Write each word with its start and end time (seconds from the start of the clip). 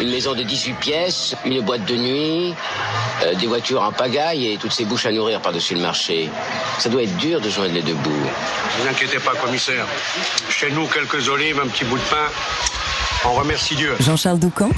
Une 0.00 0.10
maison 0.10 0.34
de 0.34 0.42
18 0.42 0.74
pièces, 0.74 1.34
une 1.44 1.60
boîte 1.60 1.84
de 1.84 1.94
nuit, 1.94 2.54
euh, 3.22 3.34
des 3.34 3.46
voitures 3.46 3.82
en 3.82 3.92
pagaille 3.92 4.52
et 4.52 4.56
toutes 4.56 4.72
ces 4.72 4.84
bouches 4.84 5.06
à 5.06 5.12
nourrir 5.12 5.40
par-dessus 5.40 5.74
le 5.74 5.80
marché. 5.80 6.28
Ça 6.78 6.88
doit 6.88 7.04
être 7.04 7.16
dur 7.16 7.40
de 7.40 7.48
joindre 7.48 7.74
les 7.74 7.82
deux 7.82 7.94
bouts. 7.94 8.10
Ne 8.10 8.82
vous 8.82 8.88
inquiétez 8.88 9.18
pas, 9.18 9.34
commissaire. 9.34 9.86
Chez 10.48 10.70
nous, 10.70 10.86
quelques 10.86 11.28
olives, 11.28 11.60
un 11.60 11.68
petit 11.68 11.84
bout 11.84 11.98
de 11.98 12.02
pain. 12.04 12.26
On 13.24 13.34
remercie 13.34 13.76
Dieu. 13.76 13.94
Jean-Charles 14.00 14.38
Doucan. 14.38 14.70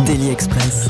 Daily 0.00 0.30
Express. 0.30 0.88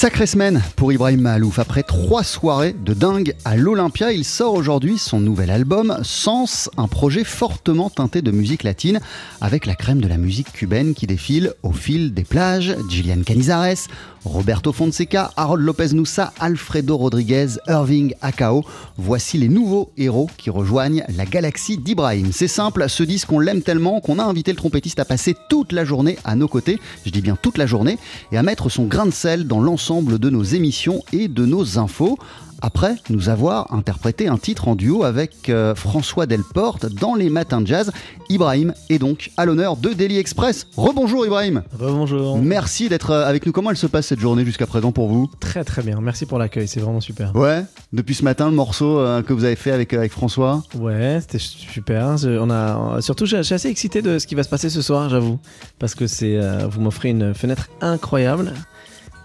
Sacrée 0.00 0.28
semaine 0.28 0.62
pour 0.76 0.92
Ibrahim 0.92 1.22
Mahalouf. 1.22 1.58
Après 1.58 1.82
trois 1.82 2.22
soirées 2.22 2.72
de 2.72 2.94
dingue 2.94 3.34
à 3.44 3.56
l'Olympia, 3.56 4.12
il 4.12 4.24
sort 4.24 4.54
aujourd'hui 4.54 4.96
son 4.96 5.18
nouvel 5.18 5.50
album 5.50 5.98
Sens, 6.04 6.70
un 6.76 6.86
projet 6.86 7.24
fortement 7.24 7.90
teinté 7.90 8.22
de 8.22 8.30
musique 8.30 8.62
latine 8.62 9.00
avec 9.40 9.66
la 9.66 9.74
crème 9.74 10.00
de 10.00 10.06
la 10.06 10.16
musique 10.16 10.52
cubaine 10.52 10.94
qui 10.94 11.08
défile 11.08 11.52
au 11.64 11.72
fil 11.72 12.14
des 12.14 12.22
plages. 12.22 12.76
Gillian 12.88 13.24
Canizares, 13.26 13.88
Roberto 14.24 14.72
Fonseca, 14.72 15.30
Harold 15.36 15.64
Lopez 15.64 15.94
Noussa, 15.94 16.32
Alfredo 16.40 16.96
Rodriguez, 16.96 17.58
Irving 17.66 18.14
Akao. 18.20 18.64
Voici 18.96 19.38
les 19.38 19.48
nouveaux 19.48 19.90
héros 19.96 20.28
qui 20.36 20.50
rejoignent 20.50 21.04
la 21.16 21.24
galaxie 21.24 21.78
d'Ibrahim. 21.78 22.30
C'est 22.32 22.48
simple, 22.48 22.88
ce 22.88 23.02
disque 23.02 23.32
on 23.32 23.38
l'aime 23.38 23.62
tellement 23.62 24.00
qu'on 24.00 24.18
a 24.18 24.24
invité 24.24 24.50
le 24.52 24.56
trompettiste 24.56 25.00
à 25.00 25.04
passer 25.04 25.34
toute 25.48 25.72
la 25.72 25.84
journée 25.84 26.18
à 26.24 26.34
nos 26.34 26.48
côtés, 26.48 26.78
je 27.04 27.10
dis 27.10 27.20
bien 27.20 27.36
toute 27.40 27.58
la 27.58 27.66
journée, 27.66 27.98
et 28.32 28.38
à 28.38 28.42
mettre 28.42 28.68
son 28.68 28.84
grain 28.84 29.06
de 29.06 29.10
sel 29.10 29.46
dans 29.46 29.60
l'ensemble 29.60 30.18
de 30.18 30.30
nos 30.30 30.42
émissions 30.42 31.02
et 31.12 31.28
de 31.28 31.46
nos 31.46 31.78
infos 31.78 32.18
après 32.62 32.96
nous 33.10 33.28
avoir 33.28 33.72
interprété 33.72 34.28
un 34.28 34.36
titre 34.38 34.68
en 34.68 34.74
duo 34.76 35.04
avec 35.04 35.48
euh, 35.48 35.74
François 35.74 36.26
Delporte 36.26 36.86
dans 36.86 37.14
les 37.14 37.30
matins 37.30 37.60
de 37.60 37.66
jazz. 37.66 37.92
Ibrahim 38.28 38.74
est 38.90 38.98
donc 38.98 39.30
à 39.36 39.44
l'honneur 39.44 39.76
de 39.76 39.92
Daily 39.92 40.18
Express. 40.18 40.66
Rebonjour 40.76 41.24
Ibrahim. 41.26 41.62
Rebonjour. 41.78 42.38
Merci 42.38 42.88
d'être 42.88 43.10
euh, 43.10 43.26
avec 43.26 43.46
nous. 43.46 43.52
Comment 43.52 43.70
elle 43.70 43.76
se 43.76 43.86
passe 43.86 44.06
cette 44.06 44.20
journée 44.20 44.44
jusqu'à 44.44 44.66
présent 44.66 44.92
pour 44.92 45.08
vous? 45.08 45.30
Très 45.40 45.64
très 45.64 45.82
bien. 45.82 46.00
Merci 46.00 46.26
pour 46.26 46.38
l'accueil. 46.38 46.68
C'est 46.68 46.80
vraiment 46.80 47.00
super. 47.00 47.34
Ouais. 47.34 47.64
Depuis 47.92 48.14
ce 48.14 48.24
matin, 48.24 48.46
le 48.50 48.54
morceau 48.56 48.98
euh, 48.98 49.22
que 49.22 49.32
vous 49.32 49.44
avez 49.44 49.56
fait 49.56 49.70
avec, 49.72 49.94
avec 49.94 50.12
François? 50.12 50.62
Ouais, 50.74 51.18
c'était 51.20 51.38
super. 51.38 52.16
Je- 52.18 52.38
on 52.38 52.50
a, 52.50 53.00
surtout, 53.00 53.24
je 53.26 53.38
je 53.38 53.42
suis 53.42 53.54
assez 53.54 53.68
excité 53.68 54.02
de 54.02 54.18
ce 54.18 54.26
qui 54.26 54.34
va 54.34 54.42
se 54.42 54.48
passer 54.48 54.68
ce 54.68 54.82
soir, 54.82 55.08
j'avoue. 55.08 55.38
Parce 55.78 55.94
que 55.94 56.06
c'est, 56.06 56.36
euh, 56.36 56.66
vous 56.68 56.80
m'offrez 56.80 57.08
une 57.10 57.32
fenêtre 57.34 57.68
incroyable. 57.80 58.52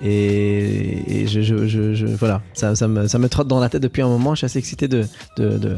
Et, 0.01 1.25
je, 1.27 1.41
je- 1.41 1.67
je- 1.67 1.93
je- 1.93 2.07
voilà, 2.07 2.41
ça, 2.53 2.75
ça 2.75 2.87
me, 2.87 3.07
ça 3.07 3.19
me 3.19 3.29
trotte 3.29 3.47
dans 3.47 3.59
la 3.59 3.69
tête 3.69 3.81
depuis 3.83 4.01
un 4.01 4.07
moment. 4.07 4.33
Je 4.35 4.39
suis 4.39 4.45
assez 4.45 4.59
excité 4.59 4.87
de, 4.87 5.05
de, 5.37 5.57
de, 5.57 5.77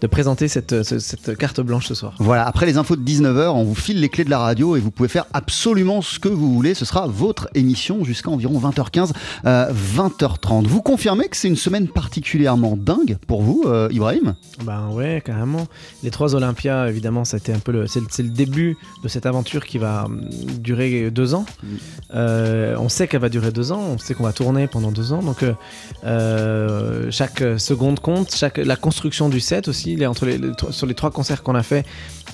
de 0.00 0.06
présenter 0.06 0.48
cette, 0.48 0.82
ce- 0.82 0.98
cette 0.98 1.36
carte 1.36 1.60
blanche 1.60 1.86
ce 1.86 1.94
soir. 1.94 2.14
Voilà, 2.18 2.46
après 2.46 2.66
les 2.66 2.76
infos 2.78 2.96
de 2.96 3.02
19h, 3.04 3.48
on 3.48 3.64
vous 3.64 3.74
file 3.74 4.00
les 4.00 4.08
clés 4.08 4.24
de 4.24 4.30
la 4.30 4.38
radio 4.38 4.76
et 4.76 4.80
vous 4.80 4.90
pouvez 4.90 5.08
faire 5.08 5.26
absolument 5.32 6.02
ce 6.02 6.18
que 6.18 6.28
vous 6.28 6.52
voulez. 6.54 6.74
Ce 6.74 6.84
sera 6.84 7.06
votre 7.06 7.48
émission 7.54 8.04
jusqu'à 8.04 8.30
environ 8.30 8.58
20h15, 8.58 9.12
euh, 9.46 9.72
20h30. 9.96 10.66
Vous 10.66 10.82
confirmez 10.82 11.28
que 11.28 11.36
c'est 11.36 11.48
une 11.48 11.56
semaine 11.56 11.88
particulièrement 11.88 12.76
dingue 12.76 13.16
pour 13.26 13.42
vous, 13.42 13.64
euh, 13.66 13.88
Ibrahim? 13.90 14.34
Ben 14.64 14.88
ouais, 14.90 15.22
carrément. 15.24 15.66
Les 16.02 16.10
trois 16.10 16.34
Olympias, 16.34 16.88
évidemment, 16.88 17.24
ça 17.24 17.36
a 17.36 17.38
été 17.38 17.52
un 17.52 17.58
peu 17.58 17.72
le, 17.72 17.86
c'est, 17.86 18.00
le- 18.00 18.06
c'est 18.10 18.22
le 18.22 18.30
début 18.30 18.76
de 19.02 19.08
cette 19.08 19.26
aventure 19.26 19.64
qui 19.64 19.78
va 19.78 20.04
hum, 20.06 20.20
durer 20.58 21.10
deux 21.10 21.34
ans. 21.34 21.46
Euh, 22.14 22.76
on 22.78 22.88
sait 22.88 23.08
qu'elle 23.08 23.20
va 23.20 23.28
durer 23.28 23.50
deux 23.52 23.72
ans, 23.72 23.80
on 23.94 23.98
sait 23.98 24.14
qu'on 24.14 24.24
va 24.24 24.32
tourner 24.32 24.66
pendant 24.66 24.90
deux 24.92 25.12
ans, 25.12 25.22
donc 25.22 25.42
euh, 25.42 25.52
euh, 26.04 27.10
chaque 27.10 27.42
seconde 27.58 28.00
compte, 28.00 28.34
chaque 28.34 28.58
la 28.58 28.76
construction 28.76 29.28
du 29.28 29.40
set 29.40 29.68
aussi. 29.68 29.83
Sur 30.70 30.86
les 30.86 30.94
trois 30.94 31.10
concerts 31.10 31.42
qu'on 31.42 31.54
a 31.54 31.62
fait, 31.62 31.84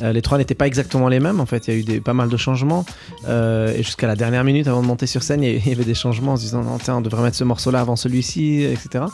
euh, 0.02 0.12
les 0.12 0.22
trois 0.22 0.38
n'étaient 0.38 0.54
pas 0.54 0.66
exactement 0.66 1.08
les 1.08 1.20
mêmes. 1.20 1.40
En 1.40 1.46
fait, 1.46 1.68
il 1.68 1.88
y 1.88 1.92
a 1.92 1.96
eu 1.96 2.00
pas 2.00 2.14
mal 2.14 2.28
de 2.28 2.36
changements 2.36 2.84
euh, 3.28 3.74
et 3.74 3.82
jusqu'à 3.82 4.06
la 4.06 4.16
dernière 4.16 4.44
minute 4.44 4.66
avant 4.68 4.82
de 4.82 4.86
monter 4.86 5.06
sur 5.06 5.22
scène, 5.22 5.42
il 5.42 5.66
y- 5.66 5.72
avait 5.72 5.84
des 5.84 5.94
changements 5.94 6.32
en 6.32 6.36
se 6.36 6.42
disant 6.42 6.62
on 6.88 7.00
devrait 7.00 7.22
mettre 7.22 7.36
ce 7.36 7.44
morceau-là 7.44 7.80
avant 7.80 7.96
celui-ci, 7.96 8.62
etc. 8.62 9.04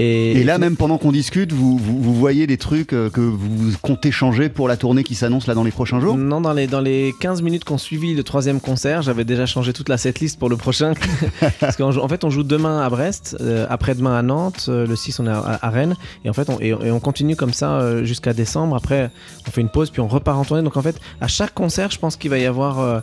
Et 0.00 0.44
là, 0.44 0.58
même 0.58 0.76
pendant 0.76 0.96
qu'on 0.96 1.10
discute, 1.10 1.52
vous, 1.52 1.76
vous, 1.76 2.00
vous 2.00 2.14
voyez 2.14 2.46
des 2.46 2.56
trucs 2.56 2.92
euh, 2.92 3.10
que 3.10 3.20
vous 3.20 3.72
comptez 3.82 4.12
changer 4.12 4.48
pour 4.48 4.68
la 4.68 4.76
tournée 4.76 5.02
qui 5.02 5.16
s'annonce 5.16 5.48
là 5.48 5.54
dans 5.54 5.64
les 5.64 5.72
prochains 5.72 6.00
jours? 6.00 6.16
Non, 6.16 6.40
dans 6.40 6.52
les, 6.52 6.68
dans 6.68 6.80
les 6.80 7.12
15 7.20 7.42
minutes 7.42 7.64
qu'on 7.64 7.78
suivi 7.78 8.14
le 8.14 8.22
troisième 8.22 8.60
concert, 8.60 9.02
j'avais 9.02 9.24
déjà 9.24 9.44
changé 9.44 9.72
toute 9.72 9.88
la 9.88 9.98
setlist 9.98 10.38
pour 10.38 10.48
le 10.48 10.56
prochain. 10.56 10.92
Parce 11.60 11.76
qu'en 11.76 11.96
en 11.96 12.08
fait, 12.08 12.22
on 12.22 12.30
joue 12.30 12.44
demain 12.44 12.80
à 12.80 12.88
Brest, 12.90 13.36
euh, 13.40 13.66
après-demain 13.68 14.16
à 14.16 14.22
Nantes, 14.22 14.66
euh, 14.68 14.86
le 14.86 14.94
6 14.94 15.18
on 15.20 15.26
est 15.26 15.30
à, 15.30 15.58
à 15.60 15.70
Rennes, 15.70 15.96
et 16.24 16.30
en 16.30 16.32
fait, 16.32 16.48
on, 16.48 16.60
et, 16.60 16.68
et 16.68 16.90
on 16.92 17.00
continue 17.00 17.34
comme 17.34 17.52
ça 17.52 17.80
euh, 17.80 18.04
jusqu'à 18.04 18.32
décembre. 18.32 18.76
Après, 18.76 19.10
on 19.48 19.50
fait 19.50 19.60
une 19.60 19.70
pause, 19.70 19.90
puis 19.90 20.00
on 20.00 20.08
repart 20.08 20.38
en 20.38 20.44
tournée. 20.44 20.62
Donc 20.62 20.76
en 20.76 20.82
fait, 20.82 21.00
à 21.20 21.26
chaque 21.26 21.54
concert, 21.54 21.90
je 21.90 21.98
pense 21.98 22.16
qu'il 22.16 22.30
va 22.30 22.38
y 22.38 22.46
avoir 22.46 23.02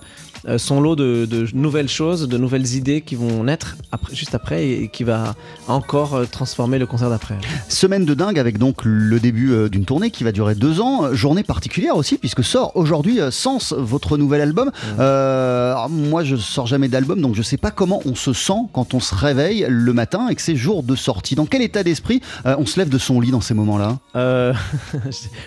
son 0.58 0.80
lot 0.80 0.96
de, 0.96 1.26
de 1.26 1.48
nouvelles 1.54 1.90
choses, 1.90 2.28
de 2.28 2.38
nouvelles 2.38 2.76
idées 2.76 3.02
qui 3.02 3.16
vont 3.16 3.44
naître 3.44 3.78
après, 3.92 4.16
juste 4.16 4.36
après, 4.36 4.66
et, 4.66 4.84
et 4.84 4.88
qui 4.88 5.04
va 5.04 5.36
encore 5.68 6.22
transformer 6.30 6.80
le 6.80 6.85
concert 6.86 7.10
d'après. 7.10 7.36
Semaine 7.70 8.06
de 8.06 8.14
dingue 8.14 8.40
avec 8.40 8.58
donc 8.58 8.78
le 8.84 9.20
début 9.20 9.52
euh, 9.52 9.70
d'une 9.70 9.86
tournée 9.86 10.12
qui 10.12 10.24
va 10.24 10.32
durer 10.32 10.56
deux 10.56 10.82
ans. 10.82 11.06
Euh, 11.06 11.14
Journée 11.14 11.44
particulière 11.44 11.96
aussi 11.96 12.18
puisque 12.18 12.44
sort 12.44 12.72
aujourd'hui 12.76 13.20
euh, 13.20 13.32
Sens, 13.32 13.74
votre 13.78 14.18
nouvel 14.18 14.42
album. 14.42 14.72
Euh, 15.00 15.76
moi 15.90 16.24
je 16.24 16.36
sors 16.36 16.68
jamais 16.68 16.88
d'album 16.88 17.22
donc 17.22 17.36
je 17.36 17.42
sais 17.42 17.58
pas 17.58 17.72
comment 17.72 18.02
on 18.06 18.16
se 18.16 18.34
sent 18.34 18.54
quand 18.74 18.94
on 18.94 19.00
se 19.00 19.14
réveille 19.16 19.66
le 19.70 19.94
matin 19.94 20.28
et 20.30 20.36
que 20.36 20.42
c'est 20.42 20.56
jour 20.56 20.84
de 20.84 20.96
sortie. 20.96 21.36
Dans 21.36 21.46
quel 21.46 21.62
état 21.62 21.84
d'esprit 21.84 22.22
euh, 22.46 22.56
on 22.58 22.66
se 22.66 22.80
lève 22.80 22.90
de 22.90 22.98
son 22.98 23.20
lit 23.20 23.32
dans 23.32 23.42
ces 23.42 23.54
moments-là? 23.54 23.98
Euh, 24.16 24.54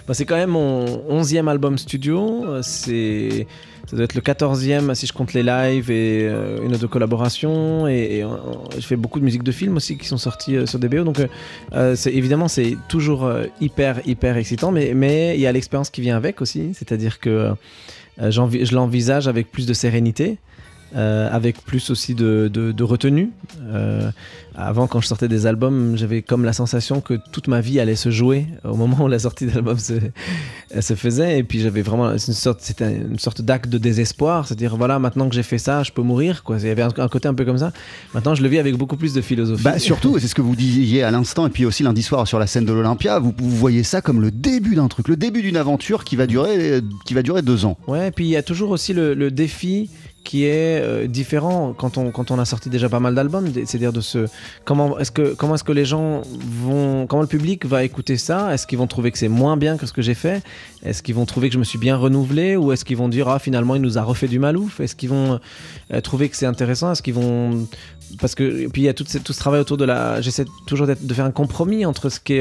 bah, 0.06 0.14
c'est 0.14 0.24
quand 0.24 0.36
même 0.36 0.50
mon 0.50 0.84
11e 1.10 1.48
album 1.48 1.78
studio. 1.78 2.44
C'est. 2.62 3.46
Ça 3.88 3.96
doit 3.96 4.04
être 4.04 4.14
le 4.14 4.20
14e 4.20 4.94
si 4.94 5.06
je 5.06 5.14
compte 5.14 5.32
les 5.32 5.42
lives 5.42 5.90
et 5.90 6.28
euh, 6.28 6.62
une 6.62 6.74
ou 6.74 6.76
deux 6.76 6.88
collaborations. 6.88 7.88
Et, 7.88 8.22
euh, 8.22 8.28
je 8.76 8.84
fais 8.84 8.96
beaucoup 8.96 9.18
de 9.18 9.24
musique 9.24 9.42
de 9.42 9.50
film 9.50 9.76
aussi 9.76 9.96
qui 9.96 10.06
sont 10.06 10.18
sortis 10.18 10.56
euh, 10.56 10.66
sur 10.66 10.78
DBO. 10.78 11.04
Donc, 11.04 11.18
euh, 11.72 11.96
évidemment, 12.04 12.48
c'est 12.48 12.76
toujours 12.88 13.32
hyper, 13.62 14.06
hyper 14.06 14.36
excitant. 14.36 14.72
Mais 14.72 15.34
il 15.34 15.40
y 15.40 15.46
a 15.46 15.52
l'expérience 15.52 15.88
qui 15.88 16.02
vient 16.02 16.18
avec 16.18 16.42
aussi. 16.42 16.74
C'est-à-dire 16.74 17.18
que 17.18 17.52
je 18.18 18.74
l'envisage 18.74 19.26
avec 19.26 19.50
plus 19.50 19.66
de 19.66 19.72
sérénité. 19.72 20.36
Euh, 20.96 21.28
avec 21.30 21.62
plus 21.64 21.90
aussi 21.90 22.14
de, 22.14 22.50
de, 22.52 22.72
de 22.72 22.82
retenue. 22.84 23.30
Euh, 23.66 24.10
avant, 24.56 24.86
quand 24.86 25.00
je 25.00 25.06
sortais 25.06 25.28
des 25.28 25.46
albums, 25.46 25.96
j'avais 25.96 26.22
comme 26.22 26.44
la 26.44 26.52
sensation 26.52 27.00
que 27.00 27.14
toute 27.30 27.46
ma 27.46 27.60
vie 27.60 27.78
allait 27.78 27.94
se 27.94 28.10
jouer 28.10 28.46
au 28.64 28.74
moment 28.74 29.04
où 29.04 29.08
la 29.08 29.18
sortie 29.18 29.46
d'album 29.52 29.78
se, 29.78 29.94
se 30.80 30.94
faisait. 30.94 31.38
Et 31.38 31.42
puis 31.44 31.60
j'avais 31.60 31.82
vraiment 31.82 32.10
une 32.10 32.18
sorte, 32.18 32.60
c'était 32.62 32.96
une 32.96 33.18
sorte 33.18 33.42
d'acte 33.42 33.68
de 33.68 33.78
désespoir, 33.78 34.46
c'est-à-dire 34.46 34.76
voilà, 34.76 34.98
maintenant 34.98 35.28
que 35.28 35.34
j'ai 35.34 35.42
fait 35.42 35.58
ça, 35.58 35.82
je 35.82 35.92
peux 35.92 36.02
mourir. 36.02 36.42
Quoi. 36.42 36.56
Il 36.58 36.66
y 36.66 36.70
avait 36.70 36.82
un, 36.82 36.92
un 36.96 37.08
côté 37.08 37.28
un 37.28 37.34
peu 37.34 37.44
comme 37.44 37.58
ça. 37.58 37.72
Maintenant, 38.14 38.34
je 38.34 38.42
le 38.42 38.48
vis 38.48 38.58
avec 38.58 38.74
beaucoup 38.76 38.96
plus 38.96 39.12
de 39.12 39.20
philosophie. 39.20 39.62
Bah 39.62 39.78
surtout, 39.78 40.18
c'est 40.18 40.28
ce 40.28 40.34
que 40.34 40.42
vous 40.42 40.56
disiez 40.56 41.02
à 41.02 41.10
l'instant, 41.10 41.46
et 41.46 41.50
puis 41.50 41.66
aussi 41.66 41.82
lundi 41.82 42.02
soir 42.02 42.26
sur 42.26 42.38
la 42.38 42.46
scène 42.46 42.64
de 42.64 42.72
l'Olympia, 42.72 43.18
vous, 43.18 43.34
vous 43.36 43.56
voyez 43.56 43.82
ça 43.82 44.00
comme 44.00 44.20
le 44.20 44.30
début 44.30 44.74
d'un 44.74 44.88
truc, 44.88 45.08
le 45.08 45.16
début 45.16 45.42
d'une 45.42 45.56
aventure 45.58 46.04
qui 46.04 46.16
va 46.16 46.26
durer, 46.26 46.80
qui 47.04 47.14
va 47.14 47.22
durer 47.22 47.42
deux 47.42 47.66
ans. 47.66 47.76
Ouais, 47.86 48.08
et 48.08 48.10
puis 48.10 48.24
il 48.24 48.30
y 48.30 48.36
a 48.36 48.42
toujours 48.42 48.70
aussi 48.70 48.94
le, 48.94 49.14
le 49.14 49.30
défi 49.30 49.90
qui 50.28 50.44
est 50.44 50.82
euh, 50.82 51.06
différent 51.06 51.72
quand 51.72 51.96
on, 51.96 52.10
quand 52.10 52.30
on 52.30 52.38
a 52.38 52.44
sorti 52.44 52.68
déjà 52.68 52.90
pas 52.90 53.00
mal 53.00 53.14
d'albums, 53.14 53.50
c'est-à-dire 53.64 53.94
de 53.94 54.02
ce 54.02 54.26
comment 54.66 54.98
est-ce 54.98 55.10
que 55.10 55.32
comment 55.32 55.54
est-ce 55.54 55.64
que 55.64 55.72
les 55.72 55.86
gens 55.86 56.20
vont 56.62 57.06
comment 57.06 57.22
le 57.22 57.28
public 57.28 57.64
va 57.64 57.82
écouter 57.82 58.18
ça? 58.18 58.52
Est-ce 58.52 58.66
qu'ils 58.66 58.76
vont 58.76 58.86
trouver 58.86 59.10
que 59.10 59.16
c'est 59.16 59.28
moins 59.28 59.56
bien 59.56 59.78
que 59.78 59.86
ce 59.86 59.94
que 59.94 60.02
j'ai 60.02 60.12
fait? 60.12 60.42
Est-ce 60.84 61.02
qu'ils 61.02 61.14
vont 61.14 61.24
trouver 61.24 61.48
que 61.48 61.54
je 61.54 61.58
me 61.58 61.64
suis 61.64 61.78
bien 61.78 61.96
renouvelé? 61.96 62.56
Ou 62.56 62.72
est-ce 62.72 62.84
qu'ils 62.84 62.98
vont 62.98 63.08
dire 63.08 63.26
ah 63.28 63.38
finalement 63.38 63.74
il 63.74 63.80
nous 63.80 63.96
a 63.96 64.02
refait 64.02 64.28
du 64.28 64.38
malouf? 64.38 64.80
Est-ce 64.80 64.94
qu'ils 64.94 65.08
vont 65.08 65.40
euh, 65.94 66.00
trouver 66.02 66.28
que 66.28 66.36
c'est 66.36 66.44
intéressant? 66.44 66.92
Est-ce 66.92 67.02
qu'ils 67.02 67.14
vont 67.14 67.66
parce 68.20 68.34
que 68.34 68.68
puis 68.68 68.82
il 68.82 68.84
y 68.84 68.88
a 68.88 68.94
tout 68.94 69.04
ce, 69.06 69.18
travail 69.18 69.60
autour 69.60 69.76
de 69.76 69.84
la 69.84 70.20
j'essaie 70.20 70.46
toujours 70.66 70.86
de 70.86 71.14
faire 71.14 71.26
un 71.26 71.30
compromis 71.30 71.84
entre 71.84 72.08
ce 72.08 72.20
qui 72.20 72.34
est 72.34 72.40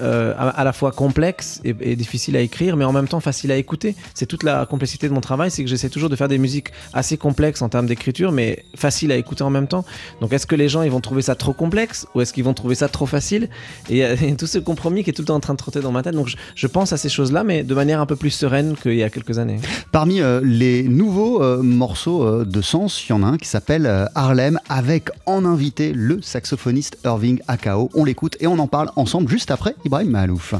euh, 0.00 0.34
à, 0.36 0.48
à 0.48 0.64
la 0.64 0.72
fois 0.72 0.92
complexe 0.92 1.60
et, 1.64 1.74
et 1.80 1.96
difficile 1.96 2.36
à 2.36 2.40
écrire 2.40 2.76
mais 2.76 2.84
en 2.84 2.92
même 2.92 3.08
temps 3.08 3.20
facile 3.20 3.52
à 3.52 3.56
écouter. 3.56 3.94
C'est 4.14 4.26
toute 4.26 4.42
la 4.42 4.66
complexité 4.66 5.08
de 5.08 5.14
mon 5.14 5.20
travail 5.20 5.50
c'est 5.50 5.62
que 5.62 5.70
j'essaie 5.70 5.90
toujours 5.90 6.10
de 6.10 6.16
faire 6.16 6.28
des 6.28 6.38
musiques 6.38 6.68
assez 6.92 7.16
complexes 7.20 7.62
en 7.62 7.68
termes 7.68 7.86
d'écriture 7.86 8.32
mais 8.32 8.64
faciles 8.74 9.12
à 9.12 9.16
écouter 9.16 9.44
en 9.44 9.50
même 9.50 9.68
temps 9.68 9.84
donc 10.20 10.32
est-ce 10.32 10.46
que 10.46 10.56
les 10.56 10.68
gens 10.68 10.82
ils 10.82 10.90
vont 10.90 11.00
trouver 11.00 11.22
ça 11.22 11.36
trop 11.36 11.52
complexe 11.52 12.06
ou 12.14 12.20
est-ce 12.20 12.32
qu'ils 12.32 12.44
vont 12.44 12.54
trouver 12.54 12.74
ça 12.74 12.88
trop 12.88 13.06
facile? 13.06 13.48
Et 13.88 13.98
il 14.22 14.28
y 14.28 14.32
a 14.32 14.34
tout 14.34 14.46
ce 14.46 14.58
compromis 14.58 15.04
qui 15.04 15.10
est 15.10 15.12
tout 15.12 15.22
le 15.22 15.26
temps 15.26 15.36
en 15.36 15.40
train 15.40 15.54
de 15.54 15.58
trotter 15.58 15.80
dans 15.80 15.92
ma 15.92 16.02
tête 16.02 16.14
donc 16.14 16.34
je, 16.54 16.66
pense 16.66 16.92
à 16.92 16.96
ces 16.96 17.08
choses 17.08 17.32
là 17.32 17.44
mais 17.44 17.62
de 17.62 17.74
manière 17.74 18.00
un 18.00 18.06
peu 18.06 18.16
plus 18.16 18.30
sereine 18.30 18.76
qu'il 18.80 18.94
y 18.94 19.02
a 19.02 19.10
quelques 19.10 19.38
années 19.38 19.60
Parmi 19.92 20.20
euh, 20.20 20.40
les 20.44 20.84
nouveaux 20.84 21.42
euh, 21.42 21.62
morceaux 21.62 22.22
euh, 22.24 22.44
de 22.44 22.62
Sens, 22.62 23.04
il 23.06 23.10
y 23.10 23.12
en 23.12 23.22
a 23.22 23.26
un 23.26 23.36
qui 23.36 23.48
s'appelle 23.48 24.08
Harlem 24.14 24.58
avec 24.68 25.10
en 25.26 25.44
invité 25.44 25.92
le 25.92 26.22
saxophoniste 26.22 26.98
Irving 27.04 27.40
Akao. 27.48 27.90
On 27.94 28.04
l'écoute 28.04 28.36
et 28.40 28.46
on 28.46 28.58
en 28.58 28.66
parle 28.66 28.90
ensemble 28.96 29.28
juste 29.28 29.50
après 29.50 29.74
Ibrahim 29.84 30.10
Mahalouf. 30.10 30.54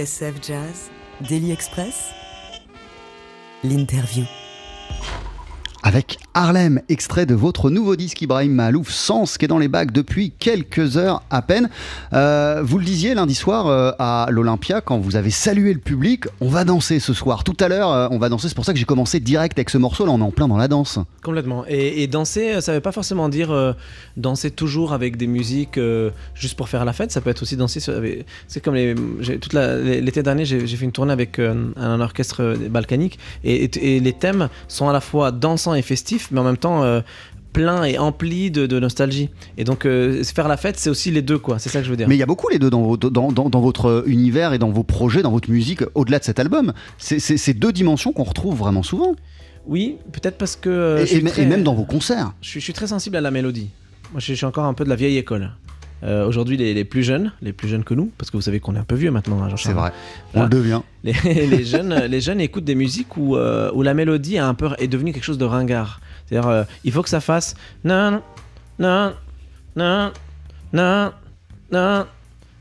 TSF 0.00 0.40
Jazz, 0.42 0.90
Daily 1.28 1.52
Express, 1.52 2.10
l'interview. 3.62 4.24
Avec 5.82 6.18
Harlem, 6.34 6.80
extrait 6.88 7.26
de 7.26 7.34
votre 7.34 7.70
nouveau 7.70 7.96
disque 7.96 8.22
Ibrahim 8.22 8.52
Malouf, 8.52 8.90
Sens, 8.90 9.36
qui 9.36 9.46
est 9.46 9.48
dans 9.48 9.58
les 9.58 9.66
bacs 9.66 9.90
depuis 9.90 10.30
quelques 10.38 10.96
heures 10.96 11.22
à 11.28 11.42
peine. 11.42 11.68
Euh, 12.12 12.62
vous 12.62 12.78
le 12.78 12.84
disiez 12.84 13.14
lundi 13.14 13.34
soir 13.34 13.66
euh, 13.66 13.90
à 13.98 14.28
l'Olympia, 14.30 14.80
quand 14.80 14.98
vous 14.98 15.16
avez 15.16 15.30
salué 15.30 15.72
le 15.72 15.80
public, 15.80 16.26
on 16.40 16.48
va 16.48 16.64
danser 16.64 17.00
ce 17.00 17.14
soir. 17.14 17.42
Tout 17.42 17.56
à 17.58 17.68
l'heure, 17.68 17.90
euh, 17.90 18.08
on 18.12 18.18
va 18.18 18.28
danser, 18.28 18.48
c'est 18.48 18.54
pour 18.54 18.64
ça 18.64 18.72
que 18.72 18.78
j'ai 18.78 18.84
commencé 18.84 19.18
direct 19.18 19.58
avec 19.58 19.70
ce 19.70 19.78
morceau, 19.78 20.06
là 20.06 20.12
on 20.12 20.20
est 20.20 20.22
en 20.22 20.30
plein 20.30 20.46
dans 20.46 20.56
la 20.56 20.68
danse. 20.68 21.00
Complètement. 21.24 21.64
Et, 21.68 22.06
danser, 22.06 22.60
ça 22.60 22.72
veut 22.72 22.80
pas 22.80 22.92
forcément 22.92 23.28
dire 23.28 23.74
danser 24.16 24.50
toujours 24.50 24.92
avec 24.92 25.16
des 25.16 25.26
musiques 25.26 25.78
juste 26.34 26.56
pour 26.56 26.68
faire 26.68 26.84
la 26.84 26.92
fête. 26.92 27.12
Ça 27.12 27.20
peut 27.20 27.30
être 27.30 27.42
aussi 27.42 27.56
danser. 27.56 27.80
C'est 28.48 28.60
comme 28.62 28.74
l'été 28.74 30.22
dernier, 30.22 30.44
j'ai 30.44 30.66
fait 30.66 30.84
une 30.84 30.92
tournée 30.92 31.12
avec 31.12 31.38
un 31.38 32.00
orchestre 32.00 32.56
balkanique 32.70 33.18
et 33.44 34.00
les 34.00 34.12
thèmes 34.12 34.48
sont 34.68 34.88
à 34.88 34.92
la 34.92 35.00
fois 35.00 35.30
dansants 35.30 35.74
et 35.74 35.82
festifs, 35.82 36.19
mais 36.30 36.40
en 36.40 36.44
même 36.44 36.56
temps 36.56 36.82
euh, 36.82 37.00
pleins 37.52 37.82
et 37.84 37.98
emplis 37.98 38.50
de, 38.50 38.66
de 38.66 38.78
nostalgie. 38.78 39.28
Et 39.58 39.64
donc 39.64 39.84
euh, 39.84 40.22
faire 40.22 40.46
la 40.48 40.56
fête, 40.56 40.78
c'est 40.78 40.90
aussi 40.90 41.10
les 41.10 41.22
deux, 41.22 41.38
quoi. 41.38 41.58
C'est 41.58 41.68
ça 41.68 41.80
que 41.80 41.84
je 41.84 41.90
veux 41.90 41.96
dire. 41.96 42.08
Mais 42.08 42.14
il 42.16 42.18
y 42.18 42.22
a 42.22 42.26
beaucoup 42.26 42.48
les 42.48 42.58
deux 42.58 42.70
dans, 42.70 42.82
vos- 42.82 42.96
dans, 42.96 43.32
dans- 43.32 43.50
dans 43.50 43.60
votre 43.60 44.04
univers 44.06 44.52
et 44.52 44.58
dans 44.58 44.70
vos 44.70 44.84
projets, 44.84 45.22
dans 45.22 45.32
votre 45.32 45.50
musique, 45.50 45.82
au-delà 45.94 46.18
de 46.20 46.24
cet 46.24 46.38
album. 46.38 46.72
C'est 46.98 47.54
deux 47.54 47.72
dimensions 47.72 48.12
qu'on 48.12 48.24
retrouve 48.24 48.56
vraiment 48.56 48.82
souvent. 48.82 49.14
Oui, 49.66 49.96
peut-être 50.12 50.38
parce 50.38 50.56
que 50.56 50.70
euh, 50.70 51.06
et, 51.36 51.44
même 51.46 51.62
dans 51.62 51.74
vos 51.74 51.84
concerts. 51.84 52.32
Je 52.40 52.48
suis, 52.48 52.60
je 52.60 52.64
suis 52.64 52.72
très 52.72 52.86
sensible 52.86 53.16
à 53.16 53.20
la 53.20 53.30
mélodie. 53.30 53.68
Moi, 54.12 54.20
je 54.20 54.32
suis 54.32 54.46
encore 54.46 54.64
un 54.64 54.74
peu 54.74 54.84
de 54.84 54.88
la 54.88 54.96
vieille 54.96 55.18
école. 55.18 55.50
Euh, 56.02 56.26
Aujourd'hui, 56.26 56.56
les, 56.56 56.72
les 56.74 56.84
plus 56.84 57.02
jeunes, 57.02 57.32
les 57.42 57.52
plus 57.52 57.68
jeunes 57.68 57.84
que 57.84 57.94
nous, 57.94 58.10
parce 58.18 58.30
que 58.30 58.36
vous 58.36 58.42
savez 58.42 58.58
qu'on 58.60 58.74
est 58.74 58.78
un 58.78 58.84
peu 58.84 58.94
vieux 58.94 59.10
maintenant, 59.10 59.42
hein, 59.42 59.48
Jean-Charles. 59.50 59.74
C'est 59.74 59.80
vrai. 59.80 59.92
On 60.34 60.40
Ah. 60.40 60.44
le 60.44 60.48
devient. 60.48 60.80
Les, 61.04 61.46
les 61.46 61.64
jeunes, 61.64 61.94
les 61.94 62.20
jeunes 62.20 62.40
écoutent 62.40 62.64
des 62.64 62.74
musiques 62.74 63.16
où, 63.16 63.36
euh, 63.36 63.70
où 63.74 63.82
la 63.82 63.94
mélodie 63.94 64.36
a 64.38 64.46
un 64.46 64.54
peu, 64.54 64.68
est 64.78 64.88
devenue 64.88 65.12
quelque 65.12 65.24
chose 65.24 65.38
de 65.38 65.44
ringard. 65.46 66.00
C'est-à-dire, 66.26 66.48
euh, 66.50 66.64
il 66.84 66.92
faut 66.92 67.02
que 67.02 67.08
ça 67.08 67.20
fasse 67.20 67.54
non, 67.84 68.20
non, 68.78 69.12
non, 69.76 70.12
non, 70.72 71.12
non, 71.72 72.06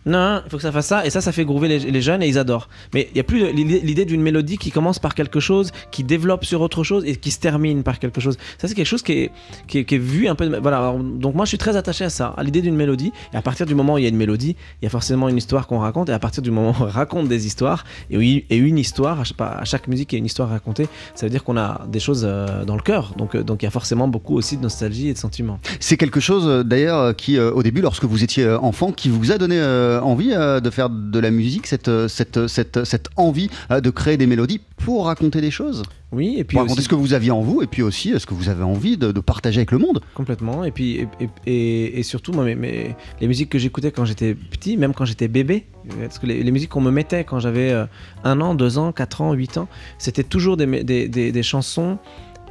non. 0.06 0.42
Il 0.46 0.50
faut 0.50 0.58
que 0.58 0.64
ça 0.64 0.72
fasse 0.72 0.88
ça, 0.88 1.06
et 1.06 1.10
ça, 1.10 1.22
ça 1.22 1.32
fait 1.32 1.46
groover 1.46 1.80
les, 1.80 2.02
jeunes 2.02 2.24
et 2.24 2.28
ils 2.28 2.38
adorent. 2.38 2.70
Mais 2.94 3.08
il 3.12 3.16
n'y 3.16 3.20
a 3.20 3.24
plus 3.24 3.52
l'idée 3.52 4.06
d'une 4.06 4.22
mélodie 4.22 4.58
qui 4.58 4.72
commence 4.72 5.00
par 5.00 5.16
quelque 5.16 5.40
chose, 5.40 5.72
qui 5.92 6.04
développe 6.04 6.46
sur 6.46 6.62
autre 6.62 6.84
chose 6.84 7.04
et 7.06 7.16
qui 7.16 7.32
se 7.32 7.40
termine 7.40 7.84
par 7.84 8.00
quelque 8.00 8.22
chose. 8.22 8.38
Ça, 8.58 8.68
c'est 8.68 8.76
quelque 8.76 8.86
chose 8.86 9.04
qui 9.04 9.14
est, 9.14 9.32
qui 9.68 9.80
est, 9.80 9.98
vu 9.98 10.28
un 10.28 10.36
peu. 10.36 10.60
voilà. 10.60 10.96
Donc 10.98 11.36
moi, 11.36 11.46
je 11.46 11.50
suis 11.50 11.58
très 11.58 11.76
attaché 11.76 12.06
à 12.06 12.10
ça, 12.10 12.34
à 12.38 12.44
l'idée 12.44 12.62
d'une 12.62 12.76
mélodie. 12.76 13.12
Et 13.34 13.38
à 13.38 13.42
partir 13.42 13.66
du 13.66 13.76
moment 13.76 13.96
où 13.96 13.98
il 13.98 14.04
y 14.04 14.06
a 14.06 14.10
une 14.10 14.18
mélodie, 14.18 14.56
il 14.82 14.86
y 14.86 14.88
a 14.88 14.90
forcément 14.90 15.30
une 15.30 15.38
histoire 15.38 15.68
qu'on 15.68 15.80
raconte. 15.80 16.10
Et 16.10 16.14
à 16.14 16.20
partir 16.20 16.42
du 16.42 16.52
moment 16.52 16.72
où 16.80 16.84
on 16.84 16.88
raconte 16.88 17.28
des 17.28 17.46
histoires, 17.46 17.84
et, 18.10 18.46
et 18.50 18.58
une 18.58 18.78
histoire, 18.78 19.22
à 19.40 19.66
chaque, 19.66 19.88
musique, 19.88 20.14
il 20.14 20.16
y 20.16 20.18
a 20.18 20.20
une 20.20 20.26
histoire 20.26 20.50
racontée, 20.50 20.88
ça 21.16 21.26
veut 21.26 21.30
dire 21.30 21.44
qu'on 21.44 21.58
a 21.58 21.86
des 21.88 22.00
choses 22.00 22.24
euh, 22.26 22.66
dans 22.66 22.76
le 22.76 22.82
cœur. 22.82 23.14
Donc, 23.18 23.36
euh, 23.36 23.44
donc 23.44 23.62
il 23.62 23.66
y 23.66 23.68
a 23.68 23.72
forcément 23.72 24.08
beaucoup 24.08 24.36
aussi 24.36 24.58
de 24.58 24.62
nostalgie 24.62 25.10
et 25.10 25.14
de 25.14 25.18
sentiments. 25.18 25.60
C'est 25.80 25.98
quelque 25.98 26.20
chose 26.20 26.48
euh, 26.48 26.64
d'ailleurs 26.64 27.16
qui, 27.16 27.40
au 27.40 27.64
début, 27.64 27.82
lorsque 27.82 28.06
vous 28.06 28.24
étiez 28.24 28.50
enfant, 28.50 28.92
qui 28.92 29.10
vous 29.10 29.32
a 29.32 29.38
donné 29.38 29.58
envie 30.02 30.32
euh, 30.34 30.60
de 30.60 30.70
faire 30.70 30.90
de 30.90 31.20
la 31.20 31.32
musique, 31.32 31.68
cette, 31.68 31.88
euh, 31.88 32.08
cette, 32.08 32.48
cette, 32.48 32.84
cette 32.86 33.08
envie 33.16 33.50
euh, 33.72 33.82
de 33.82 33.90
créer 33.90 34.18
des 34.18 34.28
mélodies 34.28 34.62
pour 34.78 35.06
raconter 35.08 35.42
des 35.42 35.52
choses, 35.52 35.84
Oui, 36.12 36.36
et 36.38 36.44
puis 36.44 36.56
pour 36.56 36.62
raconter 36.62 36.80
aussi- 36.80 36.86
ce 36.86 36.90
que 36.90 36.96
vous 36.96 37.14
aviez 37.14 37.32
en 37.32 37.42
vous, 37.42 37.62
et 37.62 37.68
puis 37.68 37.82
aussi 37.82 38.14
euh, 38.14 38.20
ce 38.20 38.26
que 38.26 38.34
vous 38.34 38.48
avez 38.50 38.64
envie 38.64 38.96
de, 38.98 39.12
de 39.12 39.20
partager 39.20 39.60
avec 39.60 39.72
le 39.72 39.78
monde. 39.78 40.02
Complètement. 40.16 40.64
Et 40.64 40.72
puis, 40.72 41.06
et, 41.46 42.00
et- 42.00 42.04
surtout, 42.04 42.32
moi, 42.32 42.46
mes- 42.46 42.56
mes- 42.56 42.96
les 43.20 43.28
musiques 43.28 43.50
que 43.50 43.60
j'écoutais 43.60 43.92
quand 43.92 44.06
j'étais 44.06 44.36
petit, 44.36 44.78
même 44.78 44.94
quand 44.94 45.06
j'étais 45.06 45.28
bébé, 45.28 45.66
parce 46.00 46.20
que 46.20 46.26
les, 46.28 46.44
les 46.44 46.52
musiques 46.52 46.70
qu'on 46.70 46.82
me 46.82 46.92
mettait 46.92 47.24
quand 47.26 47.40
j'avais 47.40 47.72
euh, 47.72 47.86
un 48.24 48.40
an, 48.42 48.56
deux 48.56 48.78
ans, 48.78 48.92
quatre 48.94 49.22
ans, 49.22 49.34
huit 49.34 49.58
ans, 49.58 49.68
c'était 49.98 50.24
toujours 50.24 50.56
des, 50.56 50.84
des, 50.84 51.08
des- 51.10 51.32
des 51.32 51.44
chansons 51.44 51.98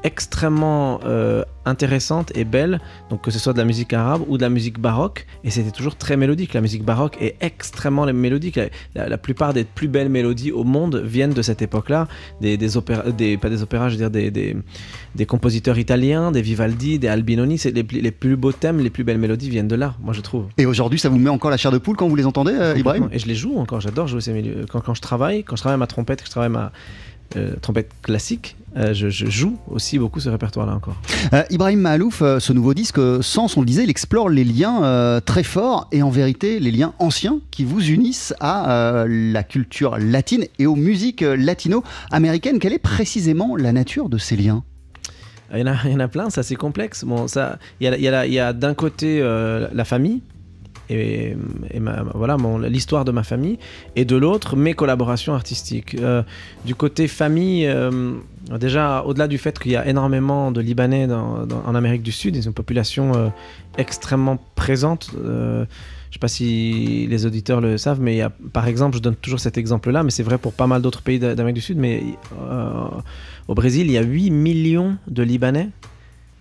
extrêmement 0.05 1.01
euh, 1.05 1.43
intéressantes 1.65 2.33
et 2.35 2.45
belles, 2.45 2.81
donc 3.11 3.23
que 3.23 3.31
ce 3.31 3.39
soit 3.39 3.53
de 3.53 3.59
la 3.59 3.65
musique 3.65 3.93
arabe 3.93 4.23
ou 4.29 4.37
de 4.37 4.43
la 4.43 4.49
musique 4.49 4.79
baroque, 4.79 5.27
et 5.45 5.51
c'était 5.51 5.71
toujours 5.71 5.97
très 5.97 6.17
mélodique. 6.17 6.55
La 6.55 6.61
musique 6.61 6.85
baroque 6.85 7.17
est 7.21 7.37
extrêmement 7.41 8.07
mélodique. 8.07 8.57
La, 8.57 8.69
la- 8.95 9.09
la 9.09 9.19
plupart 9.19 9.53
des 9.53 9.65
plus 9.65 9.89
belles 9.89 10.09
mélodies 10.09 10.53
au 10.53 10.65
monde 10.65 11.03
viennent 11.05 11.33
de 11.35 11.43
cette 11.43 11.63
époque-là, 11.63 12.09
des, 12.41 12.57
des 12.57 12.77
opéras, 12.77 13.11
des, 13.11 13.37
pas 13.37 13.51
des 13.51 13.63
opéras, 13.63 13.89
je 13.89 13.95
veux 13.95 13.99
dire 13.99 14.11
des, 14.11 14.31
des, 14.31 14.57
des 15.15 15.27
compositeurs 15.27 15.79
italiens, 15.79 16.31
des 16.33 16.43
Vivaldi, 16.43 16.99
des 16.99 17.09
Albinoni. 17.09 17.59
C'est 17.59 17.71
les, 17.73 17.83
les 17.83 18.11
plus 18.11 18.37
beaux 18.37 18.53
thèmes, 18.53 18.79
les 18.81 18.91
plus 18.91 19.05
belles 19.05 19.19
mélodies 19.19 19.51
viennent 19.51 19.69
de 19.69 19.77
là, 19.77 19.95
moi 20.03 20.15
je 20.15 20.21
trouve. 20.21 20.47
Et 20.59 20.67
aujourd'hui, 20.67 20.99
ça 20.99 21.09
vous 21.09 21.19
met 21.19 21.31
encore 21.31 21.51
la 21.51 21.57
chair 21.57 21.71
de 21.73 21.79
poule 21.79 21.97
quand 21.97 22.09
vous 22.09 22.17
les 22.17 22.27
entendez, 22.27 22.53
euh, 22.55 22.75
Ibrahim? 22.77 23.09
Et 23.13 23.19
je 23.19 23.27
les 23.27 23.35
joue 23.35 23.59
encore, 23.59 23.81
j'adore 23.81 24.07
jouer 24.09 24.21
ces 24.21 24.33
milieux. 24.33 24.65
Quand, 24.71 24.81
quand 24.81 24.95
je 24.95 25.01
travaille, 25.03 25.45
quand 25.45 25.57
je 25.57 25.63
travaille 25.63 25.79
ma 25.79 25.87
trompette, 25.87 26.21
que 26.21 26.27
je 26.27 26.31
travaille 26.31 26.51
ma 26.51 26.73
euh, 27.37 27.57
trompette 27.61 27.91
classique, 28.03 28.57
euh, 28.77 28.95
je, 28.95 29.11
je 29.11 29.27
joue 29.27 29.59
aussi 29.69 29.99
beaucoup 29.99 30.19
ce 30.19 30.29
répertoire-là 30.29 30.75
encore. 30.75 30.97
Euh, 31.33 31.43
Ibrahim 31.51 31.81
Mahalouf, 31.81 32.21
ce 32.21 32.53
nouveau 32.53 32.73
disque, 32.73 32.99
Sens, 33.23 33.57
on 33.57 33.61
le 33.61 33.67
disait, 33.67 33.85
il 33.85 33.91
explore 33.91 34.29
les 34.29 34.45
liens 34.45 35.21
très 35.25 35.43
forts 35.43 35.89
et 35.93 36.03
en 36.03 36.11
vérité 36.11 36.59
les 36.59 36.71
liens 36.71 36.95
anciens 36.99 37.41
qui 37.51 37.65
vous 37.65 37.91
unissent 37.91 38.35
à 38.41 39.05
la 39.09 39.43
culture 39.43 39.99
latine 39.99 40.45
et 40.59 40.67
aux 40.67 40.77
musiques 40.77 41.23
latino-américaines. 41.23 42.59
Quelle 42.59 42.73
est 42.73 42.79
précisément 42.79 43.57
la 43.57 43.73
nature 43.73 44.09
de 44.09 44.19
ces 44.19 44.37
liens? 44.37 44.65
Il 45.53 45.61
y, 45.61 45.63
en 45.63 45.67
a, 45.67 45.77
il 45.85 45.93
y 45.93 45.95
en 45.95 46.01
a 46.01 46.09
plein, 46.09 46.31
c'est 46.31 46.41
assez 46.41 46.57
complexe. 46.57 47.05
Bon, 47.05 47.27
ça, 47.27 47.59
il 47.81 47.89
y 47.89 48.39
a, 48.39 48.53
d'un 48.53 48.75
côté 48.75 49.21
la 49.21 49.85
famille 49.85 50.23
et, 50.91 51.37
voilà 52.15 52.37
l'histoire 52.69 53.05
de 53.05 53.13
ma 53.13 53.23
famille, 53.23 53.59
et 53.97 54.05
de 54.05 54.17
l'autre 54.17 54.57
mes 54.57 54.75
collaborations 54.75 55.35
artistiques. 55.35 55.95
Euh, 55.95 56.23
du 56.65 56.75
côté 56.75 57.09
famille, 57.09 57.67
euh, 57.67 58.15
déjà 58.59 59.03
au-delà 59.05 59.29
du 59.29 59.39
fait 59.39 59.59
qu'il 59.59 59.73
y 59.73 59.77
a 59.77 59.87
énormément 59.87 60.51
de 60.51 60.61
Libanais 60.61 61.09
en 61.11 61.75
Amérique 61.75 62.03
du 62.03 62.13
Sud, 62.13 62.37
ils 62.37 62.45
ont 62.47 62.51
une 62.51 62.55
population 62.55 63.13
euh, 63.15 63.29
extrêmement 63.77 64.39
présente. 64.55 65.11
je 65.15 65.67
sais 66.13 66.19
pas 66.19 66.29
si 66.29 67.07
les 67.09 67.27
auditeurs 67.27 67.61
le 67.61 67.77
savent, 67.77 68.01
mais 68.01 68.23
par 68.53 68.67
exemple, 68.67 68.97
je 68.97 69.03
donne 69.03 69.17
toujours 69.17 69.41
cet 69.41 69.59
exemple-là, 69.59 70.03
mais 70.03 70.11
c'est 70.11 70.23
vrai 70.23 70.39
pour 70.39 70.53
pas 70.53 70.67
mal 70.67 70.83
d'autres 70.83 71.03
pays 71.03 71.19
d'A- 71.19 71.35
d'Amérique 71.35 71.57
du 71.57 71.61
Sud, 71.61 71.79
mais 71.79 72.03
au 73.47 73.55
Brésil, 73.55 73.87
il 73.87 73.93
y 73.93 73.99
a 73.99 74.03
8 74.03 74.31
millions 74.31 74.97
de 75.07 75.23
Libanais, 75.23 75.69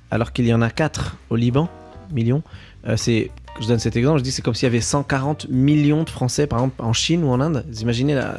alors 0.09 0.31
qu'il 0.31 0.47
y 0.47 0.53
en 0.53 0.61
a 0.61 0.69
4 0.69 1.17
au 1.29 1.35
Liban, 1.35 1.69
millions. 2.13 2.43
Euh, 2.85 2.95
c'est, 2.97 3.31
je 3.59 3.67
donne 3.67 3.79
cet 3.79 3.95
exemple, 3.95 4.19
je 4.19 4.23
dis 4.23 4.31
c'est 4.31 4.41
comme 4.41 4.53
s'il 4.53 4.65
y 4.67 4.71
avait 4.71 4.81
140 4.81 5.47
millions 5.49 6.03
de 6.03 6.09
Français, 6.09 6.45
par 6.47 6.59
exemple, 6.59 6.81
en 6.83 6.93
Chine 6.93 7.23
ou 7.23 7.29
en 7.29 7.39
Inde. 7.41 7.65
Vous 7.69 7.81
imaginez 7.81 8.13
la- 8.15 8.37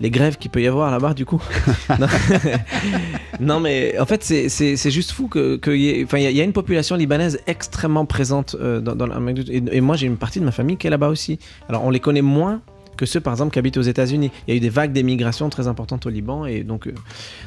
les 0.00 0.10
grèves 0.10 0.38
qu'il 0.38 0.50
peut 0.50 0.62
y 0.62 0.66
avoir 0.66 0.90
là-bas, 0.90 1.12
du 1.12 1.26
coup? 1.26 1.42
Non. 1.98 2.06
Non, 3.40 3.60
mais 3.60 3.98
en 3.98 4.06
fait, 4.06 4.22
c'est- 4.24 4.90
juste 4.90 5.12
fou 5.12 5.28
que, 5.28 5.56
que 5.56 5.70
y 5.70 5.88
ait- 5.88 6.04
enfin, 6.04 6.18
il 6.18 6.24
y, 6.24 6.26
a- 6.26 6.30
il 6.30 6.36
y 6.36 6.40
a 6.40 6.44
une 6.44 6.52
population 6.52 6.96
libanaise 6.96 7.38
extrêmement 7.46 8.06
présente 8.06 8.56
euh, 8.60 8.80
dans, 8.80 8.94
dans 8.94 9.06
et, 9.28 9.62
et 9.72 9.80
moi, 9.80 9.96
j'ai 9.96 10.06
une 10.06 10.16
partie 10.16 10.40
de 10.40 10.44
ma 10.44 10.52
famille 10.52 10.76
qui 10.76 10.86
est 10.86 10.90
là-bas 10.90 11.08
aussi. 11.08 11.38
Alors, 11.68 11.84
on 11.84 11.90
les 11.90 12.00
connaît 12.00 12.22
moins 12.22 12.60
que 13.00 13.06
ceux, 13.06 13.20
par 13.20 13.32
exemple, 13.32 13.52
qui 13.52 13.58
habitent 13.58 13.78
aux 13.78 13.82
États-Unis. 13.82 14.30
Il 14.46 14.50
y 14.50 14.54
a 14.54 14.56
eu 14.58 14.60
des 14.60 14.68
vagues 14.68 14.92
d'émigration 14.92 15.48
très 15.48 15.66
importantes 15.66 16.04
au 16.06 16.10
Liban, 16.10 16.44
et 16.46 16.62
donc, 16.62 16.86
euh, 16.86 16.90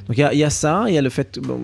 donc 0.08 0.18
il 0.18 0.20
y, 0.20 0.24
a- 0.24 0.34
il 0.34 0.40
y 0.40 0.44
a 0.44 0.50
ça, 0.50 0.86
il 0.88 0.94
y 0.94 0.98
a 0.98 1.02
le 1.02 1.10
fait. 1.10 1.40
bon, 1.40 1.60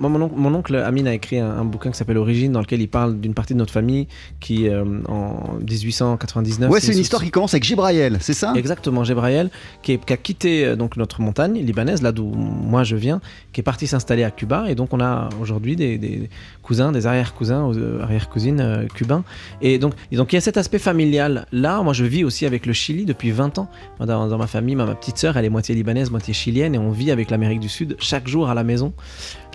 moi, 0.00 0.08
mon, 0.08 0.22
oncle, 0.22 0.34
mon 0.36 0.54
oncle 0.54 0.74
Amine 0.76 1.06
a 1.06 1.14
écrit 1.14 1.38
un, 1.38 1.50
un 1.50 1.64
bouquin 1.64 1.90
qui 1.90 1.98
s'appelle 1.98 2.16
Origine, 2.18 2.52
dans 2.52 2.60
lequel 2.60 2.80
il 2.80 2.88
parle 2.88 3.20
d'une 3.20 3.34
partie 3.34 3.52
de 3.52 3.58
notre 3.58 3.72
famille 3.72 4.08
qui, 4.40 4.68
euh, 4.68 4.84
en 5.08 5.58
1899. 5.60 6.70
Ouais, 6.70 6.80
c'est 6.80 6.92
une 6.92 6.98
histoire 6.98 7.22
qui 7.22 7.30
commence 7.30 7.54
avec 7.54 7.64
Gibraël, 7.64 8.16
c'est 8.20 8.32
ça? 8.32 8.52
Exactement, 8.56 9.04
Gébraël, 9.04 9.50
qui, 9.82 9.92
est- 9.92 10.04
qui 10.04 10.12
a 10.12 10.16
quitté 10.16 10.64
euh, 10.64 10.76
donc 10.76 10.96
notre 10.96 11.20
montagne 11.20 11.58
libanaise, 11.60 12.02
là 12.02 12.12
d'où 12.12 12.24
moi 12.26 12.82
je 12.84 12.96
viens, 12.96 13.20
qui 13.52 13.60
est 13.60 13.64
parti 13.64 13.86
s'installer 13.86 14.24
à 14.24 14.30
Cuba, 14.30 14.64
et 14.68 14.74
donc 14.74 14.92
on 14.92 15.00
a 15.00 15.28
aujourd'hui 15.40 15.76
des, 15.76 15.98
des 15.98 16.28
cousins, 16.62 16.92
des 16.92 17.06
arrière-cousins, 17.06 17.70
arrière-cousines 18.02 18.60
euh, 18.60 18.86
cubains, 18.94 19.24
et 19.60 19.78
donc, 19.78 19.92
et 20.10 20.16
donc 20.16 20.32
il 20.32 20.36
y 20.36 20.38
a 20.38 20.40
cet 20.40 20.56
aspect 20.56 20.78
familial. 20.78 21.46
Là, 21.52 21.82
moi 21.82 21.92
je 21.92 22.04
vis 22.04 22.24
aussi 22.24 22.46
avec 22.46 22.66
le 22.66 22.72
Chili 22.72 23.04
depuis 23.04 23.30
20 23.34 23.58
ans. 23.58 23.68
Dans, 24.00 24.26
dans 24.28 24.38
ma 24.38 24.46
famille, 24.46 24.74
ma, 24.74 24.86
ma 24.86 24.94
petite 24.94 25.18
sœur, 25.18 25.36
elle 25.36 25.44
est 25.44 25.50
moitié 25.50 25.74
libanaise, 25.74 26.10
moitié 26.10 26.32
chilienne, 26.32 26.74
et 26.74 26.78
on 26.78 26.90
vit 26.90 27.10
avec 27.10 27.30
l'Amérique 27.30 27.60
du 27.60 27.68
Sud 27.68 27.96
chaque 27.98 28.26
jour 28.28 28.48
à 28.48 28.54
la 28.54 28.64
maison. 28.64 28.92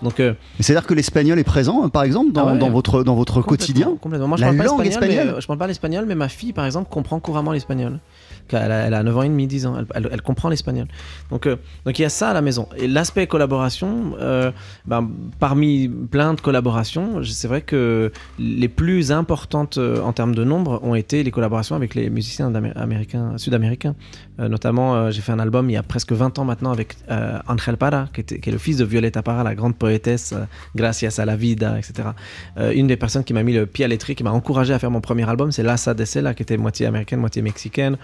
Donc 0.02 0.20
euh, 0.20 0.34
C'est-à-dire 0.60 0.86
que 0.86 0.94
l'espagnol 0.94 1.38
est 1.38 1.44
présent, 1.44 1.88
par 1.88 2.02
exemple, 2.04 2.32
dans, 2.32 2.46
Ah 2.48 2.52
ouais. 2.52 2.58
dans 2.58 2.70
votre, 2.70 3.02
dans 3.02 3.14
votre 3.14 3.40
Complètement, 3.42 3.56
quotidien? 3.56 3.96
Complètement. 4.00 4.28
Moi, 4.28 4.36
je 4.36 4.42
La 4.42 4.46
parle 4.48 4.58
pas 4.58 4.64
langue 4.64 4.84
l'espagnol, 4.84 5.08
mais, 5.08 5.14
espagnole? 5.14 5.34
euh, 5.36 5.40
je 5.40 5.46
parle 5.46 5.58
pas 5.58 5.66
l'espagnol, 5.66 6.04
mais 6.06 6.14
ma 6.14 6.28
fille, 6.28 6.52
par 6.52 6.64
exemple, 6.66 6.88
comprend 6.90 7.18
couramment 7.20 7.52
l'espagnol. 7.52 7.98
Elle 8.52 8.72
a, 8.72 8.86
elle 8.86 8.94
a 8.94 9.02
9 9.02 9.16
ans 9.18 9.22
et 9.22 9.28
demi, 9.28 9.46
10 9.46 9.66
ans. 9.66 9.76
Elle, 9.94 10.22
comprend 10.22 10.48
l'espagnol. 10.48 10.86
Donc, 11.30 11.46
euh, 11.46 11.56
donc 11.84 11.98
il 11.98 12.02
y 12.02 12.04
a 12.04 12.08
ça 12.08 12.30
à 12.30 12.34
la 12.34 12.42
maison. 12.42 12.68
Et 12.76 12.88
l'aspect 12.88 13.26
collaboration, 13.26 14.14
euh, 14.20 14.50
ben, 14.86 15.08
parmi 15.38 15.88
plein 15.88 16.34
de 16.34 16.40
collaborations, 16.40 17.22
c'est 17.24 17.48
vrai 17.48 17.62
que 17.62 18.12
les 18.38 18.68
plus 18.68 19.12
importantes 19.12 19.78
euh, 19.78 20.00
en 20.02 20.12
termes 20.12 20.34
de 20.34 20.44
nombre 20.44 20.80
ont 20.82 20.94
été 20.94 21.22
les 21.22 21.30
collaborations 21.30 21.76
avec 21.76 21.94
les 21.94 22.10
musiciens 22.10 22.50
d'Amé- 22.50 22.72
américains- 22.76 23.36
sud-américains. 23.38 23.94
Euh, 24.40 24.48
notamment, 24.48 24.94
euh, 24.94 25.10
j'ai 25.10 25.20
fait 25.20 25.32
un 25.32 25.38
album 25.38 25.68
il 25.68 25.74
y 25.74 25.76
a 25.76 25.82
presque 25.82 26.12
20 26.12 26.38
ans 26.38 26.44
maintenant 26.44 26.72
avec 26.72 26.96
euh, 27.10 27.38
Angel 27.46 27.76
Parra, 27.76 28.08
qui, 28.12 28.20
est 28.20 28.46
le 28.46 28.58
fils 28.58 28.78
de 28.78 28.84
Violeta 28.84 29.22
Parra, 29.22 29.44
la 29.44 29.54
grande 29.54 29.76
poétesse, 29.76 30.32
euh, 30.32 30.44
Gracias 30.74 31.18
a 31.18 31.24
la 31.24 31.36
vida, 31.36 31.78
etc. 31.78 32.08
Euh, 32.56 32.72
une 32.72 32.86
des 32.86 32.96
personnes 32.96 33.24
qui 33.24 33.34
m'a 33.34 33.42
mis 33.42 33.52
le 33.52 33.66
pied 33.66 33.84
à 33.84 33.88
l'étrier, 33.88 34.14
qui 34.14 34.24
m'a 34.24 34.32
encouragé 34.32 34.72
à 34.72 34.78
faire 34.78 34.90
mon 34.90 35.00
premier 35.00 35.28
album, 35.28 35.52
c'est 35.52 35.62
Lassa 35.62 35.94
de 35.94 36.04
Sela, 36.04 36.34
qui 36.34 36.42
était 36.42 36.56
moitié 36.56 36.86
américaine, 36.86 37.20
moitié 37.20 37.42
mexicaine. 37.42 37.96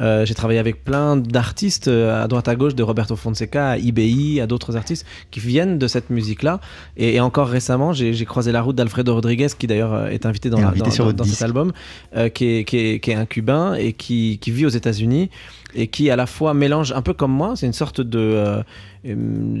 Euh, 0.00 0.24
j'ai 0.26 0.34
travaillé 0.34 0.58
avec 0.58 0.84
plein 0.84 1.16
d'artistes 1.16 1.88
euh, 1.88 2.24
à 2.24 2.28
droite 2.28 2.48
à 2.48 2.56
gauche, 2.56 2.74
de 2.74 2.82
Roberto 2.82 3.16
Fonseca 3.16 3.70
à 3.70 3.76
IBI, 3.78 4.40
à 4.40 4.46
d'autres 4.46 4.76
artistes 4.76 5.04
qui 5.30 5.40
viennent 5.40 5.78
de 5.78 5.86
cette 5.86 6.10
musique-là. 6.10 6.60
Et, 6.96 7.14
et 7.16 7.20
encore 7.20 7.48
récemment, 7.48 7.92
j'ai 7.92 8.24
croisé 8.24 8.52
la 8.52 8.62
route 8.62 8.76
d'Alfredo 8.76 9.14
Rodriguez, 9.14 9.48
qui 9.58 9.66
d'ailleurs 9.66 9.92
euh, 9.94 10.08
est 10.08 10.26
invité 10.26 10.50
dans, 10.50 10.58
Est 10.58 10.62
la- 10.62 10.68
invité 10.68 10.90
dans- 10.98 11.12
dans- 11.12 11.24
cet 11.24 11.42
album, 11.42 11.72
euh, 12.16 12.28
qui, 12.28 12.46
est, 12.46 12.64
qui, 12.64 12.76
est, 12.78 13.00
qui 13.00 13.10
est 13.10 13.14
un 13.14 13.26
Cubain 13.26 13.74
et 13.74 13.92
qui, 13.92 14.38
qui 14.40 14.50
vit 14.50 14.66
aux 14.66 14.70
États-Unis 14.70 15.30
et 15.74 15.88
qui 15.88 16.10
à 16.10 16.16
la 16.16 16.26
fois 16.26 16.54
mélange 16.54 16.92
un 16.92 17.02
peu 17.02 17.12
comme 17.12 17.32
moi, 17.32 17.54
c'est 17.56 17.66
une 17.66 17.72
sorte 17.72 18.00
de, 18.00 18.18
euh, 18.18 18.62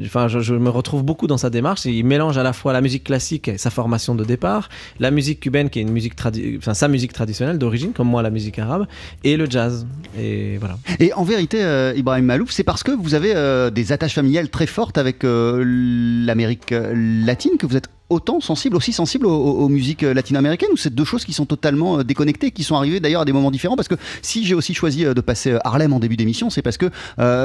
enfin, 0.04 0.28
je, 0.28 0.54
me 0.54 0.70
retrouve 0.70 1.02
beaucoup 1.02 1.26
dans 1.26 1.36
sa 1.38 1.50
démarche. 1.50 1.84
Il 1.84 2.04
mélange 2.04 2.38
à 2.38 2.42
la 2.42 2.52
fois 2.52 2.72
la 2.72 2.80
musique 2.80 3.04
classique, 3.04 3.50
sa 3.56 3.70
formation 3.70 4.14
de 4.14 4.24
départ, 4.24 4.68
la 4.98 5.10
musique 5.10 5.40
cubaine 5.40 5.70
qui 5.70 5.78
est 5.78 5.82
une 5.82 5.92
musique 5.92 6.14
enfin 6.58 6.74
sa 6.74 6.88
musique 6.88 7.12
traditionnelle 7.12 7.58
d'origine, 7.58 7.92
comme 7.92 8.08
moi 8.08 8.22
la 8.22 8.30
musique 8.30 8.58
arabe, 8.58 8.86
et 9.24 9.36
le 9.36 9.46
jazz. 9.48 9.86
Et 10.18 10.58
voilà. 10.58 10.78
Et 10.98 11.12
en 11.12 11.24
vérité, 11.24 11.62
euh, 11.62 11.92
Ibrahim 11.96 12.24
Malouf, 12.24 12.50
c'est 12.50 12.64
parce 12.64 12.82
que 12.82 12.92
vous 12.92 13.14
avez 13.14 13.32
euh, 13.34 13.70
des 13.70 13.92
attaches 13.92 14.14
familiales 14.14 14.48
très 14.48 14.66
fortes 14.66 14.98
avec 14.98 15.18
l'Amérique 15.22 16.74
latine 16.74 17.56
que 17.58 17.66
vous 17.66 17.76
êtes 17.76 17.88
autant 18.10 18.40
sensible, 18.40 18.76
aussi 18.76 18.92
sensible 18.92 19.26
aux, 19.26 19.68
musiques 19.68 20.02
euh, 20.02 20.14
latino-américaines 20.14 20.70
ou 20.72 20.76
c'est 20.76 20.94
deux 20.94 21.04
choses 21.04 21.24
qui 21.24 21.32
sont 21.32 21.46
totalement 21.46 21.98
euh, 21.98 22.04
déconnectées, 22.04 22.50
qui 22.50 22.64
sont 22.64 22.76
arrivées 22.76 23.00
d'ailleurs 23.00 23.22
à 23.22 23.24
des 23.24 23.32
moments 23.32 23.50
différents? 23.50 23.76
Parce 23.76 23.88
que 23.88 23.96
si 24.22 24.44
j'ai 24.46 24.54
aussi 24.54 24.74
choisi 24.74 25.04
euh, 25.04 25.14
de 25.14 25.20
passer 25.20 25.56
Harlem 25.64 25.92
en 25.92 25.98
début 25.98 26.16
d'émission, 26.16 26.50
c'est 26.50 26.62
parce 26.62 26.76
que 26.76 26.90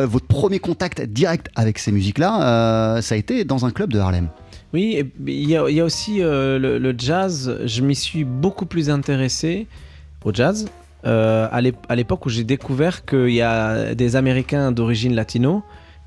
votre 0.06 0.26
premier 0.26 0.60
contact 0.60 1.02
direct 1.02 1.50
avec 1.56 1.80
ces 1.80 1.92
musiques-là, 1.92 3.02
ça 3.02 3.16
a 3.16 3.18
été 3.18 3.44
dans 3.44 3.66
un 3.66 3.72
club 3.72 3.92
de 3.92 4.00
Harlem. 4.00 4.30
Oui, 4.74 5.04
il 5.26 5.50
y, 5.50 5.56
a- 5.56 5.84
aussi 5.84 6.20
le, 6.20 6.58
le 6.58 6.96
jazz. 6.98 7.58
Je 7.66 7.82
m'y 7.82 7.96
suis 7.96 8.24
beaucoup 8.24 8.66
plus 8.66 8.90
intéressé 8.90 9.68
au 10.24 10.34
jazz 10.34 10.66
à 11.04 11.62
l'époque 11.96 12.26
où 12.26 12.30
j'ai 12.30 12.44
découvert 12.44 13.06
qu'il 13.06 13.30
y 13.30 13.42
a 13.42 13.96
des 13.96 14.16
Américains 14.16 14.72
d'origine 14.72 15.16
latino 15.16 15.64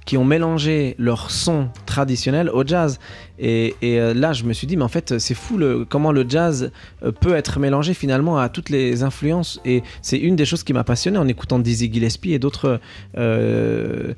qui 0.06 0.16
ont 0.16 0.24
mélangé 0.24 0.94
leur 0.98 1.30
son 1.30 1.68
traditionnel 1.84 2.48
au 2.48 2.64
jazz. 2.64 2.98
Et, 3.38 3.74
euh, 3.84 4.14
là, 4.14 4.32
je 4.32 4.44
me 4.44 4.52
suis 4.52 4.66
dit, 4.66 4.76
mais 4.76 4.84
en 4.84 4.88
fait, 4.88 5.18
c'est 5.18 5.34
fou 5.34 5.58
le, 5.58 5.84
comment 5.84 6.12
le 6.12 6.24
jazz 6.28 6.70
euh, 7.02 7.12
peut 7.12 7.34
être 7.34 7.58
mélangé 7.58 7.94
finalement 7.94 8.38
à 8.38 8.48
toutes 8.48 8.70
les 8.70 9.02
influences. 9.02 9.60
Et 9.64 9.82
c'est 10.02 10.18
une 10.18 10.36
des 10.36 10.44
choses 10.44 10.62
qui 10.62 10.72
m'a 10.72 10.84
passionné 10.84 11.18
en 11.18 11.28
écoutant 11.28 11.58
Dizzy 11.58 11.92
Gillespie 11.92 12.32
et 12.32 12.38
d'autres 12.38 12.80
euh, 13.16 14.14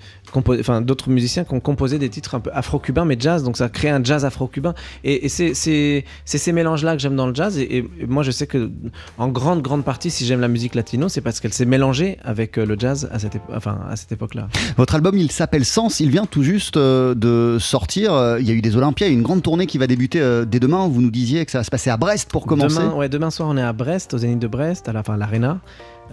musiciens 1.09 1.45
qui 1.45 1.55
ont 1.55 1.61
composé 1.61 1.99
des 1.99 2.09
titres 2.09 2.35
un 2.35 2.41
peu 2.41 2.51
afro-cubains, 2.53 3.05
mais 3.05 3.17
jazz. 3.19 3.43
Donc 3.43 3.57
ça 3.57 3.69
crée 3.69 3.91
un 3.91 4.03
jazz 4.03 4.25
afro-cubain. 4.25 4.75
Et, 5.05 5.29
c'est 5.29 5.55
ces 5.55 6.53
mélanges-là 6.53 6.95
que 6.95 7.03
j'aime 7.03 7.17
dans 7.17 7.27
le 7.27 7.35
jazz. 7.35 7.59
Et, 7.59 7.85
moi, 8.07 8.23
je 8.23 8.31
sais 8.31 8.47
que 8.47 8.71
en 9.19 9.29
grande, 9.29 9.63
grande 9.63 9.85
partie, 9.85 10.11
si 10.11 10.25
j'aime 10.27 10.41
la 10.41 10.49
musique 10.49 10.75
latino, 10.75 11.09
c'est 11.09 11.21
parce 11.21 11.41
qu'elle 11.41 11.53
s'est 11.53 11.65
mélangée 11.65 12.19
avec 12.23 12.57
le 12.57 12.77
jazz 12.79 13.09
à 13.13 13.19
cette, 13.19 13.37
à 13.53 13.97
cette 13.97 14.13
époque-là. 14.13 14.49
Votre 14.77 14.95
album, 14.95 15.17
il 15.17 15.31
s'appelle 15.31 15.65
Sens, 15.65 16.01
il 16.01 16.11
vient 16.11 16.27
tout 16.27 16.43
juste 16.43 16.79
de 16.79 17.59
sortir. 17.59 18.37
Il 18.39 18.47
y 18.47 18.51
a 18.51 18.55
eu 18.55 18.63
des 18.63 18.77
Olympias, 18.77 19.08
une 19.13 19.23
grande 19.23 19.43
tournée 19.43 19.67
qui 19.67 19.79
va 19.79 19.87
débuter 19.87 20.21
euh, 20.21 20.45
dès 20.45 20.61
demain. 20.61 20.87
Vous 20.89 21.01
nous 21.03 21.11
disiez 21.11 21.45
que 21.45 21.51
ça 21.51 21.59
va 21.59 21.65
se 21.65 21.71
passer 21.71 21.91
à 21.91 21.97
Brest 21.97 22.31
pour 22.31 22.47
commencer. 22.47 22.77
Demain, 22.79 22.95
ouais, 22.95 23.09
demain 23.09 23.31
soir, 23.31 23.49
on 23.51 23.57
est 23.57 23.63
à 23.63 23.73
Brest, 23.73 24.15
au 24.15 24.19
Zénith 24.19 24.39
de 24.39 24.47
Brest, 24.49 24.89
à 24.89 24.93
la 24.93 25.03
fin 25.03 25.17
l'Arena. 25.17 25.59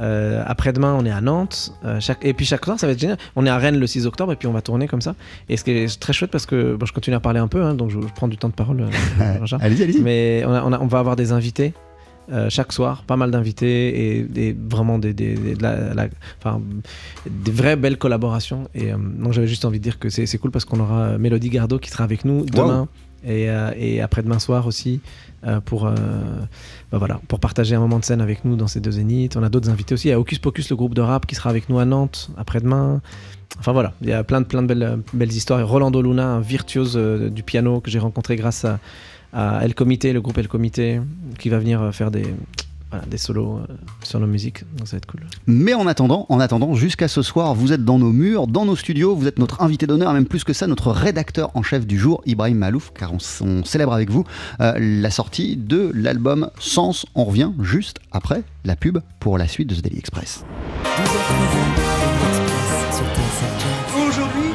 Euh, 0.02 0.44
après-demain, 0.46 0.94
on 1.00 1.06
est 1.06 1.12
à 1.12 1.22
Nantes. 1.22 1.74
Euh, 1.86 2.00
chaque... 2.02 2.26
Et 2.26 2.34
puis 2.34 2.46
chaque 2.46 2.66
soir, 2.66 2.78
ça 2.80 2.86
va 2.86 2.94
être 2.94 3.00
génial. 3.00 3.18
On 3.38 3.46
est 3.46 3.50
à 3.50 3.58
Rennes 3.58 3.78
le 3.80 3.88
6 3.88 4.06
octobre 4.06 4.34
et 4.34 4.36
puis 4.36 4.48
on 4.48 4.52
va 4.52 4.62
tourner 4.62 4.88
comme 4.88 5.02
ça. 5.02 5.16
Et 5.48 5.56
ce 5.56 5.64
qui 5.64 5.72
est 5.72 6.00
très 6.00 6.12
chouette 6.12 6.32
parce 6.32 6.46
que 6.46 6.76
bon, 6.76 6.86
je 6.86 6.92
continue 6.92 7.16
à 7.16 7.22
parler 7.22 7.40
un 7.40 7.48
peu, 7.48 7.64
hein, 7.64 7.74
donc 7.76 7.92
je, 7.92 8.02
je 8.02 8.14
prends 8.14 8.28
du 8.28 8.38
temps 8.38 8.50
de 8.50 8.54
parole. 8.54 8.82
euh. 8.82 8.88
Allez-y, 9.62 9.84
allez-y. 9.84 10.02
Mais 10.02 10.44
on, 10.46 10.54
a- 10.54 10.64
on 10.64 10.74
a- 10.74 10.80
on 10.80 10.88
va 10.88 11.00
avoir 11.00 11.16
des 11.16 11.32
invités. 11.32 11.74
Euh, 12.32 12.50
chaque 12.50 12.72
soir, 12.74 13.04
pas 13.06 13.18
mal 13.18 13.30
d'invités 13.32 14.20
et 14.20 14.56
vraiment 14.70 14.98
des, 15.00 15.14
des, 15.14 15.36
des- 15.36 15.56
de 15.56 15.62
la- 15.62 15.94
la- 15.94 16.08
enfin, 16.40 16.60
des 17.30 17.52
vraies 17.52 17.76
belles 17.76 17.98
collaborations. 17.98 18.68
Et 18.74 18.92
euh, 18.92 18.98
donc 18.98 19.34
j'avais 19.34 19.48
juste 19.48 19.66
envie 19.66 19.80
de 19.80 19.84
dire 19.84 20.00
que 20.00 20.10
c'est 20.10 20.38
cool 20.38 20.52
parce 20.52 20.66
qu'on 20.66 20.80
aura 20.80 21.02
euh, 21.02 21.18
Mélodie 21.18 21.50
Gardot 21.50 21.80
qui 21.80 21.90
sera 21.90 22.04
avec 22.04 22.26
nous 22.26 22.46
demain 22.46 22.88
et, 23.24 23.50
euh, 23.50 23.72
et 23.78 24.02
après-demain 24.02 24.40
soir 24.40 24.66
aussi 24.68 25.02
pour, 25.66 25.84
bah 25.84 26.98
voilà, 26.98 27.22
pour 27.28 27.40
partager 27.40 27.76
un 27.76 27.80
moment 27.80 28.00
de 28.00 28.04
scène 28.06 28.20
avec 28.22 28.46
nous 28.46 28.56
dans 28.56 28.66
ces 28.66 28.80
deux 28.80 28.90
zéniths. 28.94 29.38
On 29.38 29.44
a 29.44 29.50
d'autres 29.50 29.70
invités 29.70 29.94
aussi. 29.94 30.08
Il 30.08 30.12
y 30.12 30.14
a 30.14 30.20
Hocus 30.20 30.40
Pocus, 30.40 30.72
le 30.72 30.76
groupe 30.76 30.96
de 30.96 31.02
rap 31.02 31.28
qui 31.28 31.36
sera 31.36 31.52
avec 31.52 31.70
nous 31.70 31.78
à 31.78 31.86
Nantes 31.86 32.32
après-demain. 32.36 33.00
Enfin 33.60 33.72
voilà, 33.72 33.94
il 34.02 34.10
y 34.10 34.12
a 34.12 34.24
plein 34.24 34.42
de, 34.42 34.48
plein 34.48 34.64
de 34.64 34.68
belles, 34.68 34.98
belles 35.14 35.32
histoires. 35.32 35.60
Et 35.60 35.64
Rolando 35.64 36.02
Luna, 36.02 36.30
un 36.30 36.40
virtuose 36.42 36.98
du 36.98 37.44
piano 37.44 37.80
que 37.80 37.92
j'ai 37.92 38.00
rencontré 38.00 38.36
grâce 38.38 38.66
à, 38.66 38.80
à 39.36 39.60
El 39.64 39.76
Comité, 39.76 40.14
le 40.14 40.22
groupe 40.22 40.38
El 40.38 40.48
Comité, 40.48 41.02
qui 41.38 41.50
va 41.50 41.60
venir 41.60 41.82
euh, 41.82 41.92
faire 41.92 42.10
des, 42.10 42.24
voilà, 42.90 43.06
des 43.06 43.18
solos 43.18 43.58
euh, 43.58 43.74
sur 44.02 44.20
nos 44.20 44.28
musiques. 44.28 44.64
Donc 44.78 44.88
ça 44.88 44.94
va 44.94 44.98
être 44.98 45.06
cool. 45.06 45.22
Mais 45.46 45.74
en 45.74 45.88
attendant, 45.88 46.26
en 46.30 46.40
attendant, 46.40 46.74
jusqu'à 46.74 47.08
ce 47.08 47.22
soir, 47.22 47.54
vous 47.54 47.74
êtes 47.74 47.84
dans 47.84 48.00
nos 48.00 48.12
murs, 48.12 48.48
dans 48.48 48.66
nos 48.66 48.76
studios, 48.76 49.16
vous 49.16 49.28
êtes 49.28 49.38
notre 49.38 49.62
invité 49.62 49.88
d'honneur, 49.88 50.12
et 50.12 50.14
même 50.14 50.26
plus 50.26 50.44
que 50.44 50.54
ça, 50.54 50.68
notre 50.68 50.92
rédacteur 50.92 51.52
en 51.54 51.64
chef 51.64 51.86
du 51.86 52.00
jour, 52.00 52.22
Ibrahim 52.26 52.58
Malouf, 52.58 52.92
car 52.98 53.12
on, 53.14 53.64
célèbre 53.66 53.94
avec 53.94 54.10
vous 54.10 54.24
euh, 54.62 54.74
la 54.80 55.12
sortie 55.12 55.58
de 55.58 55.92
l'album 55.94 56.50
Sens. 56.60 57.06
On 57.14 57.26
revient 57.26 57.52
juste 57.62 58.00
après 58.12 58.44
la 58.64 58.76
pub 58.76 59.00
pour 59.20 59.38
la 59.38 59.48
suite 59.48 59.70
de 59.70 59.76
ce 59.76 59.82
Daily 59.82 60.00
Express. 60.00 60.46
12h13, 60.84 61.06
Daily 62.16 62.44
Express 62.46 62.96
sur 62.96 63.06
TSF 63.06 63.54
Jazz. 63.60 64.08
Aujourd'hui, 64.08 64.55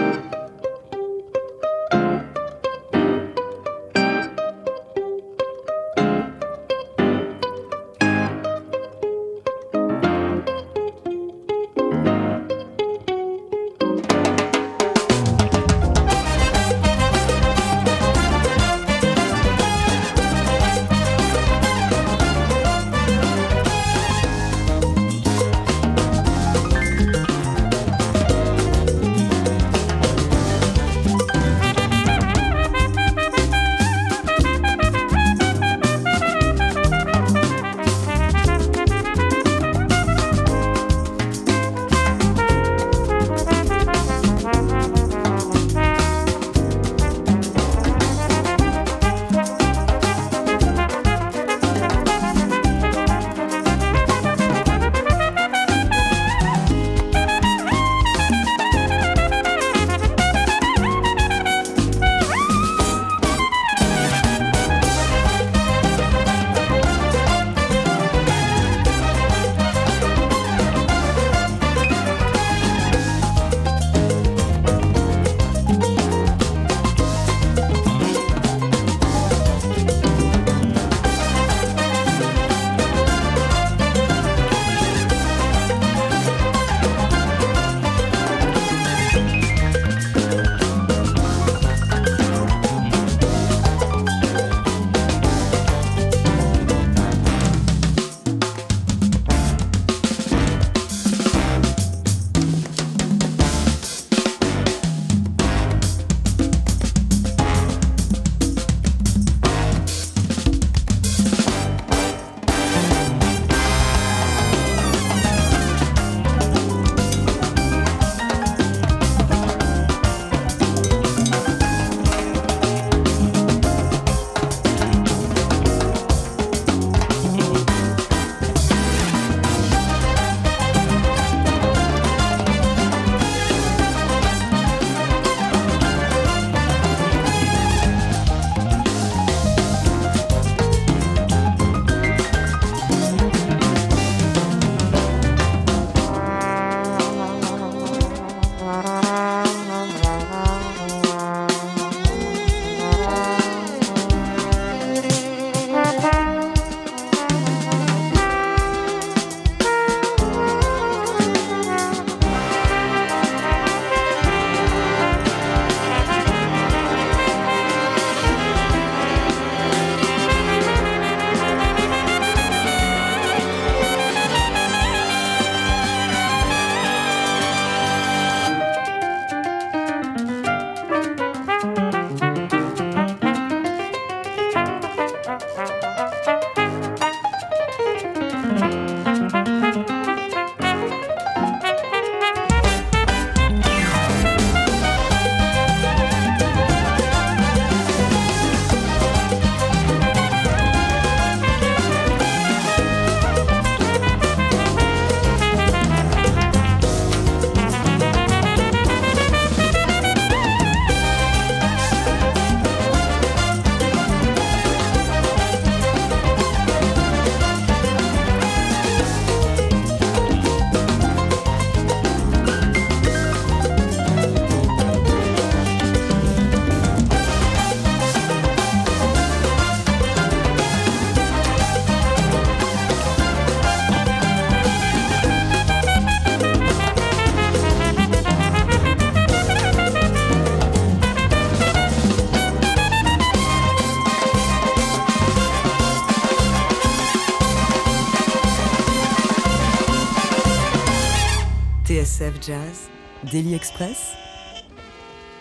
Jazz, 252.51 252.89
Daily 253.31 253.53
Express, 253.53 254.11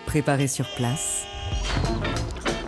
préparé 0.06 0.46
sur 0.46 0.64
place. 0.76 1.24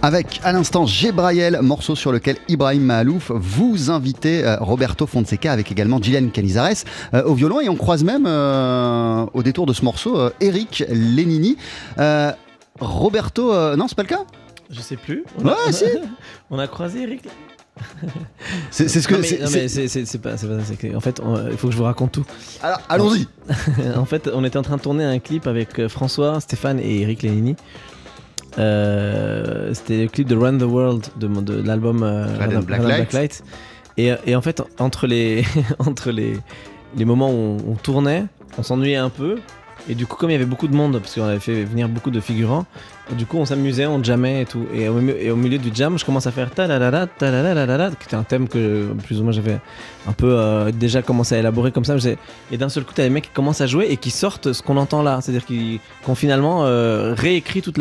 Avec 0.02 0.40
à 0.42 0.50
l'instant 0.50 0.84
Gébraïel, 0.84 1.60
morceau 1.62 1.94
sur 1.94 2.10
lequel 2.10 2.38
Ibrahim 2.48 2.82
Mahalouf 2.82 3.30
vous 3.32 3.88
invitez 3.88 4.44
euh, 4.44 4.56
Roberto 4.56 5.06
Fonseca 5.06 5.52
avec 5.52 5.70
également 5.70 6.02
Gillian 6.02 6.28
Canizares 6.30 6.82
euh, 7.14 7.22
au 7.22 7.34
violon 7.34 7.60
et 7.60 7.68
on 7.68 7.76
croise 7.76 8.02
même 8.02 8.24
euh, 8.26 9.26
au 9.32 9.44
détour 9.44 9.64
de 9.64 9.72
ce 9.72 9.84
morceau 9.84 10.18
euh, 10.18 10.30
Eric 10.40 10.82
Lenini. 10.88 11.56
Euh, 11.98 12.32
Roberto, 12.80 13.54
euh, 13.54 13.76
non 13.76 13.86
c'est 13.86 13.94
pas 13.94 14.02
le 14.02 14.08
cas? 14.08 14.24
Je 14.70 14.80
sais 14.80 14.96
plus. 14.96 15.22
Ouais, 15.38 15.52
si. 15.70 15.84
On 16.50 16.58
a 16.58 16.66
croisé 16.66 17.02
Eric. 17.02 17.28
C'est 18.70 18.88
ce 18.88 19.06
que... 19.08 19.14
Non, 19.14 19.20
mais- 19.52 19.68
c'est- 19.68 20.18
pas, 20.18 20.30
pas 20.36 20.96
En 20.96 21.00
fait, 21.00 21.20
on- 21.24 21.48
il 21.50 21.56
faut 21.56 21.68
que 21.68 21.72
je 21.72 21.78
vous 21.78 21.84
raconte 21.84 22.12
tout. 22.12 22.24
Alors 22.62 22.80
allons-y 22.88 23.26
en 23.96 24.04
fait, 24.04 24.28
on 24.32 24.44
était 24.44 24.58
en 24.58 24.62
train 24.62 24.76
de 24.76 24.82
tourner 24.82 25.04
un 25.04 25.18
clip 25.18 25.46
avec 25.46 25.78
euh, 25.78 25.88
François, 25.88 26.40
Stéphane 26.40 26.78
et 26.80 27.00
Eric 27.02 27.22
Lénini. 27.22 27.56
Euh, 28.58 29.72
C'était 29.74 30.02
le 30.02 30.08
clip 30.08 30.28
de 30.28 30.36
Run 30.36 30.58
the 30.58 30.62
World 30.62 31.06
de, 31.16 31.62
l'album 31.62 32.02
euh, 32.02 32.26
Red 32.38 32.52
and 32.54 32.56
Red 32.58 32.64
Black 32.66 32.80
and 32.80 32.88
Light. 32.88 33.12
Light. 33.12 33.42
Et, 33.98 34.12
et 34.26 34.36
en 34.36 34.40
fait, 34.42 34.62
entre 34.78 35.06
les, 35.06 35.44
entre 35.78 36.10
les, 36.10 36.34
les 36.96 37.04
moments 37.04 37.30
où 37.30 37.58
on, 37.66 37.72
on 37.72 37.74
tournait, 37.74 38.24
on 38.58 38.62
s'ennuyait 38.62 38.96
un 38.96 39.10
peu. 39.10 39.36
Et 39.88 39.94
du 39.94 40.06
coup, 40.06 40.16
comme 40.16 40.30
il 40.30 40.34
y 40.34 40.36
avait 40.36 40.44
beaucoup 40.44 40.68
de 40.68 40.76
monde, 40.76 40.98
parce 41.00 41.14
qu'on 41.14 41.24
avait 41.24 41.40
fait 41.40 41.64
venir 41.64 41.88
beaucoup 41.88 42.10
de 42.10 42.20
figurants, 42.20 42.66
du 43.10 43.26
coup, 43.26 43.38
on 43.38 43.44
s'amusait, 43.44 43.86
on 43.86 44.02
jammait 44.02 44.42
et 44.42 44.46
tout. 44.46 44.64
Et 44.72 44.88
au, 44.88 44.94
milieu- 44.94 45.58
du 45.58 45.70
jam, 45.74 45.98
je 45.98 46.04
commence 46.04 46.26
à 46.26 46.30
faire 46.30 46.50
ta 46.50 46.66
la 46.68 46.78
la 46.78 46.90
la 46.90 47.06
ta 47.08 47.30
la 47.30 47.42
la 47.54 47.66
la 47.66 47.76
la 47.76 47.90
qui 47.90 48.04
était 48.04 48.14
un 48.14 48.22
thème 48.22 48.48
que 48.48 48.92
plus 49.04 49.20
ou 49.20 49.24
moins 49.24 49.32
j'avais 49.32 49.58
un 50.06 50.12
peu 50.12 50.28
euh, 50.30 50.70
déjà 50.70 51.02
commencé 51.02 51.34
à 51.34 51.38
élaborer 51.38 51.72
comme 51.72 51.84
ça. 51.84 51.96
Et 52.50 52.56
d'un 52.56 52.68
seul 52.68 52.84
coup, 52.84 52.92
t'as 52.94 53.02
les 53.02 53.10
mecs 53.10 53.24
qui 53.24 53.30
commencent 53.30 53.60
à 53.60 53.66
jouer 53.66 53.88
et 53.90 53.96
qui 53.96 54.10
sortent 54.10 54.52
ce 54.52 54.62
qu'on 54.62 54.76
entend 54.76 55.02
là. 55.02 55.20
C'est-à-dire 55.20 55.44
qu'ils 55.44 55.80
qu'on 56.04 56.14
finalement 56.14 56.64
euh, 56.64 57.14
réécrit 57.14 57.60
tout 57.60 57.72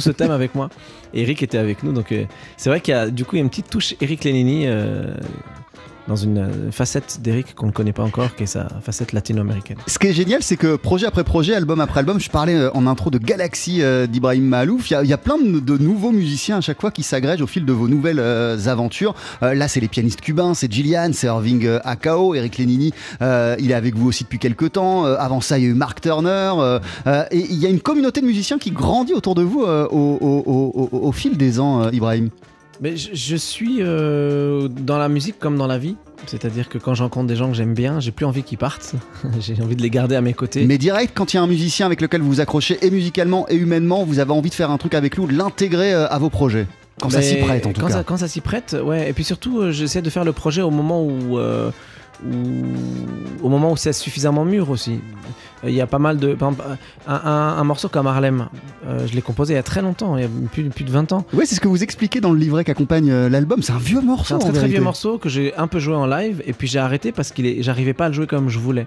ce 0.00 0.10
thème 0.10 0.32
avec 0.32 0.54
moi. 0.54 0.70
Et 1.12 1.22
Eric 1.24 1.42
était 1.44 1.58
avec 1.58 1.84
nous, 1.84 1.92
donc 1.92 2.10
euh, 2.10 2.24
c'est 2.56 2.68
vrai 2.68 2.80
qu'il 2.80 2.92
y 2.92 2.96
a 2.96 3.08
du 3.08 3.24
coup 3.24 3.36
y 3.36 3.38
a 3.38 3.42
une 3.42 3.48
petite 3.48 3.70
touche 3.70 3.94
Eric 4.00 4.24
Lenini 4.24 4.66
dans 6.08 6.16
une 6.16 6.38
euh, 6.38 6.70
facette 6.70 7.20
d'Eric 7.22 7.54
qu'on 7.54 7.66
ne 7.66 7.72
connaît 7.72 7.92
pas 7.92 8.02
encore, 8.02 8.34
qui 8.36 8.42
est 8.42 8.46
sa 8.46 8.68
facette 8.82 9.12
latino-américaine. 9.12 9.78
Ce 9.86 9.98
qui 9.98 10.08
est 10.08 10.12
génial, 10.12 10.42
c'est 10.42 10.56
que 10.56 10.76
projet 10.76 11.06
après 11.06 11.24
projet, 11.24 11.54
album 11.54 11.80
après 11.80 12.00
album, 12.00 12.20
je 12.20 12.30
parlais 12.30 12.54
euh, 12.54 12.70
en 12.74 12.86
intro 12.86 13.10
de 13.10 13.18
Galaxy 13.18 13.82
euh, 13.82 14.06
d'Ibrahim 14.06 14.44
Mahalouf. 14.44 14.90
Il 14.90 15.08
y, 15.08 15.12
a- 15.12 15.18
plein 15.18 15.38
de, 15.38 15.78
nouveaux 15.78 16.10
musiciens 16.10 16.58
à 16.58 16.60
chaque 16.60 16.80
fois 16.80 16.90
qui 16.90 17.02
s'agrègent 17.02 17.40
au 17.40 17.46
fil 17.46 17.64
de 17.64 17.72
vos 17.72 17.88
nouvelles 17.88 18.20
aventures. 18.68 19.14
Là, 19.40 19.68
c'est 19.68 19.80
les 19.80 19.88
pianistes 19.88 20.20
cubains, 20.20 20.52
c'est 20.52 20.70
Gillian, 20.70 21.10
c'est 21.12 21.28
Irving 21.28 21.66
Akao, 21.82 22.34
Eric 22.34 22.58
Lenini. 22.58 22.92
il 23.20 23.70
est 23.70 23.74
avec 23.74 23.96
vous 23.96 24.08
aussi 24.08 24.24
depuis 24.24 24.38
quelques 24.38 24.72
temps. 24.72 25.04
Avant 25.04 25.40
ça, 25.40 25.58
il 25.58 25.64
y 25.64 25.66
a 25.66 25.70
eu 25.70 25.74
Mark 25.74 26.00
Turner. 26.00 26.78
et 27.30 27.38
il 27.38 27.56
y 27.56 27.64
a 27.64 27.70
une 27.70 27.80
communauté 27.80 28.20
de 28.20 28.26
musiciens 28.26 28.58
qui 28.58 28.70
grandit 28.70 29.14
autour 29.14 29.34
de 29.34 29.42
vous 29.42 29.62
au, 29.62 31.12
fil 31.12 31.36
des 31.38 31.60
ans, 31.60 31.88
Ibrahim. 31.90 32.28
Mais 32.80 32.96
je, 32.96 33.10
je 33.14 33.36
suis 33.36 33.76
euh, 33.80 34.68
dans 34.68 34.98
la 34.98 35.08
musique 35.08 35.38
comme 35.38 35.56
dans 35.56 35.66
la 35.66 35.78
vie. 35.78 35.96
C'est-à-dire 36.26 36.68
que 36.68 36.78
quand 36.78 36.94
j'encontre 36.94 37.26
des 37.26 37.36
gens 37.36 37.48
que 37.48 37.54
j'aime 37.54 37.74
bien, 37.74 38.00
j'ai 38.00 38.10
plus 38.10 38.24
envie 38.26 38.42
qu'ils 38.42 38.58
partent. 38.58 38.94
j'ai 39.40 39.60
envie 39.62 39.76
de 39.76 39.82
les 39.82 39.90
garder 39.90 40.16
à 40.16 40.20
mes 40.20 40.32
côtés. 40.34 40.64
Mais 40.66 40.78
direct, 40.78 41.12
quand 41.14 41.32
il 41.32 41.36
y 41.36 41.40
a 41.40 41.42
un 41.42 41.46
musicien 41.46 41.86
avec 41.86 42.00
lequel 42.00 42.20
vous 42.22 42.28
vous 42.28 42.40
accrochez, 42.40 42.78
et 42.84 42.90
musicalement 42.90 43.46
et 43.48 43.56
humainement, 43.56 44.04
vous 44.04 44.18
avez 44.18 44.32
envie 44.32 44.50
de 44.50 44.54
faire 44.54 44.70
un 44.70 44.78
truc 44.78 44.94
avec 44.94 45.16
lui, 45.16 45.26
de 45.26 45.32
l'intégrer 45.36 45.92
euh, 45.92 46.08
à 46.08 46.18
vos 46.18 46.30
projets. 46.30 46.66
Quand 47.00 47.10
ça 47.10 47.22
s'y 47.22 47.36
prête, 47.36 47.66
en 47.66 47.72
tout 47.72 47.80
quand 47.80 47.88
cas. 47.88 47.92
Ça, 47.94 48.04
quand 48.04 48.16
ça 48.16 48.28
s'y 48.28 48.40
prête, 48.40 48.76
ouais. 48.82 49.10
Et 49.10 49.12
puis 49.12 49.24
surtout, 49.24 49.60
euh, 49.60 49.70
j'essaie 49.72 50.00
de 50.02 50.10
faire 50.10 50.24
le 50.24 50.32
projet 50.32 50.62
au 50.62 50.70
moment 50.70 51.02
où, 51.04 51.38
euh, 51.38 51.70
où- 52.24 53.44
au 53.44 53.48
moment 53.48 53.72
où 53.72 53.76
c'est 53.76 53.92
suffisamment 53.92 54.44
mûr 54.44 54.70
aussi. 54.70 55.00
Euh, 55.62 55.68
Il 55.70 55.74
y 55.74 55.80
a 55.80 55.86
pas 55.86 55.98
mal 55.98 56.18
de, 56.18 56.34
par 56.34 56.50
exemple, 56.50 56.68
un, 57.06 57.14
un- 57.14 57.56
un 57.58 57.64
morceau 57.64 57.88
comme 57.88 58.06
Harlem. 58.06 58.48
euh, 58.86 59.06
je 59.06 59.14
l'ai 59.14 59.22
composé 59.22 59.52
il 59.54 59.56
y 59.56 59.60
a 59.60 59.62
très 59.62 59.82
longtemps, 59.82 60.16
il 60.16 60.22
y 60.22 60.26
a 60.26 60.28
plus, 60.50 60.64
plus 60.70 60.84
de 60.84 60.90
20 60.90 61.12
ans. 61.12 61.24
Oui, 61.32 61.44
c'est 61.46 61.54
ce 61.54 61.60
que 61.60 61.68
vous 61.68 61.82
expliquez 61.82 62.20
dans 62.20 62.32
le 62.32 62.38
livret 62.38 62.64
qui 62.64 62.70
accompagne 62.70 63.10
euh, 63.10 63.28
l'album. 63.28 63.62
C'est 63.62 63.72
un 63.72 63.78
vieux 63.78 64.00
morceau. 64.00 64.24
C'est 64.26 64.34
un 64.34 64.38
très 64.50 64.52
très 64.52 64.68
vieux 64.68 64.80
morceau 64.80 65.18
que 65.18 65.28
j'ai 65.28 65.54
un 65.56 65.66
peu 65.66 65.78
joué 65.78 65.94
en 65.94 66.06
live 66.06 66.42
et 66.46 66.52
puis 66.52 66.66
j'ai 66.68 66.78
arrêté 66.80 67.12
parce 67.12 67.32
est, 67.38 67.62
j'arrivais 67.62 67.94
pas 67.94 68.06
à 68.06 68.08
le 68.08 68.14
jouer 68.14 68.26
comme 68.26 68.48
je 68.48 68.58
voulais. 68.58 68.86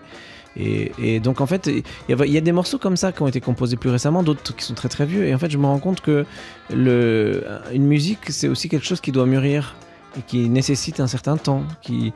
Et, 0.60 0.92
et 0.98 1.20
donc 1.20 1.40
en 1.40 1.46
fait, 1.46 1.68
il 1.68 1.84
y, 2.16 2.32
y 2.32 2.38
a 2.38 2.42
des 2.42 2.52
morceaux 2.52 2.80
comme 2.80 2.98
ça 2.98 3.12
qui 3.12 3.22
ont 3.22 3.28
été 3.28 3.40
composés 3.40 3.76
plus 3.78 3.92
récemment, 3.92 4.24
d'autres 4.24 4.56
qui 4.56 4.66
sont 4.66 4.74
très 4.74 4.90
très 4.90 5.06
vieux. 5.06 5.26
Et 5.28 5.34
en 5.36 5.38
fait, 5.38 5.52
je 5.52 5.58
me 5.60 5.66
rends 5.68 5.78
compte 5.78 6.02
que 6.02 6.26
le, 6.74 7.44
une 7.74 7.86
musique, 7.86 8.20
c'est 8.30 8.48
aussi 8.48 8.70
quelque 8.70 8.86
chose 8.86 9.02
qui 9.02 9.12
doit 9.12 9.26
mûrir 9.26 9.76
et 10.18 10.22
qui 10.26 10.50
nécessite 10.50 11.00
un 11.00 11.06
certain 11.08 11.38
temps, 11.38 11.64
qui, 11.82 12.12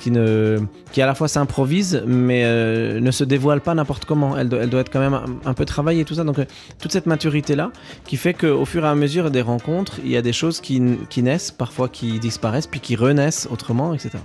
qui, 0.00 1.02
à 1.02 1.06
la 1.06 1.14
fois 1.14 1.28
s'improvise, 1.28 2.02
mais 2.06 2.42
euh, 2.44 3.00
ne 3.00 3.10
se 3.10 3.24
dévoile 3.24 3.60
pas 3.60 3.74
n'importe 3.74 4.04
comment. 4.04 4.36
Elle 4.36 4.48
doit, 4.48 4.80
être 4.80 4.90
quand 4.90 5.00
même 5.00 5.18
un, 5.44 5.54
peu 5.54 5.64
travaillée, 5.64 6.04
tout 6.04 6.14
ça. 6.14 6.24
Donc 6.24 6.38
euh, 6.38 6.44
toute 6.80 6.92
cette 6.92 7.06
maturité-là 7.06 7.70
qui 8.04 8.16
fait 8.16 8.34
qu'au 8.34 8.64
fur 8.64 8.84
et 8.84 8.88
à 8.88 8.94
mesure 8.94 9.30
des 9.30 9.42
rencontres, 9.42 9.98
il 10.04 10.10
y 10.10 10.16
a 10.16 10.22
des 10.22 10.32
choses 10.32 10.60
qui, 10.60 10.80
naissent, 11.22 11.50
parfois 11.50 11.88
qui 11.88 12.18
disparaissent, 12.18 12.66
puis 12.66 12.80
qui 12.80 12.96
renaissent 12.96 13.48
autrement, 13.50 13.94
etc. 13.94 14.18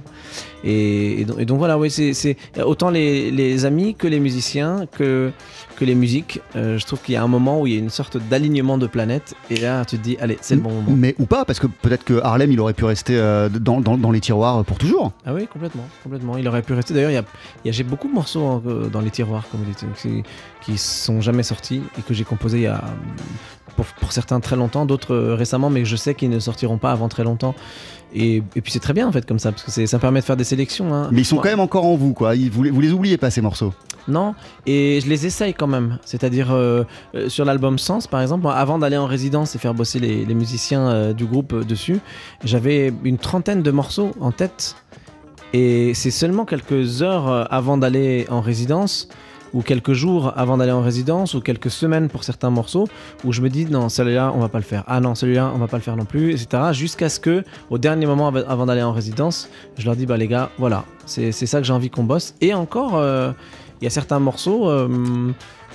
Et, 0.63 1.21
et 1.21 1.45
donc, 1.45 1.57
voilà, 1.57 1.77
oui, 1.77 1.89
c'est 1.89 2.13
c'est 2.13 2.37
autant 2.63 2.89
les, 2.89 3.31
les 3.31 3.65
amis 3.65 3.95
que 3.95 4.07
les 4.07 4.19
musiciens, 4.19 4.85
que, 4.91 5.31
que 5.75 5.85
les 5.85 5.95
musiques. 5.95 6.39
Euh, 6.55 6.77
je 6.77 6.85
trouve 6.85 7.01
qu'il 7.01 7.13
y 7.13 7.17
a 7.17 7.23
un 7.23 7.27
moment 7.27 7.61
où 7.61 7.67
il 7.67 7.73
y 7.73 7.75
a 7.75 7.79
une 7.79 7.89
sorte 7.89 8.17
d'alignement 8.17 8.77
de 8.77 8.87
planètes, 8.87 9.35
et 9.49 9.57
là 9.57 9.85
tu 9.85 9.97
te 9.97 10.03
dis, 10.03 10.17
allez, 10.19 10.37
c'est 10.41 10.55
le 10.55 10.61
bon 10.61 10.71
moment. 10.71 10.91
Mais 10.95 11.15
ou 11.19 11.25
pas, 11.25 11.45
parce 11.45 11.59
que 11.59 11.67
peut-être 11.67 12.03
que 12.03 12.21
Harlem, 12.23 12.51
il 12.51 12.59
aurait 12.59 12.73
pu 12.73 12.85
rester 12.85 13.17
euh, 13.17 13.49
dans, 13.49 13.81
dans- 13.81 13.97
dans 13.97 14.11
les 14.11 14.19
tiroirs 14.19 14.63
pour 14.65 14.77
toujours. 14.77 15.11
Ah 15.25 15.33
oui, 15.33 15.47
complètement, 15.47 15.85
complètement. 16.03 16.37
Il 16.37 16.47
aurait 16.47 16.61
pu 16.61 16.73
rester. 16.73 16.93
D'ailleurs, 16.93 17.11
il 17.11 17.15
y 17.15 17.17
a, 17.17 17.25
il 17.63 17.67
y 17.67 17.69
a- 17.69 17.73
j'ai 17.73 17.83
beaucoup 17.83 18.07
de 18.07 18.13
morceaux 18.13 18.45
hein, 18.45 18.61
euh, 18.67 18.87
dans 18.89 19.01
les 19.01 19.09
tiroirs, 19.11 19.43
comme 19.51 19.61
vous 19.61 19.65
dites, 19.71 19.85
qui, 20.61 20.77
sont 20.77 21.19
jamais 21.21 21.43
sortis 21.43 21.81
et 21.99 22.01
que 22.01 22.13
j'ai 22.13 22.23
composés 22.23 22.57
il 22.59 22.63
y 22.63 22.67
a, 22.67 22.81
pour, 23.75 23.85
pour 23.85 24.11
certains 24.11 24.39
très 24.39 24.55
longtemps, 24.55 24.85
d'autres 24.85 25.13
euh, 25.13 25.35
récemment, 25.35 25.69
mais 25.69 25.83
je 25.85 25.95
sais 25.95 26.13
qu'ils 26.15 26.29
ne 26.29 26.39
sortiront 26.39 26.77
pas 26.77 26.91
avant 26.91 27.09
très 27.09 27.23
longtemps. 27.23 27.55
Et, 28.15 28.43
et 28.55 28.61
puis 28.61 28.71
c'est 28.71 28.79
très 28.79 28.93
bien 28.93 29.07
en 29.07 29.11
fait 29.11 29.25
comme 29.25 29.39
ça, 29.39 29.51
parce 29.51 29.63
que 29.63 29.85
ça 29.85 29.99
permet 29.99 30.19
de 30.19 30.25
faire 30.25 30.37
des 30.37 30.43
sélections. 30.43 30.93
hein. 30.93 31.09
Mais 31.11 31.21
ils 31.21 31.25
sont 31.25 31.37
quand 31.37 31.49
même 31.49 31.59
encore 31.59 31.85
en 31.85 31.95
vous, 31.95 32.13
quoi. 32.13 32.35
Ils- 32.35 32.49
vous, 32.51 32.63
les- 32.63 32.69
vous 32.71 32.81
les 32.81 32.91
oubliez 32.91 33.17
pas, 33.17 33.29
ces 33.31 33.41
morceaux. 33.41 33.73
Non, 34.07 34.35
et 34.65 34.99
je 35.01 35.07
les 35.07 35.25
essaye 35.25 35.53
quand 35.53 35.67
même. 35.67 35.97
C'est-à-dire 36.05 36.51
euh, 36.51 36.83
euh, 37.15 37.29
sur 37.29 37.45
l'album 37.45 37.79
Sens, 37.79 38.05
par 38.05 38.21
exemple, 38.21 38.43
moi, 38.43 38.53
avant 38.53 38.77
d'aller 38.77 38.97
en 38.97 39.05
résidence 39.07 39.55
et 39.55 39.59
faire 39.59 39.73
bosser 39.73 39.97
les, 39.99 40.25
les 40.25 40.33
musiciens 40.33 40.87
euh, 40.89 41.13
du 41.13 41.25
groupe 41.25 41.65
dessus, 41.65 41.99
j'avais 42.43 42.93
une 43.05 43.17
trentaine 43.17 43.63
de 43.63 43.71
morceaux 43.71 44.11
en 44.19 44.31
tête. 44.31 44.75
Et 45.53 45.93
c'est 45.93 46.11
seulement 46.11 46.45
quelques 46.45 47.01
heures 47.03 47.47
avant 47.53 47.77
d'aller 47.77 48.25
en 48.29 48.41
résidence, 48.41 49.07
ou 49.53 49.61
quelques 49.61 49.93
jours 49.93 50.33
avant 50.35 50.57
d'aller 50.57 50.71
en 50.71 50.81
résidence, 50.81 51.33
ou 51.35 51.41
quelques 51.41 51.69
semaines 51.69 52.09
pour 52.09 52.23
certains 52.23 52.49
morceaux, 52.49 52.87
où 53.23 53.31
je 53.31 53.41
me 53.41 53.49
dis 53.49 53.65
non, 53.65 53.89
celui-là, 53.89 54.31
on 54.35 54.39
va 54.39 54.49
pas 54.49 54.57
le 54.59 54.63
faire. 54.63 54.83
Ah 54.87 54.99
non, 54.99 55.15
celui-là, 55.15 55.51
on 55.53 55.57
va 55.59 55.67
pas 55.67 55.77
le 55.77 55.83
faire 55.83 55.95
non 55.95 56.05
plus, 56.05 56.31
etc. 56.31 56.63
Jusqu'à 56.73 57.09
ce 57.09 57.19
que, 57.19 57.43
au 57.69 57.77
dernier 57.77 58.05
moment 58.05 58.27
av- 58.29 58.45
avant 58.47 58.65
d'aller 58.65 58.81
en 58.83 58.91
résidence, 58.93 59.49
je 59.77 59.85
leur 59.85 59.95
dis 59.95 60.05
bah 60.05 60.17
les 60.17 60.27
gars, 60.27 60.49
voilà, 60.57 60.85
c'est 61.05 61.31
ça 61.31 61.59
que 61.59 61.65
j'ai 61.65 61.73
envie 61.73 61.89
qu'on 61.89 62.03
bosse. 62.03 62.33
Et 62.41 62.53
encore. 62.53 62.95
euh, 62.97 63.31
il 63.81 63.85
y 63.85 63.87
a 63.87 63.89
certains 63.89 64.19
morceaux, 64.19 64.69
euh, 64.69 64.87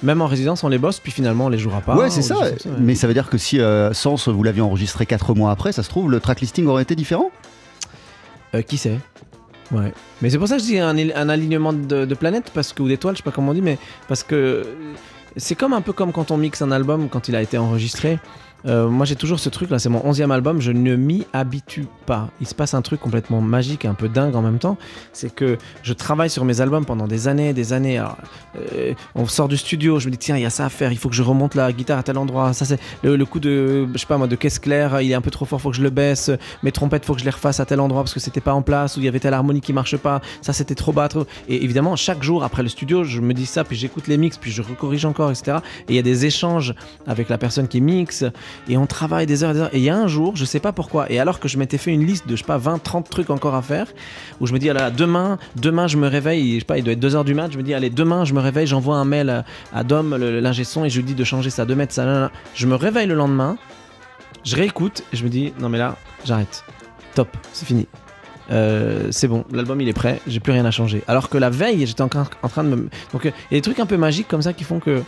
même 0.03 0.23
en 0.23 0.27
résidence, 0.27 0.65
on 0.65 0.69
les 0.71 0.79
bosse, 0.79 0.99
puis 0.99 1.13
finalement, 1.13 1.45
on 1.47 1.49
les 1.51 1.59
jouera 1.59 1.83
pas. 1.83 1.95
ouais, 1.95 2.09
c'est 2.09 2.23
ça. 2.23 2.39
ouais. 2.41 2.55
Mais 2.81 2.95
ça 2.95 3.07
veut 3.07 3.13
dire 3.13 3.29
que 3.29 3.37
si 3.37 3.61
euh, 3.61 3.93
Sens, 3.93 4.29
vous 4.29 4.43
l'aviez 4.43 4.63
enregistré 4.63 5.05
4 5.05 5.35
mois 5.35 5.51
après, 5.51 5.73
ça 5.73 5.83
se 5.83 5.91
trouve, 5.91 6.11
le 6.11 6.19
track 6.19 6.41
listing 6.41 6.67
aurait 6.69 6.85
été 6.85 6.97
différent? 6.97 7.31
Euh, 8.55 8.63
qui 8.63 8.79
sait? 8.79 8.99
Ouais. 9.71 9.93
Mais 10.23 10.31
c'est 10.31 10.39
pour 10.39 10.49
ça 10.49 10.57
que 10.57 10.63
je 10.63 10.67
dis 10.67 10.79
un, 10.79 11.29
alignement 11.29 11.73
de, 11.73 12.05
de 12.05 12.15
planètes, 12.15 12.51
parce 12.55 12.73
que, 12.73 12.83
ou 12.83 12.89
d'étoiles, 12.89 13.15
je 13.15 13.19
sais 13.19 13.23
pas 13.23 13.31
comment 13.31 13.51
on 13.53 13.55
dit, 13.55 13.63
mais 13.63 13.79
parce 14.09 14.23
que 14.23 14.67
c'est 15.37 15.55
comme 15.55 15.73
un 15.73 15.81
peu 15.81 15.93
comme 15.93 16.13
quand 16.13 16.31
on 16.31 16.37
mixe 16.37 16.63
un 16.63 16.71
album 16.71 17.09
quand 17.09 17.29
il 17.29 17.37
a 17.37 17.43
été 17.43 17.59
enregistré. 17.59 18.19
Euh, 18.67 18.89
moi 18.89 19.07
j'ai 19.07 19.15
toujours 19.15 19.39
ce 19.39 19.49
truc 19.49 19.71
là, 19.71 19.79
c'est 19.79 19.89
mon 19.89 20.05
onzième 20.05 20.33
album, 20.33 20.61
je 20.61 20.73
ne 20.73 20.97
m'y 20.97 21.25
habitue 21.33 21.87
pas. 22.07 22.29
Il 22.41 22.47
se 22.47 22.55
passe 22.55 22.75
un 22.75 22.83
truc 22.83 23.01
complètement 23.01 23.41
magique, 23.41 23.85
un 23.85 23.95
peu 23.95 24.09
dingue 24.09 24.35
en 24.35 24.43
même 24.43 24.59
temps. 24.59 24.77
C'est 25.13 25.33
que 25.33 25.59
je 25.85 25.93
travaille 25.93 26.29
sur 26.29 26.45
mes 26.45 26.61
albums 26.61 26.85
pendant 26.85 27.07
des 27.07 27.29
années, 27.29 27.53
des 27.53 27.73
années. 27.73 27.99
Alors, 27.99 28.17
euh, 28.75 28.95
on 29.15 29.27
sort 29.27 29.47
du 29.49 29.57
studio, 29.57 30.01
je 30.01 30.07
me 30.07 30.11
dis 30.13 30.19
tiens 30.19 30.37
il 30.37 30.43
y 30.43 30.47
a 30.47 30.51
ça 30.51 30.67
à 30.67 30.69
faire, 30.71 30.91
il 30.91 30.99
faut 30.99 31.09
que 31.09 31.15
je 31.15 31.23
remonte 31.23 31.55
la 31.55 31.73
guitare 31.73 31.99
à 31.99 32.03
tel 32.03 32.19
endroit. 32.19 32.53
Ça 32.53 32.65
c'est 32.65 32.81
le, 33.05 33.17
le 33.17 33.25
coup 33.25 33.39
de, 33.41 33.87
je 33.93 33.99
sais 33.99 34.07
pas 34.07 34.19
moi, 34.19 34.27
de 34.27 34.37
caisse 34.37 34.59
claire, 34.59 35.01
il 35.01 35.11
est 35.11 35.15
un 35.15 35.21
peu 35.21 35.31
trop 35.31 35.45
fort, 35.45 35.61
faut 35.61 35.71
que 35.71 35.77
je 35.77 35.83
le 35.83 35.91
baisse. 35.91 36.31
Mes 36.65 36.73
trompettes, 36.73 37.05
faut 37.05 37.15
que 37.15 37.21
je 37.21 37.25
les 37.25 37.31
refasse 37.31 37.61
à 37.61 37.65
tel 37.65 37.79
endroit 37.81 38.03
parce 38.03 38.15
que 38.15 38.21
c'était 38.21 38.41
pas 38.41 38.55
en 38.55 38.63
place 38.63 38.97
ou 38.97 39.01
il 39.01 39.05
y 39.05 39.09
avait 39.09 39.21
telle 39.21 39.35
harmonie 39.35 39.61
qui 39.61 39.73
marche 39.73 39.97
pas. 39.97 40.21
Ça 40.43 40.53
c'était 40.53 40.75
trop 40.75 40.93
bas. 40.93 41.09
trop- 41.09 41.27
Et 41.49 41.63
évidemment 41.63 41.95
chaque 41.95 42.23
jour 42.25 42.43
après 42.43 42.65
le 42.65 42.69
studio, 42.69 43.05
je 43.05 43.21
me 43.21 43.35
dis 43.35 43.47
ça, 43.47 43.63
puis 43.63 43.77
j'écoute 43.77 44.09
les 44.09 44.17
mix, 44.19 44.37
puis 44.37 44.51
je 44.51 44.63
recorrige 44.63 45.05
encore, 45.05 45.31
etc. 45.31 45.59
Et 45.89 45.93
il 45.93 45.95
y 45.95 46.01
a 46.01 46.03
des 46.03 46.27
échanges 46.27 46.75
avec 47.07 47.29
la 47.29 47.39
personne 47.39 47.69
qui 47.69 47.81
mixe 47.81 48.25
et 48.69 48.77
on 48.77 48.87
travaille 48.87 49.27
des 49.27 49.45
heures 49.45 49.51
et 49.51 49.55
des 49.55 49.61
heures. 49.61 49.75
Et 49.75 49.79
il 49.79 49.85
y 49.85 49.91
a 49.91 49.97
un 49.97 50.07
jour, 50.07 50.37
je 50.37 50.45
sais 50.45 50.61
pas 50.61 50.73
pourquoi, 50.73 51.11
et 51.11 51.19
alors 51.19 51.41
que 51.41 51.49
je 51.49 51.59
m'étais 51.59 51.79
fait 51.79 51.93
une 51.93 52.05
liste 52.05 52.27
de, 52.27 52.37
je 52.37 52.43
sais 52.43 52.47
pas, 52.47 52.59
20, 52.59 52.83
30 52.83 53.09
trucs 53.09 53.31
encore 53.31 53.55
à 53.55 53.63
faire, 53.63 53.87
où 54.41 54.47
je 54.47 54.53
me 54.53 54.59
dis, 54.59 54.71
ah 54.71 54.75
là 54.75 54.91
demain, 54.91 55.39
demain, 55.57 55.87
je 55.87 55.97
me 55.97 56.09
réveille, 56.09 56.55
je 56.55 56.59
sais 56.61 56.65
pas, 56.65 56.79
il 56.79 56.85
doit 56.85 56.93
être 56.93 57.03
2h 57.03 57.25
du 57.25 57.35
mat, 57.35 57.51
je 57.53 57.59
me 57.59 57.63
dis, 57.63 57.75
allez, 57.75 57.91
demain, 57.91 58.25
je 58.25 58.35
me 58.35 58.41
réveille, 58.41 58.67
j'envoie 58.67 58.97
un 58.97 59.05
mail 59.05 59.45
à, 59.73 59.85
Dom, 59.85 60.17
l'ingé 60.17 60.65
son, 60.65 60.85
et 60.85 60.91
je 60.91 60.97
lui 60.99 61.05
dis 61.05 61.15
de 61.15 61.25
changer 61.25 61.51
ça, 61.51 61.65
de 61.65 61.75
mettre 61.75 61.95
ça, 61.95 62.05
là, 62.05 62.21
là. 62.21 62.31
Je 62.55 62.67
me 62.67 62.75
réveille 62.75 63.07
le 63.07 63.15
lendemain, 63.15 63.57
je 64.45 64.57
réécoute, 64.57 65.03
et 65.13 65.17
je 65.17 65.25
me 65.25 65.29
dis, 65.29 65.53
non 65.61 65.69
mais 65.69 65.79
là, 65.79 65.97
j'arrête. 66.25 66.65
Top, 67.15 67.29
c'est 67.53 67.67
fini. 67.67 67.87
Euh, 68.51 69.09
c'est 69.11 69.29
bon, 69.29 69.45
l'album 69.53 69.79
il 69.81 69.89
est 69.89 69.93
prêt, 69.93 70.21
j'ai 70.27 70.41
plus 70.41 70.53
rien 70.53 70.65
à 70.65 70.71
changer. 70.71 71.03
Alors 71.07 71.29
que 71.29 71.37
la 71.37 71.51
veille, 71.51 71.87
j'étais 71.87 72.01
encore 72.03 72.31
en 72.43 72.49
train 72.49 72.65
de 72.65 72.69
me. 72.71 72.89
Donc 73.13 73.27
euh, 73.27 73.31
il 73.51 73.55
y 73.55 73.57
a 73.57 73.59
des 73.59 73.63
trucs 73.63 73.79
un 73.79 73.85
peu 73.87 73.97
magiques 73.99 74.27
comme 74.29 74.41
ça 74.41 74.53
qui 74.55 74.65
font 74.65 74.81
que 74.81 74.91
euh, 74.91 75.03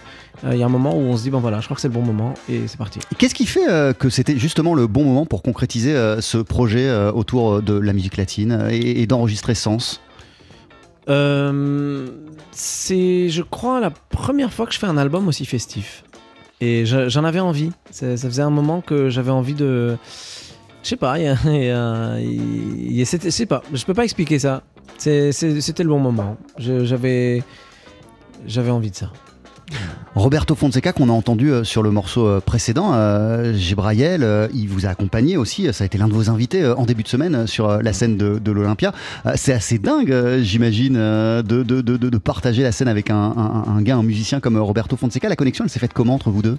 il 0.52 0.58
y 0.58 0.62
a 0.62 0.66
un 0.66 0.70
moment 0.70 0.94
où 0.94 1.00
on 1.00 1.16
se 1.16 1.22
dit 1.22 1.30
bon 1.30 1.40
voilà, 1.40 1.60
je 1.60 1.64
crois 1.64 1.74
que 1.74 1.80
c'est 1.80 1.88
le 1.88 1.94
bon 1.94 2.02
moment 2.02 2.34
et 2.50 2.62
c'est 2.66 2.76
parti. 2.76 2.98
Qu'est-ce 3.16 3.34
qui 3.34 3.46
fait 3.46 3.96
que 3.98 4.10
c'était 4.10 4.36
justement 4.36 4.74
le 4.74 4.86
bon 4.86 5.04
moment 5.04 5.24
pour 5.24 5.42
concrétiser 5.42 5.94
ce 6.20 6.38
projet 6.38 6.92
autour 7.14 7.62
de 7.62 7.72
la 7.78 7.92
musique 7.94 8.16
latine 8.18 8.66
et, 8.70 9.00
et 9.00 9.06
d'enregistrer 9.06 9.54
Sens? 9.54 10.00
C'est, 12.52 13.28
je 13.28 13.42
crois, 13.42 13.80
la 13.80 13.90
première 13.90 14.52
fois 14.52 14.66
que 14.66 14.72
je 14.72 14.78
fais 14.78 14.86
un 14.86 14.96
album 14.98 15.28
aussi 15.28 15.44
festif. 15.46 16.04
Et 16.60 16.84
je- 16.84 17.08
j'en 17.08 17.24
avais 17.24 17.40
envie. 17.40 17.70
Ça 17.90 18.16
faisait 18.16 18.42
un 18.42 18.50
moment 18.50 18.80
que 18.80 19.08
j'avais 19.08 19.30
envie 19.30 19.54
de. 19.54 19.96
Je 20.82 20.88
sais 20.88 20.96
pas, 20.96 21.18
il 21.18 21.24
y 21.24 21.28
a- 21.28 21.36
y 22.18 23.02
a- 23.02 23.04
sais 23.04 23.46
pas, 23.46 23.62
je 23.72 23.84
peux 23.84 23.94
pas 23.94 24.04
expliquer 24.04 24.38
ça. 24.38 24.62
C'était 24.98 25.82
le 25.82 25.88
bon 25.88 25.98
moment. 25.98 26.36
J'avais, 26.58 27.42
envie 28.70 28.90
de 28.90 28.96
ça. 28.96 29.10
Roberto 30.16 30.56
Fonseca, 30.56 30.92
qu'on 30.92 31.08
a 31.08 31.12
entendu 31.12 31.52
euh, 31.52 31.62
sur 31.62 31.84
le 31.84 31.92
morceau 31.92 32.26
euh, 32.26 32.40
précédent, 32.40 32.90
euh, 32.94 33.52
euh, 34.24 34.48
il 34.52 34.68
vous 34.68 34.84
a 34.84 34.88
accompagné 34.88 35.36
aussi. 35.36 35.72
Ça 35.72 35.84
a 35.84 35.86
été 35.86 35.96
l'un 35.96 36.08
de 36.08 36.12
vos 36.12 36.28
invités 36.28 36.66
en 36.66 36.84
début 36.84 37.04
de 37.04 37.08
semaine 37.08 37.46
sur 37.46 37.80
la 37.80 37.92
scène 37.92 38.16
de, 38.16 38.38
l'Olympia. 38.50 38.92
C'est 39.36 39.52
assez 39.52 39.78
dingue, 39.78 40.12
j'imagine, 40.42 40.94
de, 40.94 41.42
de- 41.42 41.82
de- 41.82 41.96
partager 42.18 42.62
la 42.64 42.72
scène 42.72 42.88
avec 42.88 43.10
un, 43.10 43.16
un- 43.36 43.64
un 43.68 43.82
gars, 43.82 43.96
un 43.96 44.02
musicien 44.02 44.40
comme 44.40 44.56
Roberto 44.58 44.96
Fonseca. 44.96 45.28
La 45.28 45.36
connexion, 45.36 45.64
elle 45.64 45.70
s'est 45.70 45.78
faite 45.78 45.92
comment 45.94 46.14
entre 46.14 46.30
vous 46.30 46.42
deux? 46.42 46.58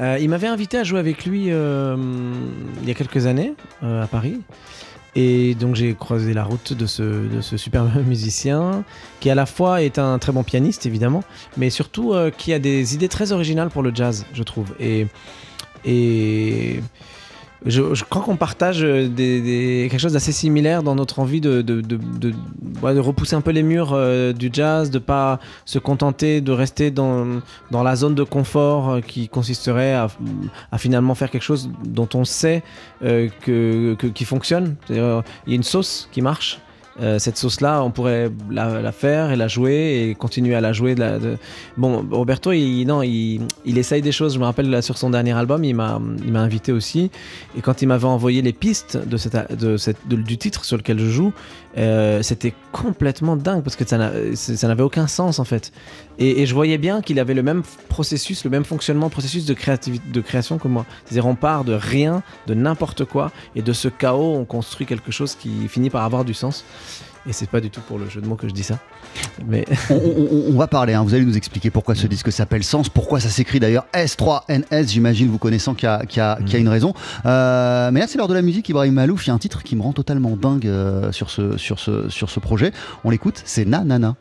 Euh, 0.00 0.18
il 0.20 0.28
m'avait 0.28 0.46
invité 0.46 0.78
à 0.78 0.84
jouer 0.84 1.00
avec 1.00 1.26
lui 1.26 1.46
euh, 1.48 1.96
il 2.82 2.88
y 2.88 2.90
a 2.90 2.94
quelques 2.94 3.26
années 3.26 3.54
euh, 3.82 4.04
à 4.04 4.06
Paris. 4.06 4.40
Et 5.16 5.54
donc 5.54 5.74
j'ai 5.74 5.94
croisé 5.94 6.32
la 6.32 6.44
route 6.44 6.72
de 6.72 6.86
ce, 6.86 7.02
de 7.02 7.40
ce 7.40 7.56
super 7.56 7.84
musicien 8.06 8.84
qui 9.20 9.30
à 9.30 9.34
la 9.34 9.46
fois 9.46 9.82
est 9.82 9.98
un 9.98 10.18
très 10.18 10.32
bon 10.32 10.44
pianiste 10.44 10.86
évidemment, 10.86 11.24
mais 11.56 11.70
surtout 11.70 12.14
qui 12.36 12.52
a 12.52 12.58
des 12.58 12.94
idées 12.94 13.08
très 13.08 13.32
originales 13.32 13.70
pour 13.70 13.82
le 13.82 13.92
jazz, 13.92 14.26
je 14.32 14.42
trouve. 14.42 14.74
Et 14.78 15.06
je, 17.66 18.04
crois 18.04 18.22
qu'on 18.22 18.36
partage 18.36 18.84
euh, 18.84 19.08
des, 19.08 19.88
quelque 19.90 20.00
chose 20.00 20.12
d'assez 20.12 20.32
similaire 20.32 20.82
dans 20.82 20.94
notre 20.94 21.18
envie 21.18 21.40
de, 21.40 21.64
repousser 22.82 23.34
un 23.34 23.40
peu 23.40 23.50
les 23.50 23.62
murs 23.62 23.92
euh, 23.92 24.32
du 24.32 24.50
jazz, 24.52 24.90
de 24.90 24.98
pas 24.98 25.40
se 25.64 25.78
contenter 25.78 26.40
de 26.40 26.52
rester 26.52 26.90
dans, 26.90 27.40
la 27.70 27.96
zone 27.96 28.14
de 28.14 28.22
confort 28.22 28.90
euh, 28.90 29.00
qui 29.00 29.28
consisterait 29.28 29.94
à, 29.94 30.08
finalement 30.78 31.14
faire 31.14 31.30
quelque 31.30 31.42
chose 31.42 31.70
dont 31.84 32.08
on 32.14 32.24
sait 32.24 32.62
euh, 33.02 33.28
que, 33.42 33.94
qui 33.94 34.24
fonctionne. 34.24 34.76
Il 34.90 34.96
y 34.96 35.00
a 35.00 35.22
une 35.46 35.62
sauce 35.62 36.08
qui 36.12 36.22
marche. 36.22 36.60
Euh, 37.00 37.18
cette 37.18 37.36
sauce-là, 37.36 37.82
on 37.82 37.90
pourrait 37.90 38.30
la, 38.50 38.92
faire 38.92 39.30
et 39.30 39.36
la 39.36 39.48
jouer 39.48 40.08
et 40.10 40.14
continuer 40.14 40.54
à 40.54 40.60
la 40.60 40.72
jouer. 40.72 40.94
de 40.94 41.36
Bon, 41.76 42.04
Roberto, 42.10 42.52
il, 42.52 42.84
non, 42.86 43.02
il, 43.02 43.46
essaye 43.64 44.02
des 44.02 44.12
choses. 44.12 44.34
Je 44.34 44.38
me 44.38 44.44
rappelle 44.44 44.82
sur 44.82 44.98
son 44.98 45.10
dernier 45.10 45.32
album, 45.32 45.64
il 45.64 45.74
m'a, 45.74 46.00
invité 46.34 46.72
aussi. 46.72 47.10
Et 47.56 47.60
quand 47.60 47.82
il 47.82 47.86
m'avait 47.86 48.06
envoyé 48.06 48.42
les 48.42 48.52
pistes 48.52 48.96
de- 48.96 50.16
du 50.16 50.38
titre 50.38 50.64
sur 50.64 50.76
lequel 50.76 50.98
je 50.98 51.06
joue, 51.06 51.32
euh, 51.78 52.22
c'était 52.22 52.54
complètement 52.72 53.36
dingue 53.36 53.62
parce 53.62 53.76
que 53.76 53.86
ça, 53.86 53.98
n'a- 53.98 54.12
ça 54.34 54.66
n'avait 54.68 54.82
aucun 54.82 55.06
sens 55.06 55.38
en 55.38 55.44
fait. 55.44 55.72
Et, 56.18 56.44
je 56.46 56.54
voyais 56.54 56.78
bien 56.78 57.00
qu'il 57.00 57.20
avait 57.20 57.34
le 57.34 57.42
même 57.42 57.62
processus, 57.88 58.44
le 58.44 58.50
même 58.50 58.64
fonctionnement, 58.64 59.08
processus 59.10 59.44
de, 59.46 59.54
de 60.12 60.20
création 60.20 60.58
que 60.58 60.66
moi. 60.68 60.84
C'est-à-dire 61.04 61.26
on 61.26 61.36
part 61.36 61.64
de 61.64 61.74
rien, 61.74 62.22
de 62.46 62.54
n'importe 62.54 63.04
quoi, 63.04 63.30
et 63.54 63.62
de 63.62 63.72
ce 63.72 63.88
chaos, 63.88 64.34
on 64.36 64.44
construit 64.44 64.86
quelque 64.86 65.12
chose 65.12 65.34
qui 65.36 65.68
finit 65.68 65.90
par 65.90 66.02
avoir 66.04 66.24
du 66.24 66.34
sens. 66.34 66.64
Et 67.26 67.32
c'est 67.32 67.48
pas 67.48 67.60
du 67.60 67.70
tout 67.70 67.80
pour 67.80 67.98
le 67.98 68.08
jeu 68.08 68.20
de 68.20 68.26
mots 68.26 68.36
que 68.36 68.48
je 68.48 68.52
dis 68.52 68.62
ça. 68.62 68.78
Mais 69.46 69.64
on, 69.90 70.56
va 70.56 70.66
parler, 70.66 70.94
hein. 70.94 71.02
vous 71.02 71.14
allez 71.14 71.24
nous 71.24 71.36
expliquer 71.36 71.70
pourquoi 71.70 71.94
ce 71.94 72.06
disque 72.06 72.32
s'appelle 72.32 72.64
Sens, 72.64 72.88
pourquoi 72.88 73.20
ça 73.20 73.28
s'écrit 73.28 73.60
d'ailleurs 73.60 73.86
S3NS, 73.92 74.88
j'imagine 74.88 75.28
vous 75.28 75.38
connaissant 75.38 75.74
qu'il 75.74 75.88
y 75.88 76.20
a, 76.20 76.38
une 76.54 76.68
raison. 76.68 76.94
Euh, 77.26 77.90
mais 77.92 78.00
là 78.00 78.06
c'est 78.06 78.18
l'heure 78.18 78.28
de 78.28 78.34
la 78.34 78.42
musique, 78.42 78.68
Ibrahim 78.68 78.94
Malouf, 78.94 79.26
il 79.26 79.28
y 79.28 79.30
a 79.30 79.34
un 79.34 79.38
titre 79.38 79.62
qui 79.62 79.76
me 79.76 79.82
rend 79.82 79.92
totalement 79.92 80.36
dingue 80.36 80.66
euh, 80.66 81.12
sur, 81.12 81.30
ce, 81.30 81.56
sur, 81.56 81.78
ce, 81.78 82.08
sur 82.08 82.30
ce 82.30 82.40
projet. 82.40 82.72
On 83.04 83.10
l'écoute, 83.10 83.42
c'est 83.44 83.64
Na 83.64 83.84
Nana. 83.84 84.16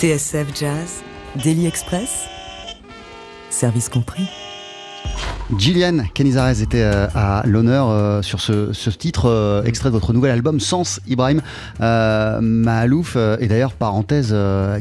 TSF 0.00 0.46
Jazz, 0.58 1.02
Daily 1.44 1.66
Express, 1.66 2.24
service 3.50 3.90
compris. 3.90 4.26
Gillian 5.58 6.04
Canizares 6.14 6.62
était 6.62 6.80
euh, 6.80 7.06
à 7.14 7.42
l'honneur 7.44 7.90
euh, 7.90 8.22
sur 8.22 8.40
ce, 8.40 8.88
titre 8.88 9.26
euh, 9.26 9.62
extrait 9.64 9.90
de 9.90 9.92
votre 9.92 10.14
nouvel 10.14 10.30
album 10.30 10.58
Sans 10.58 11.00
Ibrahim 11.06 11.42
euh, 11.82 12.40
Mahalouf. 12.40 13.16
Et 13.40 13.46
d'ailleurs, 13.46 13.74
parenthèse, 13.74 14.34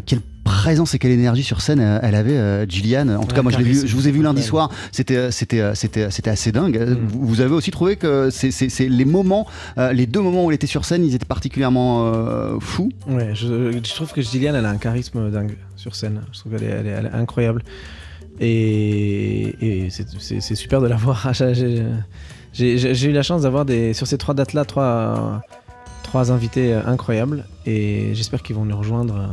quelle 0.06 0.22
présence 0.62 0.94
et 0.94 1.00
quelle 1.00 1.12
énergie 1.12 1.44
sur 1.44 1.62
scène 1.62 1.80
euh, 1.80 2.00
elle 2.04 2.16
avait, 2.16 2.38
euh, 2.38 2.66
Gillian. 2.68 3.08
En 3.10 3.22
tout 3.24 3.30
Ouais, 3.30 3.36
cas, 3.36 3.42
moi 3.42 3.52
je, 3.52 3.58
vu, 3.60 3.88
je 3.88 3.96
vous 3.96 4.08
ai 4.08 4.12
vu 4.12 4.22
lundi 4.22 4.44
soir, 4.44 4.70
c'était, 4.92 5.16
euh, 5.18 5.32
c'était, 5.32 5.74
c'était, 5.76 6.12
c'était 6.12 6.30
assez 6.30 6.52
dingue. 6.52 6.78
Mm. 6.80 7.08
Vous, 7.08 7.42
avez 7.42 7.54
aussi 7.54 7.72
trouvé 7.72 7.96
que 7.96 8.30
c'est, 8.30 8.52
c'est- 8.52 8.70
c'est 8.70 8.88
les 8.90 9.06
moments, 9.06 9.48
euh, 9.78 9.94
les 9.94 10.06
deux 10.06 10.22
moments 10.22 10.46
où 10.46 10.52
elle 10.52 10.56
était 10.56 10.68
sur 10.68 10.86
scène, 10.86 11.04
ils 11.06 11.16
étaient 11.16 11.26
particulièrement 11.26 12.12
euh, 12.14 12.60
fous. 12.60 12.90
Ouais, 13.08 13.32
je, 13.34 13.72
je 13.72 13.94
trouve 13.96 14.12
que 14.12 14.22
Gillian, 14.22 14.54
elle 14.56 14.66
a 14.66 14.70
un 14.70 14.78
charisme 14.78 15.32
dingue 15.32 15.56
sur 15.76 15.96
scène. 15.96 16.22
Je 16.34 16.40
trouve 16.40 16.54
qu'elle 16.58 16.64
est, 16.68 16.72
elle 16.72 16.88
est- 16.88 16.90
elle 16.90 17.06
est 17.08 17.14
incroyable. 17.16 17.64
Et, 18.42 19.86
et 19.86 19.90
c'est- 19.90 20.56
super 20.56 20.82
de 20.82 20.88
la 20.88 20.96
voir. 21.06 21.32
J'ai- 21.34 22.78
J'ai 22.78 23.08
eu 23.10 23.12
la 23.14 23.24
chance 23.24 23.44
d'avoir 23.44 23.66
des 23.66 23.94
sur 23.94 24.08
ces 24.08 24.18
trois 24.18 24.34
dates-là 24.34 24.66
trois, 24.66 25.42
trois 26.04 26.32
invités 26.32 26.74
incroyables. 26.74 27.46
Et 27.66 28.12
j'espère 28.14 28.42
qu'ils 28.42 28.56
vont 28.56 28.66
nous 28.66 28.78
rejoindre 28.78 29.30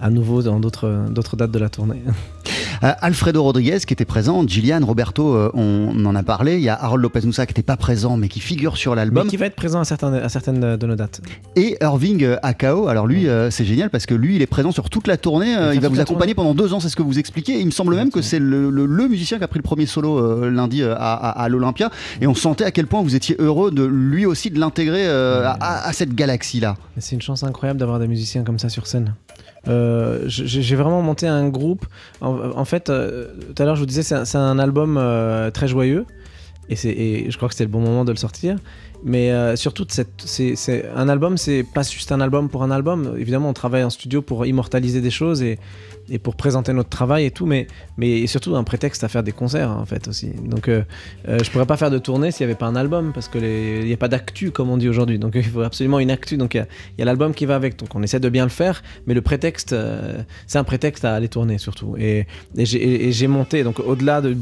à 0.00 0.10
nouveau 0.10 0.42
dans 0.42 0.60
d'autres 0.60 1.36
dates 1.36 1.50
de 1.50 1.58
la 1.58 1.68
tournée. 1.68 2.02
Euh, 2.84 2.92
Alfredo 3.00 3.42
Rodriguez 3.42 3.78
qui 3.86 3.92
était 3.94 4.04
présent, 4.04 4.46
Gillian, 4.46 4.80
Roberto, 4.84 5.34
euh, 5.34 5.50
on, 5.54 6.04
en 6.04 6.14
a 6.14 6.22
parlé. 6.22 6.56
Il 6.56 6.60
y 6.62 6.68
a 6.68 6.74
Harold 6.74 7.02
Lopez 7.02 7.22
Moussa 7.24 7.46
qui 7.46 7.50
n'était 7.52 7.62
pas 7.62 7.76
présent 7.78 8.16
mais 8.18 8.28
qui 8.28 8.40
figure 8.40 8.76
sur 8.76 8.92
Mais 8.92 8.96
l'album. 8.96 9.26
qui 9.26 9.36
va 9.38 9.46
être 9.46 9.56
présent 9.56 9.80
à, 9.80 9.84
certains, 9.84 10.12
à 10.12 10.28
certaines 10.28 10.76
de 10.76 10.86
nos 10.86 10.94
dates. 10.94 11.20
Et 11.56 11.78
Irving 11.80 12.22
euh, 12.24 12.36
Akao, 12.42 12.88
alors 12.88 13.06
lui, 13.06 13.26
c'est 13.50 13.64
génial 13.64 13.88
parce 13.90 14.04
que 14.06 14.14
lui, 14.14 14.36
il 14.36 14.42
est 14.42 14.46
présent 14.46 14.70
sur 14.70 14.90
toute 14.90 15.06
la 15.06 15.16
tournée. 15.16 15.54
il 15.72 15.80
va 15.80 15.88
vous 15.88 16.00
accompagner 16.00 16.34
pendant 16.34 16.54
deux 16.54 16.74
ans, 16.74 16.80
c'est 16.80 16.88
ce 16.90 16.96
que 16.96 17.02
vous 17.02 17.18
expliquez. 17.18 17.58
Il 17.58 17.66
me 17.66 17.70
semble 17.70 17.94
même 17.94 18.10
que 18.10 18.20
c'est 18.22 18.38
le, 18.38 18.70
le- 18.70 18.86
le 18.86 19.08
musicien 19.08 19.38
qui 19.38 19.44
a 19.44 19.48
pris 19.48 19.58
le 19.58 19.62
premier 19.64 19.86
solo 19.86 20.50
lundi 20.50 20.82
à, 20.82 20.94
à- 20.94 21.42
à 21.42 21.48
l'Olympia. 21.48 21.90
Et 22.20 22.26
on 22.26 22.34
sentait 22.34 22.64
à 22.64 22.70
quel 22.70 22.86
point 22.86 23.02
vous 23.02 23.14
étiez 23.14 23.36
heureux 23.38 23.70
de 23.70 23.84
lui 23.84 24.26
aussi 24.26 24.50
de 24.50 24.58
l'intégrer 24.60 25.06
euh, 25.06 25.46
à, 25.46 25.86
à 25.88 25.92
cette 25.92 26.14
galaxie-là. 26.14 26.76
Mais 26.96 27.02
C'est 27.02 27.14
une 27.14 27.22
chance 27.22 27.42
incroyable 27.44 27.80
d'avoir 27.80 27.98
des 27.98 28.08
musiciens 28.08 28.42
comme 28.44 28.58
ça 28.58 28.68
sur 28.68 28.86
scène. 28.86 29.14
Euh, 29.66 30.24
j'ai 30.26 30.46
j'ai 30.46 30.76
vraiment 30.76 31.00
monté 31.00 31.26
un 31.26 31.48
groupe. 31.48 31.86
En, 32.20 32.36
en 32.54 32.64
fait, 32.66 32.73
euh, 32.88 33.28
tout 33.54 33.62
à 33.62 33.66
l'heure, 33.66 33.76
je 33.76 33.80
vous 33.80 33.86
disais, 33.86 34.02
c'est 34.02 34.36
un, 34.36 34.58
album 34.58 34.96
euh, 34.96 35.50
très 35.50 35.68
joyeux. 35.68 36.06
Et, 36.68 36.74
et 36.84 37.30
je 37.30 37.36
crois 37.36 37.48
que 37.48 37.54
c'était 37.54 37.64
le 37.64 37.70
bon 37.70 37.80
moment 37.80 38.04
de 38.04 38.12
le 38.12 38.16
sortir. 38.16 38.56
Mais 39.06 39.30
euh, 39.32 39.54
surtout, 39.54 39.84
c'est 39.88 40.88
un 40.96 41.08
album, 41.10 41.36
c'est 41.36 41.62
pas 41.62 41.82
juste 41.82 42.10
un 42.10 42.20
album 42.22 42.48
pour 42.48 42.62
un 42.62 42.70
album. 42.70 43.14
Évidemment, 43.18 43.50
on 43.50 43.52
travaille 43.52 43.84
en 43.84 43.90
studio 43.90 44.22
pour 44.22 44.46
immortaliser 44.46 45.02
des 45.02 45.10
choses 45.10 45.42
et, 45.42 45.58
et 46.08 46.18
pour 46.18 46.36
présenter 46.36 46.72
notre 46.72 46.88
travail 46.88 47.26
et 47.26 47.30
tout, 47.30 47.44
mais, 47.44 47.66
mais 47.98 48.26
surtout 48.26 48.56
un 48.56 48.64
prétexte 48.64 49.04
à 49.04 49.08
faire 49.08 49.22
des 49.22 49.32
concerts 49.32 49.70
en 49.70 49.84
fait 49.84 50.08
aussi. 50.08 50.28
Donc, 50.44 50.68
euh, 50.68 50.82
euh, 51.28 51.38
je 51.44 51.50
pourrais 51.50 51.66
pas 51.66 51.76
faire 51.76 51.90
de 51.90 51.98
tournée 51.98 52.30
s'il 52.30 52.46
n'y 52.46 52.52
avait 52.52 52.58
pas 52.58 52.64
un 52.66 52.76
album 52.76 53.12
parce 53.12 53.28
que 53.28 53.38
il 53.38 53.86
n'y 53.86 53.92
a 53.92 53.96
pas 53.98 54.08
d'actu 54.08 54.50
comme 54.50 54.70
on 54.70 54.78
dit 54.78 54.88
aujourd'hui. 54.88 55.18
Donc, 55.18 55.32
il 55.36 55.44
faut 55.44 55.60
absolument 55.60 55.98
une 56.00 56.10
actu. 56.10 56.38
Donc, 56.38 56.54
il 56.54 56.66
y 56.98 57.02
a- 57.02 57.04
l'album 57.04 57.34
qui 57.34 57.44
va 57.44 57.56
avec. 57.56 57.78
Donc, 57.78 57.94
on 57.94 58.02
essaie 58.02 58.20
de 58.20 58.28
bien 58.30 58.44
le 58.44 58.50
faire, 58.50 58.82
mais 59.06 59.12
le 59.12 59.20
prétexte, 59.20 59.74
euh, 59.74 60.22
c'est 60.46 60.58
un 60.58 60.64
prétexte 60.64 61.04
à 61.04 61.14
aller 61.14 61.28
tourner 61.28 61.58
surtout. 61.58 61.94
Et, 61.98 62.26
j'ai- 62.56 63.26
monté, 63.28 63.64
donc 63.64 63.80
au-delà 63.80 64.20
de- 64.22 64.32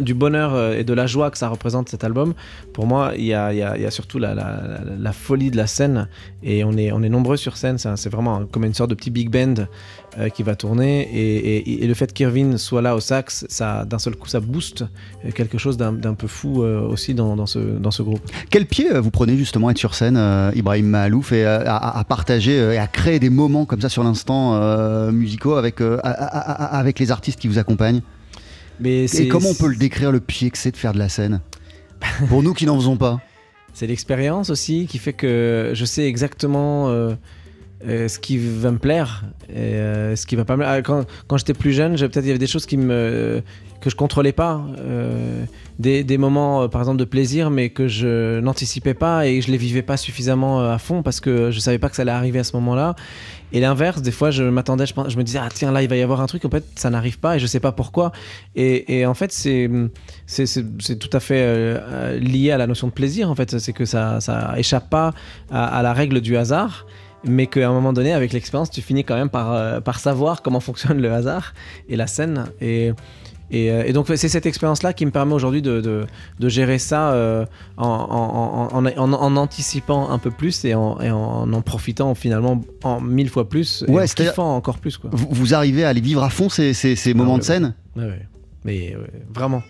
du 0.00 0.14
bonheur- 0.14 0.54
euh, 0.54 0.78
et 0.78 0.84
de 0.84 0.92
la 0.94 1.06
joie 1.06 1.30
que 1.30 1.36
ça 1.38 1.48
représente 1.48 1.88
cet 1.90 2.02
album, 2.04 2.32
pour 2.72 2.86
moi, 2.86 3.12
il 3.16 3.24
y 3.24 3.34
a, 3.34 3.52
y 3.52 3.56
y 3.58 3.62
a 3.62 3.90
surtout 3.90 4.05
la, 4.14 4.34
la- 4.34 4.60
la- 4.62 4.96
la 4.98 5.12
folie 5.12 5.50
de 5.50 5.56
la 5.56 5.66
scène. 5.66 6.08
Et 6.42 6.64
on 6.64 6.72
est, 6.76 6.92
on 6.92 7.02
est 7.02 7.08
nombreux 7.08 7.36
sur 7.36 7.56
scène. 7.56 7.76
C'est 7.78 8.08
vraiment 8.08 8.46
comme 8.46 8.64
une 8.64 8.74
sorte 8.74 8.90
de 8.90 8.94
petit 8.94 9.10
big 9.10 9.30
band 9.30 9.66
euh, 10.18 10.28
qui 10.28 10.42
va 10.42 10.54
tourner. 10.56 11.02
Et, 11.12 11.56
et- 11.58 11.84
et 11.84 11.86
le 11.86 11.94
fait 11.94 12.12
qu'Irvin 12.12 12.56
soit 12.56 12.82
là 12.82 12.94
au 12.96 13.00
sax, 13.00 13.44
ça, 13.48 13.84
d'un 13.84 13.98
seul 13.98 14.16
coup, 14.16 14.28
ça 14.28 14.40
booste 14.40 14.84
euh, 15.24 15.30
quelque 15.32 15.58
chose 15.58 15.76
d'un 15.76 16.14
peu 16.14 16.26
fou 16.26 16.62
euh, 16.62 16.80
aussi 16.80 17.14
dans, 17.14 17.36
dans 17.36 17.46
ce, 17.46 17.58
dans 17.58 17.90
ce 17.90 18.02
groupe. 18.02 18.20
Quel 18.50 18.66
pied 18.66 18.88
vous 18.98 19.10
prenez 19.10 19.36
justement 19.36 19.68
à 19.68 19.70
être 19.72 19.78
sur 19.78 19.94
scène, 19.94 20.16
euh, 20.16 20.50
Ibrahim 20.54 20.86
Mahalouf, 20.86 21.32
et 21.32 21.44
à, 21.44 21.76
à 21.76 22.04
partager 22.04 22.56
et 22.56 22.78
à 22.78 22.86
créer 22.86 23.18
des 23.18 23.30
moments 23.30 23.64
comme 23.66 23.80
ça 23.80 23.88
sur 23.88 24.04
l'instant 24.04 24.60
musicaux 25.10 25.54
avec, 25.56 25.80
à- 25.80 25.98
à- 26.02 26.66
à- 26.74 26.78
avec 26.78 26.98
les 26.98 27.10
artistes 27.10 27.38
qui 27.40 27.48
vous 27.48 27.58
accompagnent? 27.58 28.00
Mais 28.80 29.04
Et 29.06 29.28
comment 29.28 29.48
on 29.50 29.54
peut 29.54 29.68
le 29.68 29.76
décrire 29.76 30.12
le 30.12 30.20
pied 30.20 30.50
que 30.50 30.58
c'est 30.58 30.70
de 30.70 30.76
faire 30.76 30.92
de 30.92 30.98
la 30.98 31.08
scène? 31.08 31.40
Pour 32.28 32.42
nous 32.42 32.52
qui 32.52 32.66
n'en 32.66 32.76
faisons 32.76 32.96
pas. 32.96 33.20
C'est 33.76 33.86
l'expérience 33.86 34.48
aussi 34.48 34.86
qui 34.86 34.96
fait 34.96 35.12
que 35.12 35.72
je 35.74 35.84
sais 35.84 36.06
exactement 36.06 36.88
euh, 36.88 37.14
euh, 37.86 38.08
ce 38.08 38.18
qui 38.18 38.38
va 38.38 38.70
me 38.70 38.78
plaire 38.78 39.24
et 39.50 39.74
euh, 39.74 40.16
ce 40.16 40.24
qui 40.24 40.34
va 40.34 40.46
pas 40.46 40.56
me. 40.56 40.64
Ah, 40.64 40.80
Quand, 40.80 41.04
quand 41.26 41.36
j'étais 41.36 41.52
plus 41.52 41.72
jeune, 41.72 41.94
peut-être 41.94 42.24
il 42.24 42.28
y 42.28 42.30
avait 42.30 42.38
des 42.38 42.46
choses 42.46 42.64
qui 42.64 42.78
me, 42.78 43.42
que 43.80 43.90
je 43.90 43.96
contrôlais 43.96 44.32
pas. 44.32 44.62
euh, 44.78 45.44
des, 45.78 46.04
des 46.04 46.16
moments, 46.16 46.62
euh, 46.62 46.68
par 46.68 46.80
exemple, 46.80 46.98
de 46.98 47.04
plaisir, 47.04 47.50
mais 47.50 47.68
que 47.68 47.86
je 47.86 48.40
n'anticipais 48.40 48.94
pas 48.94 49.26
et 49.26 49.42
je 49.42 49.50
les 49.50 49.58
vivais 49.58 49.82
pas 49.82 49.96
suffisamment 49.96 50.60
euh, 50.60 50.72
à 50.72 50.78
fond 50.78 51.02
parce 51.02 51.20
que 51.20 51.50
je 51.50 51.60
savais 51.60 51.78
pas 51.78 51.90
que 51.90 51.96
ça 51.96 52.02
allait 52.02 52.12
arriver 52.12 52.38
à 52.38 52.44
ce 52.44 52.56
moment-là. 52.56 52.96
Et 53.52 53.60
l'inverse, 53.60 54.02
des 54.02 54.10
fois, 54.10 54.30
je 54.30 54.42
m'attendais, 54.42 54.86
je, 54.86 54.94
je 55.08 55.16
me 55.16 55.22
disais, 55.22 55.38
ah 55.40 55.48
tiens, 55.52 55.72
là, 55.72 55.82
il 55.82 55.88
va 55.88 55.96
y 55.96 56.02
avoir 56.02 56.20
un 56.20 56.26
truc, 56.26 56.44
en 56.44 56.50
fait, 56.50 56.64
ça 56.76 56.90
n'arrive 56.90 57.18
pas 57.18 57.36
et 57.36 57.38
je 57.38 57.46
sais 57.46 57.60
pas 57.60 57.72
pourquoi. 57.72 58.12
Et, 58.54 58.98
et 58.98 59.06
en 59.06 59.14
fait, 59.14 59.32
c'est 59.32 59.68
tout 60.98 61.10
à 61.12 61.20
fait 61.20 62.18
lié 62.18 62.50
à 62.50 62.58
la 62.58 62.66
notion 62.66 62.88
de 62.88 62.92
plaisir, 62.92 63.30
en 63.30 63.34
fait. 63.34 63.58
C'est 63.58 63.72
que 63.72 63.84
ça, 63.84 64.20
ça 64.20 64.54
échappe 64.56 64.90
pas 64.90 65.12
à, 65.50 65.82
la 65.82 65.92
règle 65.92 66.20
du 66.20 66.36
hasard, 66.36 66.86
mais 67.24 67.46
qu'à 67.46 67.68
un 67.68 67.72
moment 67.72 67.92
donné, 67.92 68.12
avec 68.12 68.32
l'expérience, 68.32 68.70
tu 68.70 68.82
finis 68.82 69.04
quand 69.04 69.16
même 69.16 69.30
par, 69.30 69.80
par 69.82 70.00
savoir 70.00 70.42
comment 70.42 70.60
fonctionne 70.60 71.00
le 71.00 71.12
hasard 71.12 71.54
et 71.88 71.96
la 71.96 72.06
scène. 72.08 72.46
Et. 72.60 72.92
Et, 73.50 73.70
euh, 73.70 73.84
et 73.86 73.92
donc 73.92 74.06
c'est 74.16 74.28
cette 74.28 74.46
expérience-là 74.46 74.92
qui 74.92 75.06
me 75.06 75.10
permet 75.12 75.32
aujourd'hui 75.32 75.62
de, 75.62 75.80
de, 75.80 76.04
de 76.40 76.48
gérer 76.48 76.78
ça 76.78 77.12
euh, 77.12 77.46
en, 77.76 77.86
en, 77.86 78.76
en, 78.76 78.86
en, 78.86 78.86
en- 78.96 79.12
en 79.12 79.36
anticipant 79.36 80.10
un 80.10 80.18
peu 80.18 80.30
plus 80.32 80.64
et 80.64 80.74
en, 80.74 81.00
et 81.00 81.10
en 81.10 81.62
profitant 81.62 82.14
finalement 82.14 82.60
en 82.82 83.00
mille 83.00 83.28
fois 83.28 83.48
plus 83.48 83.84
et 83.86 83.90
Ouais, 83.92 84.02
en 84.02 84.06
kiffant 84.06 84.56
encore 84.56 84.78
plus. 84.78 84.98
Quoi. 84.98 85.10
Vous, 85.12 85.28
vous 85.30 85.54
arrivez 85.54 85.84
à 85.84 85.92
les 85.92 86.00
vivre 86.00 86.22
à 86.24 86.30
fond 86.30 86.48
ces, 86.48 86.74
ces- 86.74 86.96
ces 86.96 87.14
moments 87.14 87.34
ouais, 87.34 87.38
de 87.40 87.44
scène? 87.44 87.74
Ouais. 87.96 88.26
Mais 88.64 88.96
vraiment. 89.32 89.62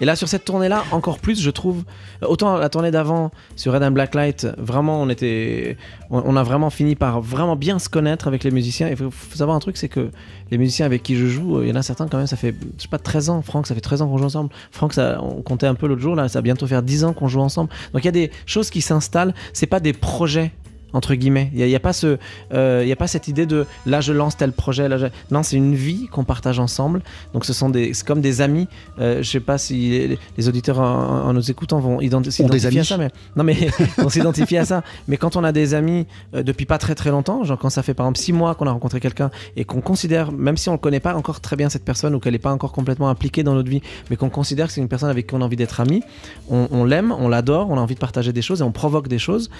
Et 0.00 0.04
là, 0.04 0.14
sur 0.16 0.28
cette 0.28 0.44
tournée-là, 0.44 0.84
encore 0.92 1.18
plus, 1.18 1.40
je 1.40 1.50
trouve. 1.50 1.84
Autant 2.22 2.56
la 2.56 2.68
tournée 2.68 2.90
d'avant, 2.90 3.30
sur 3.56 3.72
Red 3.72 3.82
and 3.82 3.90
Blacklight, 3.90 4.46
vraiment, 4.56 5.00
on 5.02 5.08
était. 5.08 5.76
On, 6.10 6.36
a 6.36 6.42
vraiment 6.42 6.70
fini 6.70 6.94
par 6.94 7.20
vraiment 7.20 7.56
bien 7.56 7.78
se 7.78 7.88
connaître 7.88 8.28
avec 8.28 8.44
les 8.44 8.50
musiciens. 8.50 8.88
Il 8.88 8.96
faut, 8.96 9.10
savoir 9.34 9.56
un 9.56 9.60
truc, 9.60 9.76
c'est 9.76 9.88
que 9.88 10.10
les 10.50 10.58
musiciens 10.58 10.86
avec 10.86 11.02
qui 11.02 11.16
je 11.16 11.26
joue, 11.26 11.62
il 11.62 11.68
y 11.68 11.72
en 11.72 11.76
a 11.76 11.82
certains 11.82 12.08
quand 12.08 12.18
même, 12.18 12.26
ça 12.26 12.36
fait, 12.36 12.54
je 12.76 12.82
sais 12.82 12.88
pas, 12.88 12.98
13 12.98 13.30
ans. 13.30 13.42
Franck, 13.42 13.66
ça 13.66 13.74
fait 13.74 13.80
13 13.80 14.02
ans 14.02 14.08
qu'on 14.08 14.18
joue 14.18 14.24
ensemble. 14.24 14.50
Franck, 14.70 14.94
ça, 14.94 15.20
on 15.22 15.42
comptait 15.42 15.66
un 15.66 15.74
peu 15.74 15.86
l'autre 15.86 16.00
jour, 16.00 16.14
là, 16.14 16.28
ça 16.28 16.38
va 16.38 16.42
bientôt 16.42 16.66
faire 16.66 16.82
10 16.82 17.04
ans 17.04 17.12
qu'on 17.12 17.28
joue 17.28 17.40
ensemble. 17.40 17.70
Donc 17.92 18.02
il 18.02 18.06
y 18.06 18.08
a 18.08 18.12
des 18.12 18.30
choses 18.46 18.70
qui 18.70 18.80
s'installent. 18.80 19.34
C'est 19.52 19.66
pas 19.66 19.80
des 19.80 19.92
projets 19.92 20.52
entre 20.92 21.14
guillemets. 21.14 21.50
Il 21.52 21.58
n'y 21.58 21.62
a, 21.64 21.66
il 21.66 21.70
y 21.70 21.76
a 21.76 21.80
pas 21.80 21.92
ce, 21.92 22.18
euh, 22.54 22.82
y 22.86 22.92
a 22.92 22.96
pas 22.96 23.06
cette 23.06 23.28
idée 23.28 23.46
de 23.46 23.66
là 23.86 24.00
je 24.00 24.12
lance 24.12 24.36
tel 24.36 24.52
projet. 24.52 24.88
Là, 24.88 24.96
je- 24.98 25.06
Non, 25.30 25.42
c'est 25.42 25.56
une 25.56 25.74
vie 25.74 26.06
qu'on 26.08 26.24
partage 26.24 26.58
ensemble. 26.58 27.02
Donc 27.34 27.44
ce 27.44 27.52
sont 27.52 27.68
des, 27.68 27.92
c'est 27.94 28.06
comme 28.06 28.20
des 28.20 28.40
amis. 28.40 28.68
Euh, 28.98 29.22
je 29.22 29.28
sais 29.30 29.40
pas 29.40 29.58
si 29.58 29.90
les, 29.90 30.18
les 30.36 30.48
auditeurs 30.48 30.80
en, 30.80 31.24
en 31.26 31.32
nous 31.32 31.50
écoutant 31.50 31.78
vont 31.78 32.00
identi- 32.00 32.30
s'identifier 32.30 32.80
à 32.80 32.84
ça, 32.84 32.96
mais 32.98 33.10
non 33.36 33.44
mais 33.44 33.68
on 33.98 34.08
s'identifie 34.08 34.56
à 34.56 34.64
ça. 34.64 34.82
Mais 35.08 35.16
quand 35.16 35.36
on 35.36 35.44
a 35.44 35.52
des 35.52 35.74
amis 35.74 36.06
euh, 36.34 36.42
depuis 36.42 36.66
pas 36.66 36.78
très 36.78 36.94
très 36.94 37.10
longtemps, 37.10 37.44
genre 37.44 37.58
quand 37.58 37.70
ça 37.70 37.82
fait 37.82 37.94
par 37.94 38.06
exemple 38.06 38.18
six 38.20 38.32
mois 38.32 38.54
qu'on 38.54 38.66
a 38.66 38.72
rencontré 38.72 39.00
quelqu'un 39.00 39.30
et 39.56 39.64
qu'on 39.64 39.80
considère, 39.80 40.32
même 40.32 40.56
si 40.56 40.68
on 40.68 40.72
ne 40.72 40.78
connaît 40.78 41.00
pas 41.00 41.14
encore 41.14 41.40
très 41.40 41.56
bien 41.56 41.68
cette 41.68 41.84
personne 41.84 42.14
ou 42.14 42.20
qu'elle 42.20 42.32
n'est 42.32 42.38
pas 42.38 42.52
encore 42.52 42.72
complètement 42.72 43.08
impliquée 43.08 43.42
dans 43.42 43.54
notre 43.54 43.68
vie, 43.70 43.82
mais 44.10 44.16
qu'on 44.16 44.30
considère 44.30 44.68
que 44.68 44.72
c'est 44.72 44.80
une 44.80 44.88
personne 44.88 45.10
avec 45.10 45.26
qui 45.26 45.34
on 45.34 45.40
a 45.42 45.44
envie 45.44 45.56
d'être 45.56 45.80
ami, 45.80 46.02
on, 46.50 46.68
on 46.70 46.84
l'aime, 46.84 47.12
on 47.12 47.28
l'adore, 47.28 47.68
on 47.70 47.76
a 47.76 47.80
envie 47.80 47.94
de 47.94 48.00
partager 48.00 48.32
des 48.32 48.42
choses 48.42 48.60
et 48.60 48.64
on 48.64 48.72
provoque 48.72 49.08
des 49.08 49.18
choses. 49.18 49.50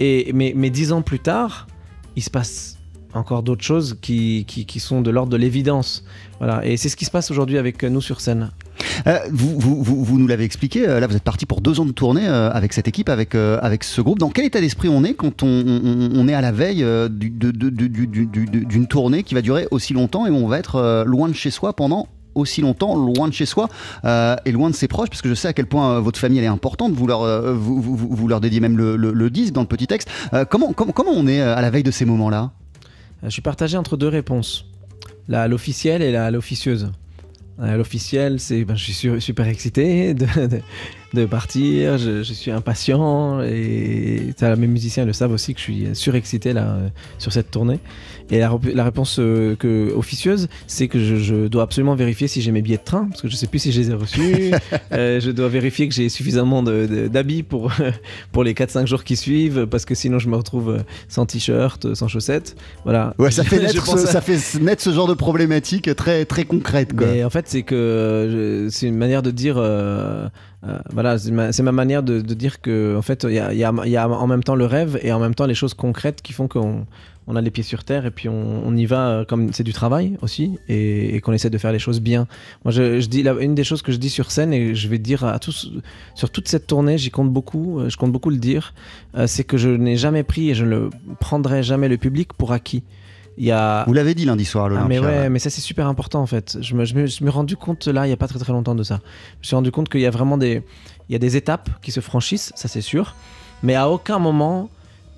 Et 0.00 0.30
mais, 0.34 0.52
mais 0.56 0.70
dix 0.74 0.92
ans 0.92 1.00
plus 1.02 1.20
tard, 1.20 1.66
il 2.16 2.22
se 2.22 2.30
passe 2.30 2.76
encore 3.14 3.44
d'autres 3.44 3.62
choses 3.64 3.96
qui, 4.02 4.44
qui, 4.44 4.80
sont 4.80 5.00
de 5.00 5.10
l'ordre 5.10 5.30
de 5.30 5.36
l'évidence. 5.36 6.04
Voilà. 6.40 6.66
Et 6.66 6.76
c'est 6.76 6.88
ce 6.88 6.96
qui 6.96 7.04
se 7.04 7.12
passe 7.12 7.30
aujourd'hui 7.30 7.58
avec 7.58 7.84
nous 7.84 8.00
sur 8.00 8.20
scène. 8.20 8.50
Euh, 9.06 9.18
vous, 9.30 9.56
vous, 9.58 10.04
vous, 10.04 10.18
nous 10.18 10.26
l'avez 10.26 10.42
expliqué, 10.44 10.86
euh, 10.88 10.98
là 10.98 11.06
vous 11.06 11.14
êtes 11.16 11.22
parti 11.22 11.46
pour 11.46 11.60
deux 11.60 11.78
ans 11.78 11.84
de 11.84 11.92
tournée 11.92 12.26
euh, 12.26 12.50
avec 12.50 12.72
cette 12.72 12.88
équipe, 12.88 13.08
avec, 13.08 13.34
euh, 13.36 13.58
avec 13.62 13.84
ce 13.84 14.00
groupe. 14.00 14.18
Dans 14.18 14.30
quel 14.30 14.44
état 14.46 14.60
d'esprit 14.60 14.88
on 14.88 15.04
est 15.04 15.14
quand 15.14 15.44
on, 15.44 15.46
on- 15.46 16.26
est 16.28 16.34
à 16.34 16.40
la 16.40 16.50
veille 16.52 16.82
euh, 16.82 17.08
d'une 17.08 18.86
tournée 18.88 19.22
qui 19.22 19.34
va 19.34 19.42
durer 19.42 19.68
aussi 19.70 19.94
longtemps 19.94 20.26
et 20.26 20.30
on 20.30 20.48
va 20.48 20.58
être 20.58 20.76
euh, 20.76 21.04
loin 21.04 21.28
de 21.28 21.34
chez 21.34 21.50
soi 21.50 21.72
pendant 21.74 22.08
aussi 22.34 22.60
longtemps, 22.60 22.96
loin 22.96 23.28
de 23.28 23.32
chez 23.32 23.46
soi 23.46 23.68
euh, 24.04 24.36
et 24.44 24.52
loin 24.52 24.70
de 24.70 24.74
ses 24.74 24.88
proches, 24.88 25.08
parce 25.10 25.22
que 25.22 25.28
je 25.28 25.34
sais 25.34 25.48
à 25.48 25.52
quel 25.52 25.66
point 25.66 25.94
euh, 25.96 26.00
votre 26.00 26.18
famille 26.18 26.38
est 26.40 26.46
importante, 26.46 26.92
vous 26.92 27.06
leur, 27.06 27.22
euh, 27.22 27.52
vous, 27.54 27.80
vous- 27.80 28.28
leur 28.28 28.40
dédiez 28.40 28.60
même 28.60 28.76
le, 28.76 28.96
le- 28.96 29.12
le 29.12 29.30
disque 29.30 29.52
dans 29.54 29.60
le 29.62 29.66
petit 29.66 29.86
texte. 29.86 30.08
Comment, 30.50 30.72
comment, 30.72 30.92
comment 30.92 31.12
on 31.12 31.26
est 31.26 31.40
à 31.40 31.60
la 31.60 31.70
veille 31.70 31.82
de 31.82 31.90
ces 31.90 32.04
moments-là? 32.04 32.52
Je 33.22 33.28
suis 33.30 33.42
partagé 33.42 33.76
entre 33.76 33.96
deux 33.96 34.08
réponses. 34.08 34.66
L'officielle 35.28 36.02
et 36.02 36.12
l'officieuse. 36.30 36.90
Euh, 37.60 37.76
L'officiel, 37.76 38.40
c'est 38.40 38.64
ben, 38.64 38.74
je 38.74 38.82
suis 38.84 38.92
su- 38.92 39.20
super 39.20 39.46
excité 39.46 40.14
de 41.14 41.24
partir, 41.26 41.96
je, 41.98 42.22
je 42.22 42.32
suis 42.32 42.50
impatient 42.50 43.40
et 43.42 44.32
ça, 44.36 44.54
mes 44.56 44.66
musiciens 44.66 45.04
le 45.04 45.12
savent 45.12 45.32
aussi 45.32 45.54
que 45.54 45.58
je 45.60 45.64
suis 45.64 45.86
surexcité 45.94 46.52
là 46.52 46.62
euh, 46.64 46.88
sur 47.18 47.32
cette 47.32 47.50
tournée. 47.50 47.78
Et 48.30 48.38
la, 48.38 48.84
réponse 48.84 49.18
euh, 49.18 49.54
que, 49.54 49.92
officieuse, 49.94 50.48
c'est 50.66 50.88
que 50.88 50.98
je, 50.98 51.16
je 51.16 51.46
dois 51.46 51.62
absolument 51.62 51.94
vérifier 51.94 52.26
si 52.26 52.40
j'ai 52.40 52.52
mes 52.52 52.62
billets 52.62 52.78
de 52.78 52.82
train 52.82 53.06
parce 53.08 53.20
que 53.20 53.28
je 53.28 53.36
sais 53.36 53.46
plus 53.46 53.58
si 53.58 53.70
je 53.72 53.80
les 53.80 53.90
ai 53.90 53.94
reçus. 53.94 54.52
Euh, 54.92 55.18
je 55.18 55.30
dois 55.30 55.48
vérifier 55.48 55.88
que 55.88 55.94
j'ai 55.94 56.08
suffisamment 56.08 56.62
d'habits 56.62 57.42
pour, 57.42 57.72
pour 58.32 58.44
les 58.44 58.54
4-5 58.54 58.86
jours 58.86 59.02
qui 59.02 59.16
suivent 59.16 59.66
parce 59.66 59.84
que 59.84 59.94
sinon 59.94 60.18
je 60.18 60.28
me 60.28 60.36
retrouve 60.36 60.78
sans 61.08 61.26
t-shirt, 61.26 61.94
sans 61.94 62.06
chaussettes. 62.08 62.54
Voilà. 62.84 63.14
Ouais, 63.18 63.30
ça 63.30 63.42
fait, 63.44 63.58
naître 63.60 63.86
ce, 63.86 64.06
à- 64.06 64.10
ça 64.10 64.20
fait 64.20 64.38
naître 64.60 64.82
ce 64.82 64.90
genre 64.92 65.08
de 65.08 65.14
problématique 65.14 65.94
très, 65.96 66.24
très 66.24 66.44
concrète. 66.44 66.94
Quoi. 66.96 67.06
mais 67.06 67.24
en 67.24 67.30
fait, 67.30 67.46
c'est 67.48 67.62
que 67.62 68.68
c'est 68.70 68.86
une 68.86 68.96
manière 68.96 69.22
de 69.22 69.30
dire. 69.30 69.56
euh, 69.58 70.28
euh, 70.66 70.78
voilà, 70.90 71.18
c'est 71.18 71.62
ma, 71.62 71.72
manière 71.72 72.02
de, 72.02 72.20
dire 72.20 72.60
que 72.60 72.96
en 72.96 73.02
fait, 73.02 73.24
il 73.28 73.34
y 73.34 73.64
a, 73.64 74.08
en 74.08 74.26
même 74.26 74.42
temps 74.42 74.54
le 74.54 74.64
rêve 74.64 74.98
et 75.02 75.12
en 75.12 75.18
même 75.18 75.34
temps 75.34 75.46
les 75.46 75.54
choses 75.54 75.74
concrètes 75.74 76.22
qui 76.22 76.32
font 76.32 76.48
qu'on 76.48 76.86
on 77.26 77.36
a 77.36 77.40
les 77.40 77.50
pieds 77.50 77.62
sur 77.62 77.84
terre 77.84 78.04
et 78.04 78.10
puis 78.10 78.28
on, 78.28 78.76
y 78.76 78.84
va 78.84 79.08
euh, 79.08 79.24
comme 79.24 79.52
c'est 79.52 79.62
du 79.62 79.72
travail 79.72 80.18
aussi 80.20 80.58
et, 80.68 81.20
qu'on 81.22 81.32
essaie 81.32 81.50
de 81.50 81.58
faire 81.58 81.72
les 81.72 81.78
choses 81.78 82.00
bien. 82.00 82.26
Moi, 82.64 82.72
je, 82.72 83.04
dis 83.06 83.24
une 83.40 83.54
des 83.54 83.64
choses 83.64 83.82
que 83.82 83.92
je 83.92 83.96
dis 83.96 84.10
sur 84.10 84.30
scène 84.30 84.52
et 84.52 84.74
je 84.74 84.88
vais 84.88 84.98
dire 84.98 85.24
à 85.24 85.38
tous 85.38 85.70
sur 86.14 86.30
toute 86.30 86.48
cette 86.48 86.66
tournée, 86.66 86.98
j'y 86.98 87.10
compte 87.10 87.30
beaucoup, 87.30 87.80
euh, 87.80 87.88
je 87.88 87.96
compte 87.96 88.12
beaucoup 88.12 88.30
le 88.30 88.38
dire, 88.38 88.74
c'est 89.26 89.44
que 89.44 89.56
je 89.56 89.68
n'ai 89.68 89.96
jamais 89.96 90.22
pris 90.22 90.50
et 90.50 90.54
je 90.54 90.64
ne 90.64 90.88
prendrai 91.20 91.62
jamais 91.62 91.88
le 91.88 91.98
public 91.98 92.32
pour 92.32 92.52
acquis. 92.52 92.82
Il 93.36 93.44
y 93.44 93.50
a 93.50 93.84
Vous 93.86 93.92
l'avez 93.92 94.14
dit 94.14 94.24
lundi 94.24 94.44
soir 94.44 94.66
à 94.72 94.78
ah 94.80 94.84
mais 94.88 94.96
l'Olympia. 94.96 95.20
ouais, 95.22 95.28
mais 95.28 95.38
ça 95.40 95.50
c'est 95.50 95.60
super 95.60 95.86
important 95.88 96.20
en 96.22 96.26
fait. 96.26 96.56
Je 96.60 96.74
me, 96.74 96.84
je 96.84 96.94
me- 96.94 97.06
je 97.06 97.24
me 97.24 97.28
suis 97.30 97.36
rendu 97.36 97.56
compte 97.56 97.86
là, 97.88 98.06
il 98.06 98.10
y 98.10 98.12
a 98.12 98.16
pas 98.16 98.28
très 98.28 98.38
très 98.38 98.52
longtemps 98.52 98.74
de 98.76 98.82
ça. 98.84 99.00
Je 99.34 99.38
me 99.40 99.44
suis 99.44 99.56
rendu 99.56 99.70
compte 99.72 99.88
qu'il 99.88 100.00
y 100.02 100.06
a 100.06 100.10
vraiment 100.10 100.38
des, 100.38 100.62
il 101.08 101.12
y 101.12 101.16
a 101.16 101.18
des 101.18 101.36
étapes 101.36 101.68
qui 101.82 101.90
se 101.90 102.00
franchissent, 102.00 102.52
ça 102.54 102.68
c'est 102.68 102.80
sûr. 102.80 103.14
Mais 103.64 103.74
à 103.74 103.88
aucun 103.90 104.18
moment 104.18 104.70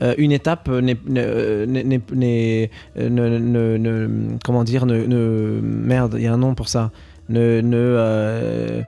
euh, 0.02 0.14
une 0.18 0.32
étape 0.32 0.68
n'est, 0.68 0.96
n'est- 1.06 1.66
n'est- 1.66 1.84
n'est- 1.84 2.00
n'est- 2.12 2.70
ne, 2.96 3.08
ne- 3.38 3.76
ne- 3.78 4.38
comment 4.44 4.62
dire, 4.64 4.84
ne, 4.86 5.04
ne- 5.06 5.60
merde, 5.62 6.14
il 6.18 6.24
y 6.24 6.26
a 6.26 6.32
un 6.32 6.36
nom 6.38 6.54
pour 6.54 6.68
ça. 6.68 6.90
Ne, 7.28 7.60
ne, 7.60 7.76
euh, 7.76 8.82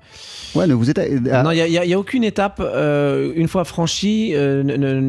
Ouais, 0.54 0.66
ne 0.66 0.72
vous 0.74 0.88
êtes. 0.88 0.98
ah, 1.30 1.42
non, 1.42 1.50
il 1.50 1.62
n'y 1.70 1.76
a, 1.92 1.96
a 1.96 1.98
aucune 1.98 2.24
étape, 2.24 2.60
euh, 2.64 3.32
une 3.36 3.48
fois 3.48 3.64
franchie, 3.64 4.30
euh, 4.34 4.62
ne, 4.62 4.76
ne- 4.76 5.00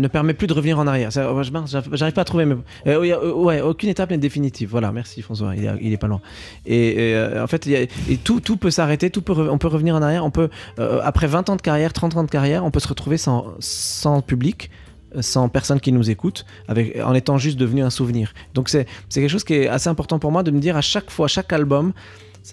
ne 0.00 0.08
permet 0.08 0.34
plus 0.34 0.46
de 0.46 0.52
revenir 0.52 0.78
en 0.78 0.86
arrière. 0.86 1.08
Mince, 1.52 1.76
j'arrive 1.92 2.12
pas 2.14 2.20
à 2.20 2.24
trouver. 2.24 2.44
Mais, 2.44 2.56
euh, 2.88 3.02
euh, 3.02 3.32
ouais, 3.32 3.60
aucune 3.62 3.88
étape 3.88 4.10
n'est 4.10 4.18
définitive. 4.18 4.68
Voilà, 4.70 4.92
merci 4.92 5.22
François, 5.22 5.54
il 5.56 5.64
est, 5.64 5.70
il 5.80 5.92
est 5.92 5.96
pas 5.96 6.08
loin. 6.08 6.20
Et, 6.66 7.10
et, 7.10 7.14
euh, 7.14 7.42
en 7.42 7.46
fait, 7.46 7.64
y 7.66 7.74
a- 7.76 7.80
et 7.82 7.88
tout, 8.22 8.40
tout 8.40 8.56
peut 8.58 8.70
s'arrêter, 8.70 9.08
tout 9.10 9.22
peut, 9.22 9.48
on 9.50 9.56
peut 9.58 9.68
revenir 9.68 9.94
en 9.94 10.02
arrière. 10.02 10.26
On 10.26 10.30
peut, 10.30 10.50
euh, 10.78 11.00
après 11.02 11.26
20 11.26 11.48
ans 11.48 11.56
de 11.56 11.62
carrière, 11.62 11.92
30 11.94 12.16
ans 12.16 12.24
de 12.24 12.30
carrière, 12.30 12.64
on 12.64 12.70
peut 12.70 12.80
se 12.80 12.88
retrouver 12.88 13.16
sans, 13.16 13.46
sans 13.60 14.20
public 14.20 14.70
euh, 15.16 15.22
sans 15.22 15.48
personne 15.48 15.80
qui 15.80 15.92
nous 15.92 16.10
écoute, 16.10 16.44
avec, 16.68 16.98
en 17.02 17.14
étant 17.14 17.38
juste 17.38 17.58
devenu 17.58 17.82
un 17.82 17.90
souvenir. 17.90 18.34
Donc 18.54 18.68
c'est 18.68 18.86
c'est 19.08 19.20
quelque 19.20 19.30
chose 19.30 19.44
qui 19.44 19.54
est 19.54 19.68
assez 19.68 19.88
important 19.88 20.18
pour 20.18 20.32
moi 20.32 20.42
de 20.42 20.50
me 20.50 20.58
dire 20.60 20.76
à 20.76 20.80
chaque 20.82 21.10
fois, 21.10 21.28
chaque 21.28 21.52
album, 21.52 21.92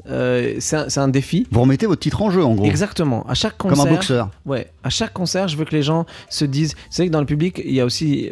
euh, 0.07 0.55
c'est 0.59 0.97
un, 0.97 1.07
défi. 1.07 1.47
Vous 1.51 1.61
remettez 1.61 1.85
votre 1.85 2.01
titre 2.01 2.21
en 2.21 2.29
jeu, 2.29 2.43
en 2.43 2.55
gros. 2.55 2.65
Exactement. 2.65 3.25
À 3.27 3.33
chaque 3.33 3.57
concert. 3.57 3.77
Comme 3.77 3.87
un 3.87 3.95
boxeur. 3.95 4.29
Ouais. 4.45 4.71
À 4.83 4.89
chaque 4.89 5.13
concert, 5.13 5.47
je 5.47 5.57
veux 5.57 5.65
que 5.65 5.75
les 5.75 5.81
gens 5.83 6.05
se 6.29 6.45
disent. 6.45 6.75
C'est 6.89 7.03
vrai 7.03 7.07
que 7.07 7.13
dans 7.13 7.19
le 7.19 7.25
public, 7.25 7.61
il 7.63 7.73
y 7.73 7.81
a 7.81 7.85
aussi 7.85 8.29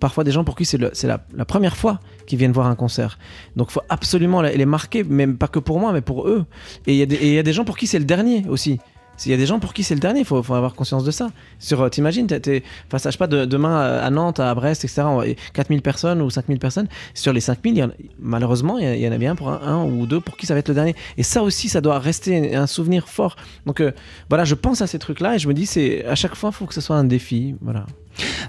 parfois 0.00 0.24
des 0.24 0.32
gens 0.32 0.44
pour 0.44 0.56
qui 0.56 0.64
c'est 0.64 0.78
la, 0.78 1.20
la 1.34 1.44
première 1.44 1.76
fois 1.76 2.00
qu'ils 2.26 2.38
viennent 2.38 2.52
voir 2.52 2.66
un 2.66 2.74
concert. 2.74 3.18
Donc, 3.56 3.68
il 3.70 3.72
faut 3.74 3.82
absolument 3.88 4.42
les 4.42 4.66
marquer, 4.66 5.04
même 5.04 5.36
pas 5.36 5.48
que 5.48 5.58
pour 5.58 5.78
moi, 5.80 5.92
mais 5.92 6.00
pour 6.02 6.28
eux. 6.28 6.44
Et 6.86 6.92
il 6.94 6.98
y, 6.98 7.02
a 7.02 7.06
des- 7.06 7.16
et 7.16 7.28
il 7.28 7.34
y 7.34 7.38
a 7.38 7.42
des 7.42 7.52
gens 7.52 7.64
pour 7.64 7.76
qui 7.76 7.86
c'est 7.86 7.98
le 7.98 8.04
dernier 8.04 8.44
aussi. 8.48 8.78
Il 9.26 9.30
y 9.30 9.34
a 9.34 9.36
des 9.36 9.46
gens 9.46 9.58
pour 9.58 9.74
qui 9.74 9.82
c'est 9.82 9.94
le 9.94 10.00
dernier, 10.00 10.20
il 10.20 10.24
faut, 10.26 10.36
avoir 10.36 10.74
conscience 10.74 11.04
de 11.04 11.10
ça. 11.10 11.28
Sur, 11.58 11.80
euh, 11.82 11.88
T'imagines, 11.88 12.26
t'es- 12.26 12.62
à, 13.06 13.10
je 13.10 13.10
sais 13.10 13.18
pas, 13.18 13.26
de- 13.26 13.44
demain 13.44 13.76
à 13.76 13.98
à 14.04 14.10
Nantes, 14.10 14.40
à 14.40 14.54
Brest, 14.54 14.84
etc., 14.84 15.02
on 15.06 15.16
va- 15.18 15.24
4000 15.52 15.82
personnes 15.82 16.22
ou 16.22 16.30
5000 16.30 16.58
personnes. 16.58 16.86
Sur 17.14 17.32
les 17.32 17.40
5000, 17.40 17.74
il 17.74 17.78
y 17.78 17.82
en 17.82 17.88
a- 17.88 17.92
malheureusement, 18.20 18.78
il 18.78 18.98
y, 18.98 19.08
en 19.08 19.12
a 19.12 19.18
bien 19.18 19.34
pour 19.34 19.48
un, 19.50 19.60
un 19.62 19.84
ou 19.84 20.06
deux 20.06 20.20
pour 20.20 20.36
qui 20.36 20.46
ça 20.46 20.54
va 20.54 20.60
être 20.60 20.68
le 20.68 20.74
dernier. 20.74 20.94
Et 21.16 21.22
ça 21.22 21.42
aussi, 21.42 21.68
ça 21.68 21.80
doit 21.80 21.98
rester 21.98 22.54
un 22.54 22.66
souvenir 22.66 23.08
fort. 23.08 23.36
Donc 23.66 23.80
euh, 23.80 23.92
voilà, 24.28 24.44
je 24.44 24.54
pense 24.54 24.82
à 24.82 24.86
ces 24.86 24.98
trucs-là 24.98 25.34
et 25.34 25.38
je 25.38 25.48
me 25.48 25.54
dis, 25.54 25.66
c'est 25.66 26.04
à 26.04 26.14
chaque 26.14 26.34
fois, 26.34 26.50
il 26.52 26.56
faut 26.56 26.66
que 26.66 26.74
ce 26.74 26.80
soit 26.80 26.96
un 26.96 27.04
défi. 27.04 27.54
Voilà. 27.60 27.86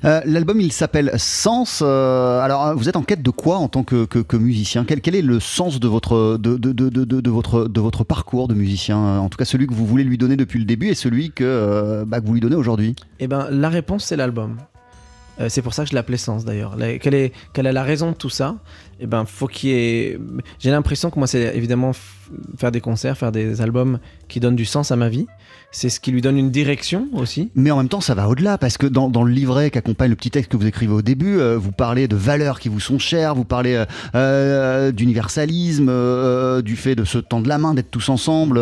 Euh, 0.06 0.22
L'album, 0.26 0.60
il 0.62 0.72
s'appelle 0.72 1.12
Sens. 1.18 1.82
Euh, 1.86 2.40
alors, 2.40 2.68
euh, 2.68 2.74
vous 2.74 2.90
êtes 2.90 2.96
en 2.96 3.04
quête 3.04 3.22
de 3.22 3.30
quoi 3.30 3.58
en 3.58 3.68
tant 3.68 3.84
que, 3.84 4.38
musicien? 4.38 4.86
Quel, 4.86 5.16
est 5.16 5.22
le 5.22 5.40
sens 5.40 5.80
de 5.80 5.88
votre, 5.88 6.38
de, 6.38 7.30
votre, 7.30 7.68
de 7.68 7.82
votre 7.82 8.04
parcours 8.04 8.48
de 8.48 8.54
musicien? 8.54 8.98
En 8.98 9.30
tout 9.30 9.38
cas, 9.38 9.46
celui 9.46 9.68
que 9.68 9.74
vous 9.74 9.86
voulez 9.86 10.04
lui 10.04 10.18
donner 10.18 10.38
depuis 10.38 10.60
le 10.60 10.66
début 10.66 10.88
et 10.88 10.96
celui 10.96 11.32
que, 11.32 12.04
bah, 12.06 12.20
vous 12.24 12.34
lui 12.34 12.42
donnez 12.42 12.56
aujourd'hui. 12.56 12.96
Eh 13.20 13.28
ben, 13.28 13.48
la 13.52 13.70
réponse, 13.70 14.06
c'est 14.06 14.16
l'album. 14.16 14.58
C'est 15.48 15.62
pour 15.62 15.74
ça 15.74 15.86
que 15.86 15.90
je 15.90 15.96
l'appelais 15.96 16.18
Sens 16.18 16.44
d'ailleurs. 16.44 16.76
Quelle 17.00 17.16
est, 17.16 17.32
la 17.56 17.84
raison 17.84 18.12
de 18.12 18.16
tout 18.16 18.30
ça? 18.30 18.58
Eh 19.00 19.08
ben, 19.08 19.24
faut 19.26 19.48
qu'il 19.48 19.70
ait. 19.70 20.20
J'ai 20.60 20.70
l'impression 20.70 21.10
que 21.10 21.18
moi, 21.18 21.28
c'est 21.28 21.56
évidemment 21.56 21.94
faire 22.58 22.72
des 22.72 22.82
concerts, 22.82 23.18
faire 23.18 23.32
des 23.32 23.62
albums 23.62 24.00
qui 24.28 24.42
donnent 24.42 24.58
du 24.58 24.66
sens 24.66 24.92
à 24.92 24.98
ma 24.98 25.08
vie. 25.08 25.28
C'est 25.72 25.90
ce 25.90 26.00
qui 26.00 26.12
lui 26.12 26.22
donne 26.22 26.38
une 26.38 26.50
direction 26.50 27.08
aussi. 27.14 27.52
Mais 27.54 27.70
en 27.70 27.78
même 27.78 27.90
temps, 27.90 28.02
ça 28.02 28.16
va 28.16 28.28
au-delà, 28.28 28.58
parce 28.58 28.78
que 28.80 28.88
dans, 28.88 29.08
dans 29.08 29.22
le 29.24 29.32
livret 29.32 29.70
qui 29.70 29.78
accompagne 29.78 30.10
le 30.10 30.16
petit 30.16 30.32
texte 30.32 30.52
que 30.52 30.58
vous 30.58 30.66
écrivez 30.66 30.92
au 30.94 31.04
début, 31.04 31.38
euh, 31.40 31.58
vous 31.60 31.72
parlez 31.72 32.08
de 32.08 32.16
valeurs 32.16 32.60
qui 32.60 32.70
vous 32.70 32.80
sont 32.80 32.98
chères, 32.98 33.36
vous 33.36 33.44
parlez 33.46 33.76
euh, 33.76 33.86
euh, 34.16 34.92
d'universalisme, 34.92 35.88
euh, 35.90 36.64
du 36.64 36.76
fait 36.76 36.96
de 36.96 37.04
se 37.04 37.20
tendre 37.20 37.48
la 37.48 37.60
main, 37.60 37.76
d'être 37.76 37.92
tous 37.92 38.10
ensemble. 38.10 38.60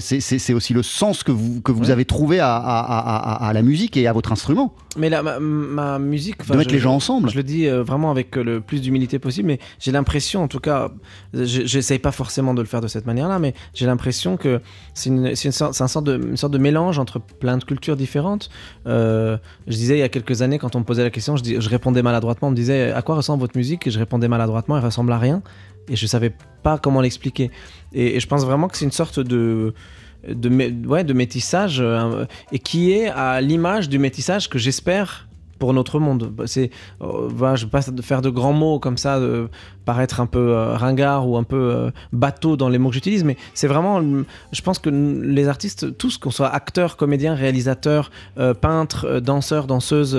c'est- 0.00 0.52
aussi 0.54 0.74
le 0.74 0.82
sens 0.82 1.22
que 1.22 1.32
vous, 1.32 1.62
que 1.62 1.72
vous 1.72 1.84
Ouais. 1.84 1.90
avez 1.90 2.04
trouvé 2.04 2.40
à, 2.40 2.54
à- 2.56 2.80
à- 2.80 3.44
à- 3.44 3.48
à 3.48 3.52
la 3.54 3.62
musique 3.62 3.96
et 3.96 4.06
à 4.06 4.12
votre 4.12 4.30
instrument, 4.30 4.74
Mais 4.98 5.08
la, 5.08 5.22
ma, 5.22 5.40
ma 5.40 5.98
musique. 5.98 6.46
de 6.46 6.56
mettre 6.56 6.68
je- 6.70 6.74
les 6.74 6.80
gens 6.80 6.94
ensemble. 6.94 7.30
Je 7.30 7.36
le 7.36 7.42
dis 7.42 7.66
vraiment 7.68 8.10
avec 8.10 8.36
le 8.36 8.60
plus 8.60 8.80
d'humilité 8.82 9.18
possible, 9.18 9.48
mais 9.48 9.58
j'ai 9.80 9.92
l'impression, 9.92 10.42
en 10.42 10.48
tout 10.48 10.60
cas, 10.60 10.90
je- 11.32 11.64
j'essaye 11.64 11.98
pas 11.98 12.12
forcément 12.12 12.52
de 12.54 12.60
le 12.60 12.66
faire 12.68 12.80
de 12.82 12.86
cette 12.88 13.06
manière-là, 13.06 13.38
mais 13.38 13.54
j'ai 13.74 13.86
l'impression 13.86 14.36
que 14.36 14.60
c'est 14.92 15.08
une, 15.08 15.26
une 15.28 15.52
sorte, 15.52 15.74
c'est 15.74 15.82
un 15.84 15.88
sorte 15.88 16.04
de, 16.04 16.33
une 16.34 16.38
sorte 16.38 16.52
de 16.52 16.58
mélange 16.58 16.98
entre 16.98 17.20
plein 17.20 17.56
de 17.58 17.64
cultures 17.64 17.96
différentes. 17.96 18.50
Euh, 18.88 19.38
je 19.68 19.76
disais 19.76 19.94
il 19.94 20.00
y 20.00 20.02
a 20.02 20.08
quelques 20.08 20.42
années, 20.42 20.58
quand 20.58 20.74
on 20.74 20.80
me 20.80 20.84
posait 20.84 21.04
la 21.04 21.10
question, 21.10 21.36
je, 21.36 21.68
répondais 21.68 22.02
maladroitement, 22.02 22.48
on 22.48 22.50
me 22.50 22.56
disait 22.56 22.90
à 22.90 23.02
quoi 23.02 23.14
ressemble 23.14 23.40
votre 23.40 23.56
musique? 23.56 23.86
Et 23.86 23.92
je 23.92 24.00
répondais 24.00 24.26
maladroitement, 24.26 24.76
elle 24.76 24.84
ressemble 24.84 25.12
à 25.12 25.18
rien. 25.18 25.44
Et 25.88 25.94
je 25.94 26.06
savais 26.08 26.32
pas 26.64 26.76
comment 26.76 27.00
l'expliquer. 27.00 27.52
Et, 27.92 28.18
je 28.18 28.26
pense 28.26 28.44
vraiment 28.44 28.66
que 28.66 28.76
c'est 28.76 28.84
une 28.84 28.90
sorte 28.90 29.20
de 29.20 29.74
de, 30.28 30.88
ouais, 30.88 31.04
de 31.04 31.12
métissage 31.12 31.80
euh, 31.80 32.24
et 32.50 32.58
qui 32.58 32.92
est 32.92 33.08
à 33.08 33.40
l'image 33.40 33.88
du 33.88 33.98
métissage 33.98 34.48
que 34.48 34.58
j'espère 34.58 35.28
pour 35.58 35.72
notre 35.72 35.98
monde. 36.00 36.30
Bah, 36.34 36.44
C'est, 36.46 36.70
euh, 37.02 37.28
voilà, 37.28 37.56
je 37.56 37.66
passe 37.66 37.90
de 37.92 38.02
faire 38.02 38.22
de 38.22 38.30
grands 38.30 38.52
mots 38.52 38.78
comme 38.78 38.96
ça, 38.98 39.20
paraître 39.84 40.20
un 40.20 40.26
peu 40.26 40.50
euh, 40.50 40.74
ringard 40.76 41.28
ou 41.28 41.36
un 41.36 41.42
peu 41.42 41.56
euh, 41.56 41.90
bateau 42.12 42.56
dans 42.56 42.68
les 42.68 42.78
mots 42.78 42.88
que 42.88 42.94
j'utilise, 42.94 43.22
mais 43.24 43.36
c'est 43.52 43.66
vraiment, 43.66 44.00
je 44.02 44.62
pense 44.62 44.78
que 44.78 44.88
les 44.90 45.48
artistes, 45.48 45.96
tous, 45.98 46.16
qu'on 46.18 46.30
soit 46.30 46.48
acteurs, 46.48 46.96
comédiens, 46.96 47.34
réalisateurs, 47.34 48.10
euh, 48.38 48.54
peintres, 48.54 49.20
danseurs, 49.20 49.66
danseuses, 49.66 50.18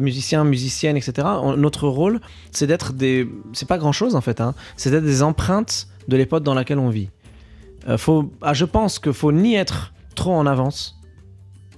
musiciens, 0.00 0.44
musiciennes, 0.44 0.96
etc. 0.96 1.26
notre 1.56 1.88
rôle, 1.88 2.20
c'est 2.50 2.66
d'être 2.66 2.92
des, 2.92 3.28
c'est 3.52 3.68
pas 3.68 3.78
grand 3.78 3.92
chose 3.92 4.14
en 4.14 4.20
fait, 4.20 4.40
hein, 4.40 4.54
c'est 4.76 4.90
d'être 4.90 5.04
des 5.04 5.22
empreintes 5.22 5.88
de 6.08 6.16
l'époque 6.16 6.42
dans 6.42 6.54
laquelle 6.54 6.78
on 6.78 6.88
vit. 6.88 7.10
Faut, 7.98 8.32
ah, 8.42 8.52
je 8.54 8.64
pense 8.64 8.98
qu'il 8.98 9.12
faut 9.12 9.30
ni 9.32 9.54
être 9.54 9.92
trop 10.14 10.32
en 10.34 10.46
avance, 10.46 10.98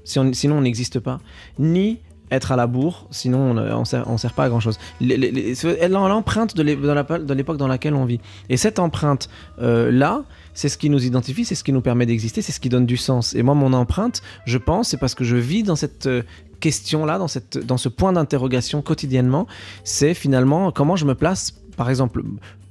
si 0.05 0.19
on- 0.19 0.33
sinon 0.33 0.59
on 0.59 0.61
n'existe 0.63 1.01
pas, 1.01 1.19
ni 1.59 1.99
être 2.31 2.53
à 2.53 2.57
la 2.57 2.67
bourre, 2.67 3.07
sinon 3.11 3.39
on 3.39 3.55
ne 3.55 3.73
on 3.73 3.85
sert, 3.85 4.33
pas 4.35 4.45
à 4.45 4.49
grand 4.49 4.61
chose. 4.61 4.79
L'empreinte 5.01 6.57
de 6.57 7.33
l'époque 7.35 7.57
dans 7.57 7.69
laquelle 7.69 7.95
on 7.95 8.05
vit. 8.05 8.21
Et 8.49 8.57
cette 8.57 8.79
empreinte 8.79 9.29
euh, 9.61 9.91
là, 9.91 10.25
c'est 10.55 10.69
ce 10.69 10.79
qui 10.79 10.91
nous 10.91 11.05
identifie, 11.05 11.45
c'est 11.45 11.55
ce 11.55 11.65
qui 11.65 11.73
nous 11.73 11.81
permet 11.81 12.07
d'exister, 12.07 12.43
c'est 12.43 12.53
ce 12.53 12.61
qui 12.61 12.69
donne 12.69 12.87
du 12.87 12.97
sens. 12.97 13.35
Et 13.35 13.43
moi, 13.43 13.55
mon 13.55 13.73
empreinte, 13.73 14.23
je 14.45 14.59
pense, 14.59 14.89
c'est 14.89 14.97
parce 14.97 15.15
que 15.15 15.25
je 15.25 15.37
vis 15.37 15.63
dans 15.63 15.77
cette 15.77 16.07
euh, 16.07 16.23
question-là, 16.61 17.19
dans, 17.19 17.29
cette, 17.29 17.59
dans 17.59 17.77
ce 17.77 17.89
point 17.89 18.13
d'interrogation 18.13 18.83
quotidiennement, 18.83 19.47
c'est 19.85 20.15
finalement 20.15 20.73
comment 20.73 20.97
je 20.97 21.05
me 21.05 21.15
place, 21.15 21.55
par 21.77 21.89
exemple, 21.91 22.23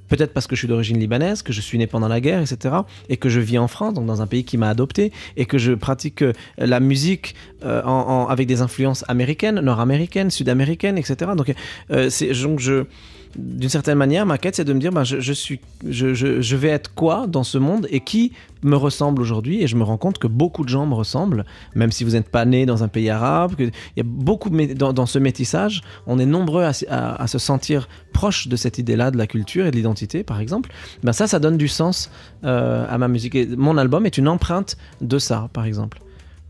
peut-être 0.08 0.32
parce 0.32 0.46
que 0.46 0.56
je 0.56 0.60
suis 0.60 0.68
d'origine 0.68 0.98
libanaise, 0.98 1.42
que 1.42 1.52
je 1.52 1.60
suis 1.60 1.78
né 1.78 1.86
pendant 1.86 2.08
la 2.08 2.20
guerre, 2.20 2.40
etc., 2.40 2.74
et 3.08 3.16
que 3.16 3.28
je 3.28 3.40
vis 3.40 3.58
en 3.58 3.68
France, 3.68 3.94
donc 3.94 4.06
dans 4.06 4.22
un 4.22 4.26
pays 4.26 4.44
qui 4.44 4.56
m'a 4.56 4.68
adopté, 4.68 5.12
et 5.36 5.46
que 5.46 5.58
je 5.58 5.72
pratique 5.72 6.22
euh, 6.22 6.32
la 6.58 6.80
musique 6.80 7.34
euh, 7.64 7.82
avec 8.28 8.46
des 8.46 8.62
influences 8.62 9.04
américaines, 9.08 9.60
nord-américaines, 9.60 10.30
sud-américaines, 10.30 10.98
etc. 10.98 11.32
Donc, 11.36 11.52
euh, 11.90 12.10
donc 12.42 12.60
je 12.60 12.84
d'une 13.38 13.68
certaine 13.68 13.96
manière, 13.98 14.26
ma 14.26 14.36
quête, 14.36 14.56
c'est 14.56 14.64
de 14.64 14.72
me 14.72 14.80
dire, 14.80 14.90
ben, 14.92 15.04
je, 15.04 15.32
suis, 15.32 15.60
je, 15.88 16.12
je- 16.12 16.56
vais 16.56 16.68
être 16.68 16.92
quoi 16.94 17.26
dans 17.28 17.44
ce 17.44 17.56
monde 17.56 17.86
et 17.90 18.00
qui 18.00 18.32
me 18.62 18.74
ressemble 18.74 19.22
aujourd'hui? 19.22 19.62
Et 19.62 19.68
je 19.68 19.76
me 19.76 19.84
rends 19.84 19.96
compte 19.96 20.18
que 20.18 20.26
beaucoup 20.26 20.64
de 20.64 20.68
gens 20.68 20.86
me 20.86 20.94
ressemblent, 20.94 21.44
même 21.76 21.92
si 21.92 22.02
vous 22.02 22.10
n'êtes 22.10 22.28
pas 22.28 22.44
né 22.44 22.66
dans 22.66 22.82
un 22.82 22.88
pays 22.88 23.08
arabe. 23.10 23.54
que 23.54 23.62
Il 23.62 23.70
y 23.96 24.00
a 24.00 24.04
beaucoup 24.04 24.50
dans, 24.50 25.06
ce 25.06 25.18
métissage, 25.20 25.82
on 26.08 26.18
est 26.18 26.26
nombreux 26.26 26.64
à 26.64 27.26
se 27.26 27.38
sentir 27.38 27.88
proche 28.12 28.48
de 28.48 28.56
cette 28.56 28.78
idée-là, 28.78 29.12
de 29.12 29.16
la 29.18 29.28
culture 29.28 29.66
et 29.66 29.70
de 29.70 29.76
l'identité, 29.76 30.24
par 30.24 30.40
exemple. 30.40 30.70
Ben 31.04 31.12
ça, 31.12 31.28
ça 31.28 31.38
donne 31.38 31.56
du 31.56 31.68
sens 31.68 32.10
euh, 32.44 32.84
à 32.90 32.98
ma 32.98 33.06
musique. 33.06 33.36
Et 33.36 33.46
mon 33.46 33.78
album 33.78 34.04
est 34.04 34.18
une 34.18 34.26
empreinte 34.28 34.76
de 35.00 35.18
ça, 35.20 35.48
par 35.52 35.64
exemple. 35.64 36.00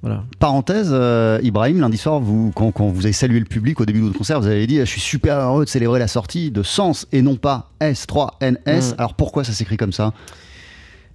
Voilà. 0.02 0.24
Parenthèse, 0.38 0.90
euh, 0.92 1.40
Ibrahim, 1.42 1.80
lundi 1.80 1.98
soir, 1.98 2.20
vous, 2.20 2.52
quand, 2.54 2.70
quand 2.70 2.86
vous 2.86 3.04
avez 3.04 3.12
salué 3.12 3.40
le 3.40 3.46
public 3.46 3.80
au 3.80 3.86
début 3.86 3.98
de 3.98 4.04
votre 4.04 4.18
concert, 4.18 4.40
vous 4.40 4.46
avez 4.46 4.66
dit 4.66 4.78
Je 4.78 4.84
suis 4.84 5.00
super 5.00 5.38
heureux 5.38 5.64
de 5.64 5.70
célébrer 5.70 5.98
la 5.98 6.08
sortie 6.08 6.50
de 6.50 6.62
Sens 6.62 7.06
et 7.10 7.22
non 7.22 7.36
pas 7.36 7.70
S3NS. 7.80 8.92
Mm. 8.92 8.94
Alors 8.98 9.14
pourquoi 9.14 9.42
ça 9.42 9.52
s'écrit 9.52 9.76
comme 9.76 9.92
ça? 9.92 10.12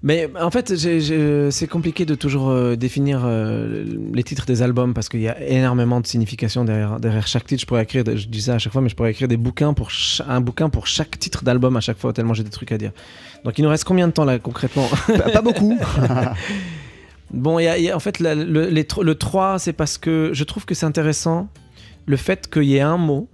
Mais 0.05 0.29
en 0.37 0.51
fait, 0.51 0.75
c'est 0.75 1.67
compliqué 1.67 2.05
de 2.05 2.13
toujours 2.13 2.49
euh, 2.49 2.75
définir 2.75 3.21
euh, 3.23 3.85
les 4.13 4.23
titres 4.23 4.45
des 4.45 4.61
albums 4.61 4.93
parce 4.93 5.07
qu'il 5.07 5.21
y 5.21 5.29
a 5.29 5.41
énormément 5.41 6.01
de 6.01 6.07
signification 6.07 6.65
derrière, 6.65 6.99
derrière 6.99 7.25
chaque 7.25 7.45
titre. 7.45 7.61
Je 7.61 7.65
pourrais 7.65 7.83
écrire, 7.83 8.03
je 8.05 8.27
dis 8.27 8.41
ça 8.41 8.55
à 8.55 8.57
chaque 8.57 8.73
fois, 8.73 8.81
mais 8.81 8.89
je 8.89 8.95
pourrais 8.95 9.11
écrire 9.11 9.29
des 9.29 9.37
bouquins 9.37 9.73
pour 9.73 9.91
un 10.27 10.41
bouquin 10.41 10.67
pour 10.69 10.87
chaque 10.87 11.17
titre 11.17 11.45
d'album 11.45 11.77
à 11.77 11.79
chaque 11.79 11.97
fois, 11.97 12.11
tellement 12.11 12.33
j'ai 12.33 12.43
des 12.43 12.49
trucs 12.49 12.73
à 12.73 12.77
dire. 12.77 12.91
Donc 13.45 13.57
il 13.57 13.61
nous 13.61 13.69
reste 13.69 13.85
combien 13.85 14.09
de 14.09 14.11
temps 14.11 14.25
là 14.25 14.39
concrètement? 14.39 14.89
Pas, 15.07 15.29
pas 15.29 15.41
beaucoup. 15.41 15.79
Bon, 17.33 17.57
y 17.59 17.67
a- 17.67 17.77
y 17.79 17.89
a- 17.89 17.95
en 17.95 17.99
fait, 17.99 18.19
la- 18.19 18.35
le, 18.35 18.67
les 18.69 18.83
tro- 18.85 19.03
le 19.03 19.15
3, 19.15 19.59
c'est 19.59 19.73
parce 19.73 19.97
que 19.97 20.29
je 20.33 20.43
trouve 20.43 20.65
que 20.65 20.75
c'est 20.75 20.85
intéressant 20.85 21.49
le 22.05 22.15
fait 22.17 22.49
qu'il 22.49 22.63
y 22.65 22.75
ait 22.77 22.81
un 22.81 22.97
mot, 22.97 23.27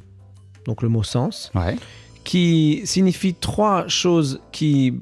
donc 0.65 0.81
le 0.81 0.89
mot 0.89 1.03
sens, 1.03 1.51
Ouais. 1.55 1.75
qui 2.23 2.81
signifie 2.85 3.33
trois 3.33 3.87
choses 3.87 4.39
qui 4.51 4.93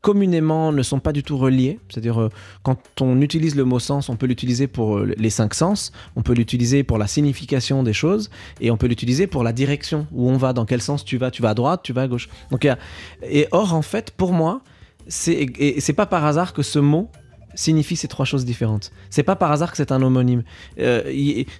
communément 0.00 0.70
ne 0.70 0.82
sont 0.82 1.00
pas 1.00 1.12
du 1.12 1.22
tout 1.22 1.38
reliées. 1.38 1.78
C'est-à-dire, 1.88 2.20
euh, 2.20 2.28
quand 2.62 2.78
on 3.00 3.20
utilise 3.22 3.56
le 3.56 3.64
mot 3.64 3.78
sens, 3.78 4.08
on 4.10 4.16
peut 4.16 4.26
l'utiliser 4.26 4.66
pour 4.66 4.98
euh, 4.98 5.14
les 5.16 5.30
cinq 5.30 5.54
sens, 5.54 5.92
on 6.14 6.22
peut 6.22 6.34
l'utiliser 6.34 6.82
pour 6.84 6.98
la 6.98 7.06
signification 7.06 7.82
des 7.82 7.94
choses, 7.94 8.30
et 8.60 8.70
on 8.70 8.76
peut 8.76 8.86
l'utiliser 8.86 9.26
pour 9.26 9.42
la 9.42 9.52
direction, 9.54 10.06
où 10.12 10.28
on 10.30 10.36
va, 10.36 10.52
dans 10.52 10.66
quel 10.66 10.82
sens 10.82 11.04
tu 11.06 11.16
vas. 11.16 11.30
Tu 11.30 11.40
vas 11.40 11.50
à 11.50 11.54
droite, 11.54 11.80
tu 11.82 11.92
vas 11.94 12.02
à 12.02 12.08
gauche. 12.08 12.28
Donc, 12.50 12.64
il 12.64 12.66
y 12.66 12.70
a- 12.70 12.78
et 13.22 13.48
or, 13.50 13.72
en 13.74 13.80
fait, 13.82 14.10
pour 14.10 14.32
moi, 14.32 14.60
c'est 15.08 15.46
et 15.58 15.80
c'est 15.80 15.92
pas 15.94 16.06
par 16.06 16.24
hasard 16.24 16.52
que 16.52 16.62
ce 16.62 16.78
mot 16.78 17.10
signifie 17.54 17.96
ces 17.96 18.08
trois 18.08 18.24
choses 18.24 18.44
différentes. 18.44 18.92
C'est 19.10 19.22
pas 19.22 19.36
par 19.36 19.52
hasard 19.52 19.70
que 19.70 19.76
c'est 19.76 19.92
un 19.92 20.02
homonyme. 20.02 20.42
Euh, 20.78 21.02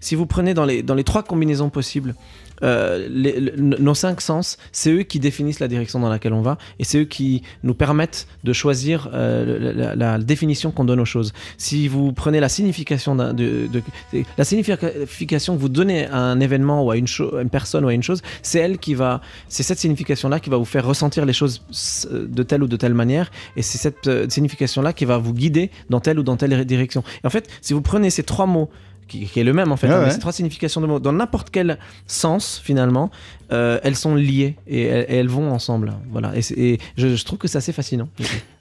si 0.01 0.15
vous 0.15 0.27
prenez 0.27 0.55
dans 0.55 0.65
les, 0.65 0.83
dans 0.83 0.95
les 0.95 1.05
trois 1.05 1.23
combinaisons 1.23 1.71
possibles, 1.71 2.15
euh, 2.63 3.09
nos 3.59 3.95
cinq 3.95 4.21
sens, 4.21 4.59
c'est 4.73 4.91
eux 4.93 5.03
qui 5.03 5.19
définissent 5.19 5.61
la 5.61 5.69
direction 5.69 6.01
dans 6.01 6.09
laquelle 6.09 6.33
on 6.33 6.43
va 6.43 6.59
et 6.79 6.85
c'est 6.85 6.99
eux 7.01 7.05
qui 7.05 7.43
nous 7.63 7.75
permettent 7.75 8.27
de 8.45 8.53
choisir 8.53 9.11
euh, 9.13 9.95
la, 9.95 10.19
définition 10.19 10.71
qu'on 10.71 10.85
donne 10.85 11.01
aux 11.01 11.05
choses. 11.05 11.33
Si 11.59 11.89
vous 11.89 12.13
prenez 12.13 12.41
la 12.41 12.49
signification 12.49 13.15
de, 13.17 13.69
la 14.39 14.45
signification 14.45 15.57
que 15.57 15.61
vous 15.61 15.69
donnez 15.69 16.07
à 16.07 16.19
un 16.19 16.41
événement 16.41 16.85
ou 16.85 16.91
à 16.91 16.97
une, 16.97 17.07
à 17.37 17.43
une 17.43 17.51
personne 17.51 17.85
ou 17.85 17.89
à 17.89 17.95
une 17.95 18.03
chose, 18.03 18.23
c'est 18.43 18.59
elle 18.59 18.79
qui 18.79 18.95
va, 18.95 19.21
c'est 19.49 19.63
cette 19.63 19.79
signification-là 19.79 20.41
qui 20.41 20.51
va 20.51 20.57
vous 20.57 20.65
faire 20.65 20.87
ressentir 20.87 21.27
les 21.27 21.33
choses 21.33 21.63
s- 21.71 22.09
de 22.11 22.43
telle 22.43 22.63
ou 22.63 22.69
de 22.69 22.77
telle 22.77 22.95
manière 22.95 23.31
et 23.57 23.63
c'est 23.63 23.79
cette 23.79 24.07
euh, 24.07 24.29
signification-là 24.29 24.93
qui 24.93 25.05
va 25.05 25.19
vous 25.19 25.35
guider 25.35 25.71
dans 25.91 26.01
telle 26.01 26.19
ou 26.19 26.23
dans 26.23 26.37
telle 26.37 26.65
direction. 26.65 27.03
Et 27.23 27.27
en 27.27 27.31
fait, 27.31 27.49
si 27.61 27.73
vous 27.73 27.83
prenez 27.83 28.11
ces 28.11 28.23
trois 28.23 28.47
mots 28.47 28.71
qui, 29.09 29.27
qui 29.27 29.41
est 29.41 29.45
le 29.45 29.53
même 29.53 29.73
en 29.73 29.77
fait, 29.77 29.89
hein, 29.89 29.99
mais 30.01 30.07
ouais. 30.07 30.11
ces 30.11 30.19
trois 30.19 30.33
significations 30.33 30.81
de 30.81 30.87
mots, 30.87 31.01
dans 31.01 31.13
n'importe 31.13 31.51
quel 31.51 31.79
sens 32.07 32.61
finalement, 32.63 33.11
euh, 33.53 33.79
elles 33.83 33.97
sont 33.97 34.15
liées 34.15 34.57
et 34.67 34.83
elles, 34.83 35.07
et 35.09 35.17
elles 35.17 35.29
vont 35.29 35.51
ensemble. 35.51 35.93
Voilà. 36.11 36.33
Et, 36.37 36.79
je, 36.97 37.15
je 37.15 37.25
trouve 37.25 37.39
que 37.39 37.49
c'est 37.49 37.59
assez 37.59 37.73
fascinant. 37.73 38.09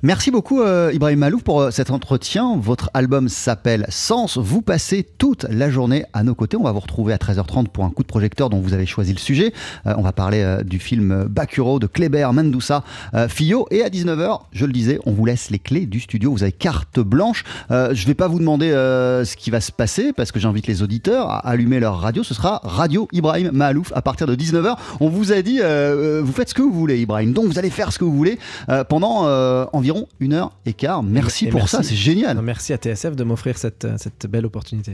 Merci 0.05 0.31
beaucoup 0.31 0.61
euh, 0.61 0.91
Ibrahim 0.93 1.19
Malouf 1.19 1.43
pour 1.43 1.61
euh, 1.61 1.71
cet 1.71 1.89
entretien. 1.89 2.57
Votre 2.57 2.89
album 2.93 3.29
s'appelle 3.29 3.85
Sens. 3.87 4.37
Vous 4.37 4.61
passez 4.61 5.07
toute 5.17 5.45
la 5.49 5.69
journée 5.69 6.03
à 6.11 6.23
nos 6.23 6.35
côtés. 6.35 6.57
On 6.57 6.63
va 6.63 6.73
vous 6.73 6.81
retrouver 6.81 7.13
à 7.13 7.15
13h30 7.15 7.69
pour 7.69 7.85
un 7.85 7.89
coup 7.89 8.03
de 8.03 8.07
projecteur 8.07 8.49
dont 8.49 8.59
vous 8.59 8.73
avez 8.73 8.85
choisi 8.85 9.13
le 9.13 9.17
sujet. 9.17 9.53
Euh, 9.87 9.93
on 9.97 10.01
va 10.01 10.11
parler 10.11 10.57
du 10.65 10.77
film 10.77 11.23
Bakuro 11.29 11.79
de 11.79 11.87
Kleber 11.87 12.29
Mendoussa 12.33 12.83
euh, 13.13 13.29
Fillot. 13.29 13.65
Et 13.71 13.81
à 13.81 13.87
19h, 13.87 14.41
je 14.51 14.65
le 14.65 14.73
disais, 14.73 14.99
on 15.05 15.13
vous 15.13 15.23
laisse 15.23 15.49
les 15.49 15.59
clés 15.59 15.85
du 15.85 16.01
studio. 16.01 16.33
Vous 16.33 16.43
avez 16.43 16.51
carte 16.51 16.99
blanche. 16.99 17.45
Je 17.69 17.75
ne 17.75 18.07
vais 18.07 18.13
pas 18.13 18.27
vous 18.27 18.39
demander 18.39 18.71
ce 18.71 19.35
qui 19.37 19.51
va 19.51 19.61
se 19.61 19.71
passer 19.71 20.11
parce 20.11 20.32
que 20.33 20.39
j'invite 20.39 20.67
les 20.67 20.81
auditeurs 20.83 21.29
à 21.29 21.47
allumer 21.47 21.79
leur 21.79 21.99
radio. 21.99 22.23
Ce 22.23 22.33
sera 22.33 22.59
Radio 22.63 23.07
Ibrahim 23.13 23.51
Malouf 23.53 23.91
à 23.95 24.01
partir 24.01 24.27
de 24.27 24.35
19h. 24.35 24.75
On 24.99 25.07
vous 25.09 25.31
a 25.31 25.41
dit, 25.41 25.59
euh, 25.61 26.19
euh, 26.19 26.21
vous 26.23 26.33
faites 26.33 26.49
ce 26.49 26.53
que 26.53 26.61
vous 26.61 26.73
voulez, 26.73 26.99
Ibrahim. 26.99 27.31
Donc 27.33 27.45
vous 27.45 27.57
allez 27.59 27.69
faire 27.69 27.93
ce 27.93 27.99
que 27.99 28.03
vous 28.03 28.15
voulez 28.15 28.37
euh, 28.69 28.83
pendant 28.83 29.25
euh, 29.27 29.65
environ 29.71 30.07
une 30.19 30.33
heure 30.33 30.51
et 30.65 30.73
quart. 30.73 31.03
Merci 31.03 31.45
Et 31.45 31.49
pour 31.49 31.61
merci. 31.61 31.75
ça, 31.77 31.83
c'est 31.83 31.95
génial. 31.95 32.41
Merci 32.41 32.73
à 32.73 32.77
TSF 32.77 33.15
de 33.15 33.23
m'offrir 33.23 33.57
cette, 33.57 33.87
cette 33.97 34.27
belle 34.29 34.45
opportunité. 34.45 34.91